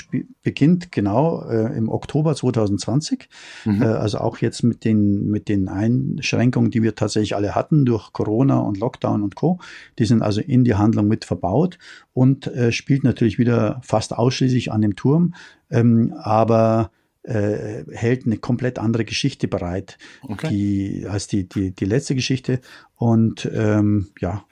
beginnt 0.42 0.92
genau 0.92 1.44
äh, 1.44 1.76
im 1.78 1.90
Oktober 1.90 2.36
2020. 2.36 3.30
Mhm. 3.66 3.82
Äh, 3.82 3.86
also 3.86 4.20
auch 4.20 4.38
jetzt 4.38 4.64
mit 4.64 4.86
den, 4.86 5.30
mit 5.30 5.50
den 5.50 5.68
Einschränkungen, 5.68 6.72
die 6.72 6.82
wir 6.82 6.96
tatsächlich 6.96 7.36
alle 7.36 7.54
hatten 7.54 7.86
durch 7.86 8.14
Corona 8.14 8.60
und 8.60 8.80
Lockdown 8.80 9.24
und 9.24 9.36
Co. 9.36 9.60
Die 10.00 10.06
sind 10.06 10.22
also 10.22 10.42
in 10.42 10.64
die 10.64 10.76
Handlung 10.76 11.08
mit 11.08 11.26
verbaut 11.26 11.78
und 12.14 12.48
äh, 12.48 12.72
spielt 12.72 13.04
natürlich 13.04 13.38
wieder 13.38 13.82
fast 13.84 14.18
ausschließlich 14.18 14.72
an 14.72 14.82
dem 14.82 14.96
Turm. 14.96 15.34
Ähm, 15.70 16.14
aber 16.18 16.92
äh, 17.24 17.84
hält 17.92 18.26
eine 18.26 18.38
komplett 18.38 18.80
andere 18.80 19.06
Geschichte 19.06 19.48
bereit, 19.48 19.98
okay. 20.24 20.50
die, 20.50 21.06
als 21.08 21.28
die, 21.28 21.48
die, 21.48 21.72
die 21.72 21.86
letzte 21.86 22.16
Geschichte. 22.16 22.62
Und 22.96 23.50
ähm, 23.54 24.08
ja, 24.20 24.46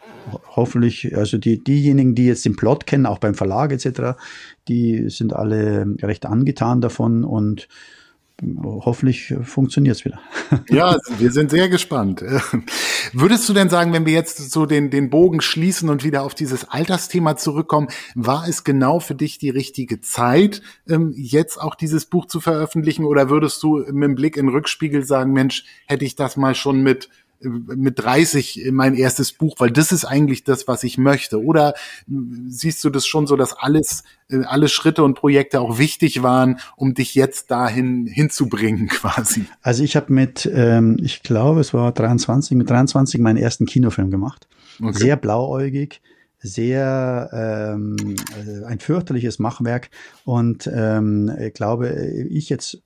hoffentlich, 0.56 1.16
also 1.16 1.38
die, 1.38 1.64
diejenigen, 1.64 2.16
die 2.16 2.28
jetzt 2.28 2.46
den 2.46 2.56
Plot 2.56 2.86
kennen, 2.86 3.06
auch 3.06 3.20
beim 3.20 3.36
Verlag 3.36 3.72
etc., 3.72 4.20
die 4.68 5.10
sind 5.10 5.34
alle 5.34 5.96
recht 6.02 6.26
angetan 6.26 6.82
davon 6.82 7.24
und 7.24 7.68
hoffentlich 8.42 9.34
funktioniert 9.44 9.98
es 9.98 10.06
wieder. 10.06 10.20
Ja, 10.70 10.98
wir 11.18 11.32
sind 11.32 11.52
sehr 11.52 11.70
gespannt. 11.70 12.24
Würdest 13.14 13.48
du 13.50 13.54
denn 13.54 13.70
sagen, 13.70 13.94
wenn 13.94 14.06
wir 14.06 14.14
jetzt 14.14 14.52
so 14.52 14.66
den, 14.66 14.90
den 14.90 15.10
Bogen 15.10 15.42
schließen 15.42 15.90
und 15.90 16.04
wieder 16.04 16.24
auf 16.24 16.36
dieses 16.36 16.70
Altersthema 16.70 17.36
zurückkommen, 17.36 17.88
war 18.16 18.48
es 18.48 18.64
genau 18.64 19.00
für 19.00 19.16
dich 19.16 19.38
die 19.38 19.50
richtige 19.50 20.02
Zeit, 20.02 20.62
ähm, 20.88 21.14
jetzt 21.16 21.60
auch 21.60 21.76
dieses 21.76 22.06
Buch 22.06 22.26
zu 22.28 22.40
veröffentlichen? 22.40 23.06
Oder 23.06 23.30
würdest 23.30 23.62
du 23.64 23.78
mit 23.78 24.04
dem 24.04 24.16
Blick 24.16 24.38
in 24.38 24.48
den 24.48 24.56
Rückspiegel 24.56 25.04
sagen, 25.04 25.34
Mensch, 25.34 25.66
hätte 25.88 26.06
ich 26.06 26.16
das 26.16 26.38
mal 26.38 26.56
schon 26.56 26.82
mit 26.82 27.10
mit 27.42 28.00
30 28.00 28.70
mein 28.72 28.96
erstes 28.96 29.32
Buch, 29.32 29.56
weil 29.60 29.72
das 29.72 29.92
ist 29.92 30.06
eigentlich 30.06 30.44
das, 30.44 30.68
was 30.68 30.84
ich 30.84 30.98
möchte. 30.98 31.42
Oder 31.44 31.74
siehst 32.48 32.84
du 32.84 32.90
das 32.90 33.08
schon 33.08 33.28
so, 33.28 33.36
dass 33.36 33.54
alles, 33.54 34.04
äh, 34.30 34.44
alle 34.44 34.68
Schritte 34.68 35.04
und 35.04 35.16
Projekte 35.16 35.62
auch 35.62 35.78
wichtig 35.78 36.22
waren, 36.22 36.60
um 36.76 36.94
dich 36.94 37.16
jetzt 37.16 37.52
dahin 37.52 38.08
hinzubringen 38.08 38.88
quasi? 38.90 39.46
Also 39.62 39.84
ich 39.84 39.96
habe 39.96 40.12
mit, 40.14 40.50
ähm, 40.54 40.98
ich 41.02 41.24
glaube, 41.24 41.62
es 41.62 41.74
war 41.74 41.92
23, 41.92 42.58
mit 42.58 42.70
23 42.70 43.20
meinen 43.22 43.38
ersten 43.38 43.66
Kinofilm 43.66 44.12
gemacht. 44.12 44.48
Okay. 44.82 44.98
Sehr 44.98 45.16
blauäugig, 45.16 46.02
sehr 46.40 47.30
ähm, 47.34 48.16
äh, 48.38 48.66
ein 48.66 48.80
fürchterliches 48.80 49.40
Machwerk. 49.40 49.90
Und 50.26 50.70
ähm, 50.74 51.32
ich 51.40 51.54
glaube, 51.54 51.90
ich 52.30 52.50
jetzt 52.50 52.82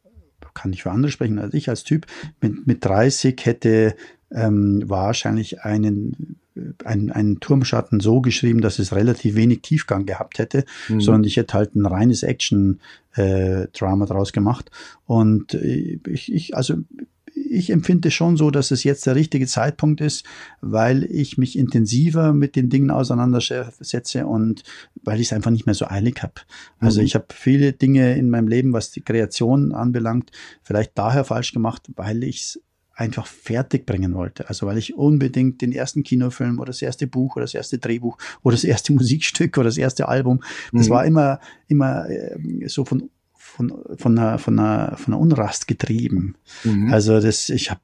kann 0.54 0.72
nicht 0.72 0.84
für 0.84 0.91
andere 0.91 1.12
sprechen, 1.12 1.39
als 1.39 1.54
ich 1.54 1.70
als 1.70 1.84
Typ 1.84 2.06
mit, 2.41 2.68
mit 2.68 2.86
30 2.86 3.39
hätte 3.43 3.95
ähm, 4.32 4.84
wahrscheinlich 4.86 5.62
einen 5.62 6.38
einen, 6.84 7.12
einen 7.12 7.39
Turmschatten 7.39 7.99
so 7.99 8.22
geschrieben, 8.22 8.62
dass 8.62 8.80
es 8.80 8.93
relativ 8.93 9.36
wenig 9.36 9.62
Tiefgang 9.62 10.06
gehabt 10.06 10.39
hätte, 10.39 10.66
mhm. 10.88 11.01
sondern 11.01 11.24
ich 11.24 11.38
hätte 11.38 11.56
halt 11.56 11.76
ein 11.76 11.86
reines 11.86 12.24
Action-Drama 12.24 14.06
äh, 14.06 14.08
draus 14.08 14.34
gemacht. 14.34 14.70
Und 15.06 15.56
äh, 15.56 15.99
ich, 16.08 16.32
ich, 16.32 16.56
also 16.56 16.76
ich 17.36 17.70
empfinde 17.70 18.12
schon 18.12 18.38
so, 18.38 18.52
dass 18.52 18.72
es 18.72 18.84
jetzt 18.84 19.06
der 19.06 19.16
richtige 19.16 19.48
Zeitpunkt 19.48 20.02
ist, 20.02 20.26
weil 20.62 21.04
ich 21.06 21.38
mich 21.38 21.58
intensiver 21.58 22.34
mit 22.34 22.56
den 22.56 22.70
Dingen 22.70 22.92
auseinandersetze 22.92 24.26
und 24.26 24.64
weil 25.04 25.20
ich 25.20 25.28
es 25.28 25.34
einfach 25.34 25.52
nicht 25.52 25.66
mehr 25.66 25.76
so 25.76 25.88
eilig 25.88 26.22
habe. 26.22 26.34
Also 26.80 27.00
mhm. 27.00 27.06
ich 27.06 27.16
habe 27.16 27.28
viele 27.34 27.74
Dinge 27.74 28.16
in 28.16 28.30
meinem 28.30 28.48
Leben, 28.48 28.74
was 28.74 28.92
die 28.92 29.02
Kreation 29.02 29.74
anbelangt, 29.74 30.32
vielleicht 30.64 30.98
daher 30.98 31.26
falsch 31.26 31.54
gemacht, 31.54 31.92
weil 31.96 32.24
ich 32.24 32.42
es 32.42 32.62
einfach 32.96 33.26
fertig 33.26 33.86
bringen 33.86 34.14
wollte. 34.14 34.50
Also 34.50 34.68
weil 34.68 34.78
ich 34.78 34.96
unbedingt 34.96 35.62
den 35.62 35.72
ersten 35.72 36.04
Kinofilm 36.04 36.60
oder 36.60 36.68
das 36.68 36.82
erste 36.82 37.08
Buch 37.08 37.36
oder 37.36 37.44
das 37.44 37.56
erste 37.56 37.80
Drehbuch 37.80 38.18
oder 38.44 38.56
das 38.56 38.64
erste 38.64 38.94
Musikstück 38.94 39.58
oder 39.58 39.66
das 39.66 39.78
erste 39.78 40.08
Album, 40.08 40.44
das 40.72 40.88
mhm. 40.88 40.92
war 40.92 41.06
immer, 41.06 41.40
immer 41.68 42.10
äh, 42.10 42.68
so 42.68 42.86
von 42.86 43.10
von, 43.56 43.72
von, 43.97 44.18
einer, 44.18 44.39
von, 44.39 44.58
einer, 44.58 44.97
von 44.97 45.14
einer 45.14 45.22
Unrast 45.22 45.68
getrieben. 45.68 46.36
Mhm. 46.64 46.91
Also 46.91 47.20
das, 47.20 47.49
ich 47.49 47.70
habe, 47.70 47.82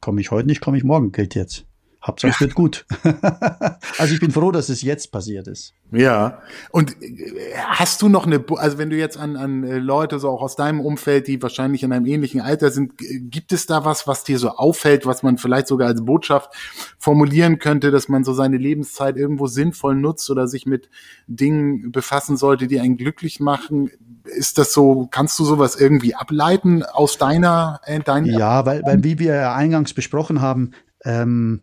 komme 0.00 0.20
ich 0.20 0.30
heute 0.30 0.46
nicht, 0.46 0.60
komme 0.60 0.76
ich 0.76 0.84
morgen, 0.84 1.10
gilt 1.10 1.34
jetzt. 1.34 1.64
Hauptsache 2.06 2.32
es 2.32 2.40
wird 2.40 2.54
gut. 2.54 2.84
also 3.98 4.12
ich 4.12 4.20
bin 4.20 4.30
froh, 4.30 4.50
dass 4.50 4.68
es 4.68 4.82
jetzt 4.82 5.10
passiert 5.10 5.48
ist. 5.48 5.72
Ja. 5.90 6.42
Und 6.70 7.02
äh, 7.02 7.54
hast 7.56 8.02
du 8.02 8.10
noch 8.10 8.26
eine, 8.26 8.44
also 8.56 8.76
wenn 8.76 8.90
du 8.90 8.96
jetzt 8.96 9.16
an, 9.16 9.36
an 9.36 9.64
äh, 9.64 9.78
Leute 9.78 10.18
so 10.18 10.28
auch 10.28 10.42
aus 10.42 10.54
deinem 10.54 10.80
Umfeld, 10.80 11.28
die 11.28 11.40
wahrscheinlich 11.40 11.82
in 11.82 11.94
einem 11.94 12.04
ähnlichen 12.04 12.42
Alter 12.42 12.70
sind, 12.70 12.92
gibt 12.98 13.52
es 13.52 13.64
da 13.64 13.86
was, 13.86 14.06
was 14.06 14.22
dir 14.22 14.38
so 14.38 14.50
auffällt, 14.50 15.06
was 15.06 15.22
man 15.22 15.38
vielleicht 15.38 15.66
sogar 15.66 15.88
als 15.88 16.04
Botschaft 16.04 16.50
formulieren 16.98 17.58
könnte, 17.58 17.90
dass 17.90 18.10
man 18.10 18.22
so 18.22 18.34
seine 18.34 18.58
Lebenszeit 18.58 19.16
irgendwo 19.16 19.46
sinnvoll 19.46 19.94
nutzt 19.94 20.28
oder 20.28 20.46
sich 20.46 20.66
mit 20.66 20.90
Dingen 21.26 21.90
befassen 21.90 22.36
sollte, 22.36 22.66
die 22.66 22.80
einen 22.80 22.98
glücklich 22.98 23.40
machen? 23.40 23.90
Ist 24.24 24.58
das 24.58 24.72
so, 24.72 25.08
kannst 25.10 25.38
du 25.38 25.44
sowas 25.44 25.76
irgendwie 25.76 26.14
ableiten 26.14 26.82
aus 26.82 27.18
deiner, 27.18 27.80
äh, 27.84 28.00
deiner 28.00 28.26
Ja, 28.26 28.66
weil, 28.66 28.82
weil 28.84 29.04
wie 29.04 29.18
wir 29.18 29.52
eingangs 29.52 29.92
besprochen 29.92 30.40
haben, 30.40 30.72
ähm, 31.04 31.62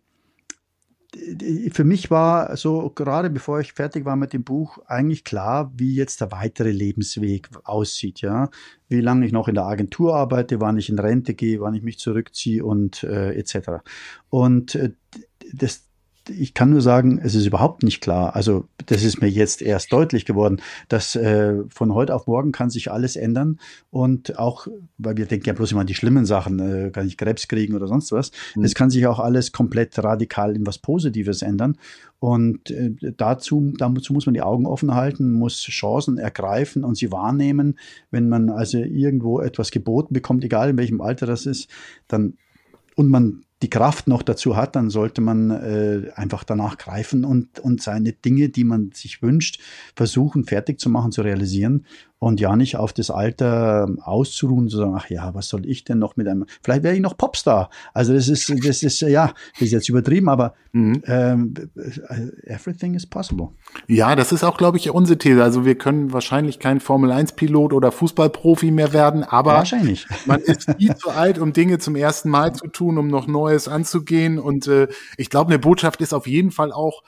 für 1.72 1.84
mich 1.84 2.10
war 2.10 2.56
so, 2.56 2.90
gerade 2.90 3.28
bevor 3.28 3.60
ich 3.60 3.74
fertig 3.74 4.06
war 4.06 4.16
mit 4.16 4.32
dem 4.32 4.44
Buch, 4.44 4.78
eigentlich 4.86 5.24
klar, 5.24 5.70
wie 5.76 5.94
jetzt 5.94 6.22
der 6.22 6.32
weitere 6.32 6.70
Lebensweg 6.70 7.50
aussieht, 7.64 8.22
ja. 8.22 8.48
Wie 8.88 9.02
lange 9.02 9.26
ich 9.26 9.32
noch 9.32 9.48
in 9.48 9.54
der 9.54 9.64
Agentur 9.64 10.16
arbeite, 10.16 10.60
wann 10.60 10.78
ich 10.78 10.88
in 10.88 10.98
Rente 10.98 11.34
gehe, 11.34 11.60
wann 11.60 11.74
ich 11.74 11.82
mich 11.82 11.98
zurückziehe 11.98 12.64
und 12.64 13.02
äh, 13.02 13.32
etc. 13.34 13.82
Und 14.30 14.74
äh, 14.74 14.92
das, 15.52 15.84
ich 16.28 16.54
kann 16.54 16.70
nur 16.70 16.80
sagen, 16.80 17.20
es 17.22 17.34
ist 17.34 17.46
überhaupt 17.46 17.82
nicht 17.82 18.00
klar. 18.00 18.36
Also 18.36 18.66
das 18.86 19.02
ist 19.02 19.20
mir 19.20 19.28
jetzt 19.28 19.62
erst 19.62 19.92
deutlich 19.92 20.24
geworden, 20.24 20.60
dass 20.88 21.16
äh, 21.16 21.62
von 21.68 21.94
heute 21.94 22.14
auf 22.14 22.26
morgen 22.26 22.52
kann 22.52 22.70
sich 22.70 22.90
alles 22.90 23.16
ändern 23.16 23.58
und 23.90 24.38
auch, 24.38 24.66
weil 24.98 25.16
wir 25.16 25.26
denken 25.26 25.46
ja 25.46 25.52
bloß 25.52 25.72
immer 25.72 25.82
an 25.82 25.86
die 25.86 25.94
schlimmen 25.94 26.24
Sachen, 26.24 26.58
äh, 26.60 26.90
kann 26.90 27.06
ich 27.06 27.16
Krebs 27.16 27.48
kriegen 27.48 27.74
oder 27.74 27.88
sonst 27.88 28.12
was. 28.12 28.30
Mhm. 28.54 28.64
Es 28.64 28.74
kann 28.74 28.90
sich 28.90 29.06
auch 29.06 29.18
alles 29.18 29.52
komplett 29.52 29.98
radikal 29.98 30.54
in 30.54 30.66
was 30.66 30.78
Positives 30.78 31.42
ändern 31.42 31.76
und 32.18 32.70
äh, 32.70 32.92
dazu, 33.16 33.72
dazu 33.76 34.12
muss 34.12 34.26
man 34.26 34.34
die 34.34 34.42
Augen 34.42 34.66
offen 34.66 34.94
halten, 34.94 35.32
muss 35.32 35.60
Chancen 35.62 36.18
ergreifen 36.18 36.84
und 36.84 36.96
sie 36.96 37.10
wahrnehmen. 37.10 37.78
Wenn 38.12 38.28
man 38.28 38.48
also 38.48 38.78
irgendwo 38.78 39.40
etwas 39.40 39.72
geboten 39.72 40.14
bekommt, 40.14 40.44
egal 40.44 40.70
in 40.70 40.76
welchem 40.76 41.00
Alter 41.00 41.26
das 41.26 41.46
ist, 41.46 41.68
dann 42.06 42.34
und 42.94 43.08
man 43.08 43.44
die 43.62 43.70
Kraft 43.70 44.08
noch 44.08 44.22
dazu 44.22 44.56
hat, 44.56 44.76
dann 44.76 44.90
sollte 44.90 45.20
man 45.20 45.50
äh, 45.50 46.10
einfach 46.14 46.44
danach 46.44 46.78
greifen 46.78 47.24
und, 47.24 47.60
und 47.60 47.80
seine 47.80 48.12
Dinge, 48.12 48.48
die 48.48 48.64
man 48.64 48.90
sich 48.92 49.22
wünscht, 49.22 49.60
versuchen 49.94 50.44
fertig 50.44 50.80
zu 50.80 50.90
machen, 50.90 51.12
zu 51.12 51.22
realisieren 51.22 51.86
und 52.22 52.38
ja 52.38 52.54
nicht 52.54 52.76
auf 52.76 52.92
das 52.92 53.10
Alter 53.10 53.86
ähm, 53.88 53.98
auszuruhen, 53.98 54.68
zu 54.68 54.76
sagen, 54.76 54.94
ach 54.96 55.10
ja, 55.10 55.34
was 55.34 55.48
soll 55.48 55.66
ich 55.66 55.82
denn 55.82 55.98
noch 55.98 56.14
mit 56.14 56.28
einem, 56.28 56.46
vielleicht 56.62 56.84
wäre 56.84 56.94
ich 56.94 57.00
noch 57.00 57.16
Popstar. 57.16 57.68
Also 57.94 58.14
das 58.14 58.28
ist, 58.28 58.48
das 58.64 58.84
ist, 58.84 59.00
ja, 59.00 59.32
das 59.54 59.62
ist 59.62 59.72
jetzt 59.72 59.88
übertrieben, 59.88 60.28
aber 60.28 60.54
mhm. 60.70 61.02
ähm, 61.06 61.54
everything 62.44 62.94
is 62.94 63.06
possible. 63.06 63.48
Ja, 63.88 64.14
das 64.14 64.30
ist 64.30 64.44
auch, 64.44 64.56
glaube 64.56 64.78
ich, 64.78 64.88
unsere 64.90 65.18
These. 65.18 65.42
Also 65.42 65.64
wir 65.64 65.74
können 65.74 66.12
wahrscheinlich 66.12 66.60
kein 66.60 66.78
Formel-1-Pilot 66.78 67.72
oder 67.72 67.90
Fußballprofi 67.90 68.70
mehr 68.70 68.92
werden, 68.92 69.24
aber 69.24 69.54
wahrscheinlich. 69.54 70.06
man 70.26 70.40
ist 70.42 70.78
nie 70.78 70.94
zu 70.94 71.10
alt, 71.10 71.40
um 71.40 71.52
Dinge 71.52 71.80
zum 71.80 71.96
ersten 71.96 72.30
Mal 72.30 72.54
zu 72.54 72.68
tun, 72.68 72.98
um 72.98 73.08
noch 73.08 73.26
Neues 73.26 73.66
anzugehen. 73.66 74.38
Und 74.38 74.68
äh, 74.68 74.86
ich 75.16 75.28
glaube, 75.28 75.50
eine 75.50 75.58
Botschaft 75.58 76.00
ist 76.00 76.14
auf 76.14 76.28
jeden 76.28 76.52
Fall 76.52 76.70
auch, 76.70 77.02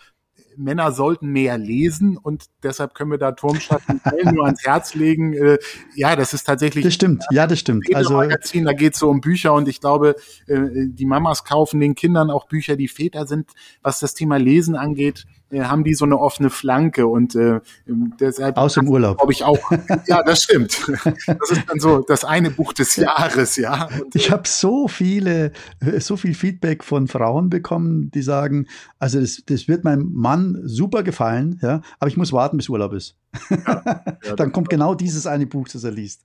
Männer 0.56 0.92
sollten 0.92 1.28
mehr 1.28 1.58
lesen 1.58 2.16
und 2.16 2.46
deshalb 2.62 2.94
können 2.94 3.10
wir 3.10 3.18
da 3.18 3.32
Turmschatten 3.32 4.00
nur 4.32 4.44
ans 4.44 4.64
Herz 4.64 4.94
legen. 4.94 5.34
Äh, 5.34 5.58
ja, 5.94 6.16
das 6.16 6.34
ist 6.34 6.44
tatsächlich. 6.44 6.84
Das 6.84 6.94
stimmt, 6.94 7.24
ja, 7.30 7.46
das 7.46 7.58
stimmt. 7.58 7.94
Also 7.94 8.14
Magazin, 8.14 8.64
da 8.64 8.72
geht 8.72 8.94
es 8.94 8.98
so 8.98 9.08
um 9.08 9.20
Bücher 9.20 9.54
und 9.54 9.68
ich 9.68 9.80
glaube, 9.80 10.16
äh, 10.46 10.58
die 10.88 11.06
Mamas 11.06 11.44
kaufen 11.44 11.80
den 11.80 11.94
Kindern 11.94 12.30
auch 12.30 12.46
Bücher, 12.46 12.76
die 12.76 12.88
Väter 12.88 13.26
sind, 13.26 13.50
was 13.82 14.00
das 14.00 14.14
Thema 14.14 14.36
Lesen 14.36 14.76
angeht, 14.76 15.26
haben 15.62 15.84
die 15.84 15.94
so 15.94 16.04
eine 16.04 16.18
offene 16.18 16.50
Flanke 16.50 17.06
und 17.06 17.34
äh, 17.34 17.60
deshalb 17.86 18.56
aus 18.56 18.74
dem 18.74 18.88
Urlaub. 18.88 19.18
glaube 19.18 19.32
ich 19.32 19.44
auch 19.44 19.58
ja 20.06 20.22
das 20.22 20.42
stimmt. 20.42 20.80
Das 21.26 21.50
ist 21.50 21.62
dann 21.68 21.80
so 21.80 22.00
das 22.00 22.24
eine 22.24 22.50
Buch 22.50 22.72
des 22.72 22.96
Jahres 22.96 23.56
ja. 23.56 23.88
Und, 24.00 24.14
ich 24.14 24.30
habe 24.30 24.46
so 24.46 24.88
viele 24.88 25.52
so 25.98 26.16
viel 26.16 26.34
Feedback 26.34 26.84
von 26.84 27.08
Frauen 27.08 27.50
bekommen 27.50 28.10
die 28.10 28.22
sagen 28.22 28.66
also 28.98 29.20
das, 29.20 29.42
das 29.46 29.68
wird 29.68 29.84
meinem 29.84 30.10
Mann 30.12 30.60
super 30.64 31.02
gefallen 31.02 31.58
ja 31.62 31.80
aber 31.98 32.08
ich 32.08 32.16
muss 32.16 32.32
warten 32.32 32.56
bis 32.56 32.68
Urlaub 32.68 32.92
ist 32.92 33.16
ja, 33.50 33.82
ja, 34.24 34.36
dann 34.36 34.52
kommt 34.52 34.68
genau 34.68 34.94
dieses 34.94 35.26
eine 35.26 35.46
Buch 35.46 35.68
das 35.68 35.84
er 35.84 35.90
liest 35.90 36.24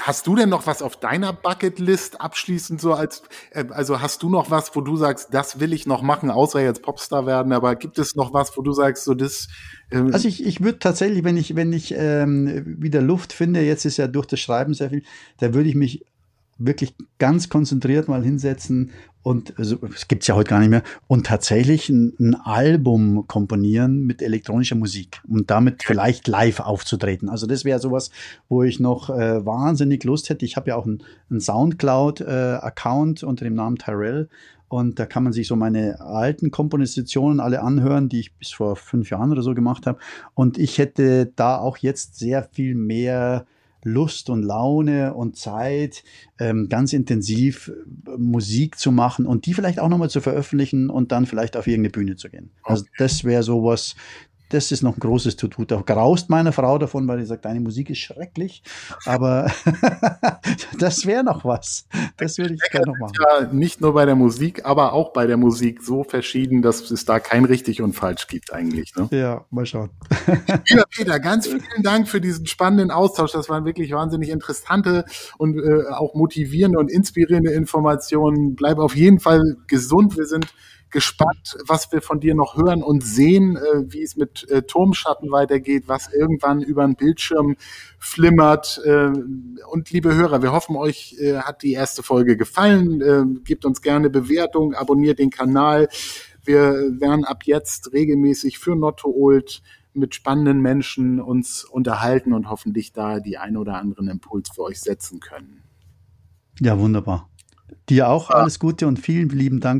hast 0.00 0.26
du 0.26 0.36
denn 0.36 0.48
noch 0.48 0.66
was 0.66 0.82
auf 0.82 0.96
deiner 0.96 1.32
Bucketlist 1.32 2.20
abschließend 2.20 2.80
so 2.80 2.94
als 2.94 3.22
äh, 3.50 3.64
also 3.70 4.00
hast 4.00 4.22
du 4.22 4.30
noch 4.30 4.50
was 4.50 4.74
wo 4.76 4.80
du 4.80 4.96
sagst 4.96 5.28
das 5.32 5.60
will 5.60 5.72
ich 5.72 5.86
noch 5.86 6.02
machen 6.02 6.30
außer 6.30 6.60
jetzt 6.60 6.82
Popstar 6.82 7.26
werden 7.26 7.52
aber 7.52 7.76
gibt 7.76 7.98
es 7.98 8.14
noch 8.14 8.32
was, 8.32 8.56
wo 8.56 8.62
du 8.62 8.72
sagst, 8.72 9.04
so 9.04 9.14
das. 9.14 9.48
Ähm 9.90 10.12
also 10.12 10.28
ich, 10.28 10.44
ich 10.44 10.62
würde 10.62 10.78
tatsächlich, 10.78 11.24
wenn 11.24 11.36
ich, 11.36 11.56
wenn 11.56 11.72
ich 11.72 11.94
ähm, 11.96 12.76
wieder 12.80 13.00
Luft 13.00 13.32
finde, 13.32 13.60
jetzt 13.60 13.84
ist 13.84 13.96
ja 13.96 14.06
durch 14.06 14.26
das 14.26 14.40
Schreiben 14.40 14.74
sehr 14.74 14.90
viel, 14.90 15.02
da 15.38 15.54
würde 15.54 15.68
ich 15.68 15.74
mich 15.74 16.04
wirklich 16.56 16.94
ganz 17.18 17.48
konzentriert 17.48 18.08
mal 18.08 18.22
hinsetzen 18.22 18.92
und 19.24 19.58
also, 19.58 19.78
es 19.94 20.06
gibt's 20.06 20.26
ja 20.26 20.34
heute 20.34 20.50
gar 20.50 20.60
nicht 20.60 20.68
mehr 20.68 20.82
und 21.06 21.26
tatsächlich 21.26 21.88
ein, 21.88 22.12
ein, 22.20 22.34
Album 22.34 23.26
komponieren 23.26 24.04
mit 24.04 24.20
elektronischer 24.20 24.76
Musik 24.76 25.22
und 25.26 25.50
damit 25.50 25.82
vielleicht 25.82 26.28
live 26.28 26.60
aufzutreten. 26.60 27.30
Also 27.30 27.46
das 27.46 27.64
wäre 27.64 27.78
sowas, 27.78 28.10
wo 28.50 28.62
ich 28.62 28.80
noch 28.80 29.08
äh, 29.08 29.44
wahnsinnig 29.44 30.04
Lust 30.04 30.28
hätte. 30.28 30.44
Ich 30.44 30.56
habe 30.56 30.68
ja 30.68 30.76
auch 30.76 30.84
einen, 30.84 31.02
einen 31.30 31.40
Soundcloud-Account 31.40 33.22
äh, 33.22 33.26
unter 33.26 33.46
dem 33.46 33.54
Namen 33.54 33.76
Tyrell 33.76 34.28
und 34.68 34.98
da 34.98 35.06
kann 35.06 35.24
man 35.24 35.32
sich 35.32 35.48
so 35.48 35.56
meine 35.56 36.00
alten 36.00 36.50
Kompositionen 36.50 37.40
alle 37.40 37.62
anhören, 37.62 38.10
die 38.10 38.20
ich 38.20 38.34
bis 38.34 38.50
vor 38.50 38.76
fünf 38.76 39.08
Jahren 39.08 39.32
oder 39.32 39.42
so 39.42 39.54
gemacht 39.54 39.86
habe. 39.86 39.98
Und 40.34 40.58
ich 40.58 40.76
hätte 40.76 41.32
da 41.34 41.56
auch 41.56 41.78
jetzt 41.78 42.18
sehr 42.18 42.42
viel 42.52 42.74
mehr 42.74 43.46
Lust 43.84 44.30
und 44.30 44.42
Laune 44.42 45.14
und 45.14 45.36
Zeit, 45.36 46.02
ähm, 46.38 46.68
ganz 46.68 46.92
intensiv 46.92 47.68
äh, 47.68 48.16
Musik 48.18 48.78
zu 48.78 48.90
machen 48.90 49.26
und 49.26 49.46
die 49.46 49.54
vielleicht 49.54 49.78
auch 49.78 49.88
nochmal 49.88 50.10
zu 50.10 50.20
veröffentlichen 50.20 50.90
und 50.90 51.12
dann 51.12 51.26
vielleicht 51.26 51.56
auf 51.56 51.66
irgendeine 51.66 51.90
Bühne 51.90 52.16
zu 52.16 52.28
gehen. 52.28 52.50
Also 52.62 52.82
okay. 52.82 52.90
Also 52.98 53.04
das 53.04 53.24
wäre 53.24 53.42
sowas, 53.42 53.94
das 54.54 54.70
ist 54.70 54.82
noch 54.82 54.96
ein 54.96 55.00
großes 55.00 55.36
To-Do. 55.36 55.64
Da 55.64 55.82
graust 55.84 56.30
meine 56.30 56.52
Frau 56.52 56.78
davon, 56.78 57.08
weil 57.08 57.18
sie 57.18 57.26
sagt, 57.26 57.44
deine 57.44 57.58
Musik 57.60 57.90
ist 57.90 57.98
schrecklich. 57.98 58.62
Aber 59.04 59.50
das 60.78 61.06
wäre 61.06 61.24
noch 61.24 61.44
was. 61.44 61.86
Das 62.16 62.38
würde 62.38 62.54
ich 62.54 62.60
gerne 62.70 62.92
noch 62.92 62.98
machen. 62.98 63.14
Ja, 63.20 63.52
nicht 63.52 63.80
nur 63.80 63.94
bei 63.94 64.04
der 64.04 64.14
Musik, 64.14 64.64
aber 64.64 64.92
auch 64.92 65.12
bei 65.12 65.26
der 65.26 65.36
Musik 65.36 65.82
so 65.82 66.04
verschieden, 66.04 66.62
dass 66.62 66.90
es 66.92 67.04
da 67.04 67.18
kein 67.18 67.44
richtig 67.44 67.82
und 67.82 67.94
falsch 67.94 68.28
gibt 68.28 68.52
eigentlich. 68.52 68.94
Ne? 68.94 69.08
Ja, 69.10 69.44
mal 69.50 69.66
schauen. 69.66 69.90
Lieber 70.68 70.84
Peter, 70.88 71.18
ganz 71.18 71.48
vielen 71.48 71.82
Dank 71.82 72.08
für 72.08 72.20
diesen 72.20 72.46
spannenden 72.46 72.92
Austausch. 72.92 73.32
Das 73.32 73.48
waren 73.48 73.64
wirklich 73.64 73.90
wahnsinnig 73.90 74.28
interessante 74.28 75.04
und 75.36 75.58
äh, 75.58 75.88
auch 75.90 76.14
motivierende 76.14 76.78
und 76.78 76.90
inspirierende 76.90 77.50
Informationen. 77.50 78.54
Bleib 78.54 78.78
auf 78.78 78.94
jeden 78.94 79.18
Fall 79.18 79.56
gesund. 79.66 80.16
Wir 80.16 80.26
sind 80.26 80.46
gespannt, 80.94 81.56
was 81.66 81.90
wir 81.90 82.00
von 82.00 82.20
dir 82.20 82.36
noch 82.36 82.56
hören 82.56 82.84
und 82.84 83.02
sehen, 83.04 83.56
äh, 83.56 83.92
wie 83.92 84.02
es 84.02 84.16
mit 84.16 84.48
äh, 84.48 84.62
Turmschatten 84.62 85.30
weitergeht, 85.32 85.84
was 85.88 86.10
irgendwann 86.10 86.62
über 86.62 86.86
den 86.86 86.94
Bildschirm 86.94 87.56
flimmert. 87.98 88.80
Äh, 88.84 89.10
und 89.70 89.90
liebe 89.90 90.14
Hörer, 90.14 90.40
wir 90.40 90.52
hoffen, 90.52 90.76
euch 90.76 91.16
äh, 91.18 91.38
hat 91.38 91.64
die 91.64 91.72
erste 91.72 92.04
Folge 92.04 92.36
gefallen. 92.36 93.00
Äh, 93.02 93.40
gebt 93.42 93.64
uns 93.64 93.82
gerne 93.82 94.08
Bewertung, 94.08 94.74
abonniert 94.74 95.18
den 95.18 95.30
Kanal. 95.30 95.88
Wir 96.44 97.00
werden 97.00 97.24
ab 97.24 97.42
jetzt 97.44 97.92
regelmäßig 97.92 98.60
für 98.60 98.76
Notto 98.76 99.10
Old 99.10 99.62
mit 99.94 100.14
spannenden 100.14 100.60
Menschen 100.60 101.20
uns 101.20 101.64
unterhalten 101.64 102.32
und 102.32 102.48
hoffentlich 102.48 102.92
da 102.92 103.18
die 103.18 103.36
ein 103.36 103.56
oder 103.56 103.78
anderen 103.78 104.06
Impuls 104.06 104.50
für 104.54 104.62
euch 104.62 104.80
setzen 104.80 105.18
können. 105.18 105.64
Ja, 106.60 106.78
wunderbar. 106.78 107.28
Dir 107.88 108.08
auch 108.08 108.30
alles 108.30 108.58
Gute 108.58 108.86
und 108.86 108.98
vielen 108.98 109.28
lieben 109.28 109.60
Dank 109.60 109.72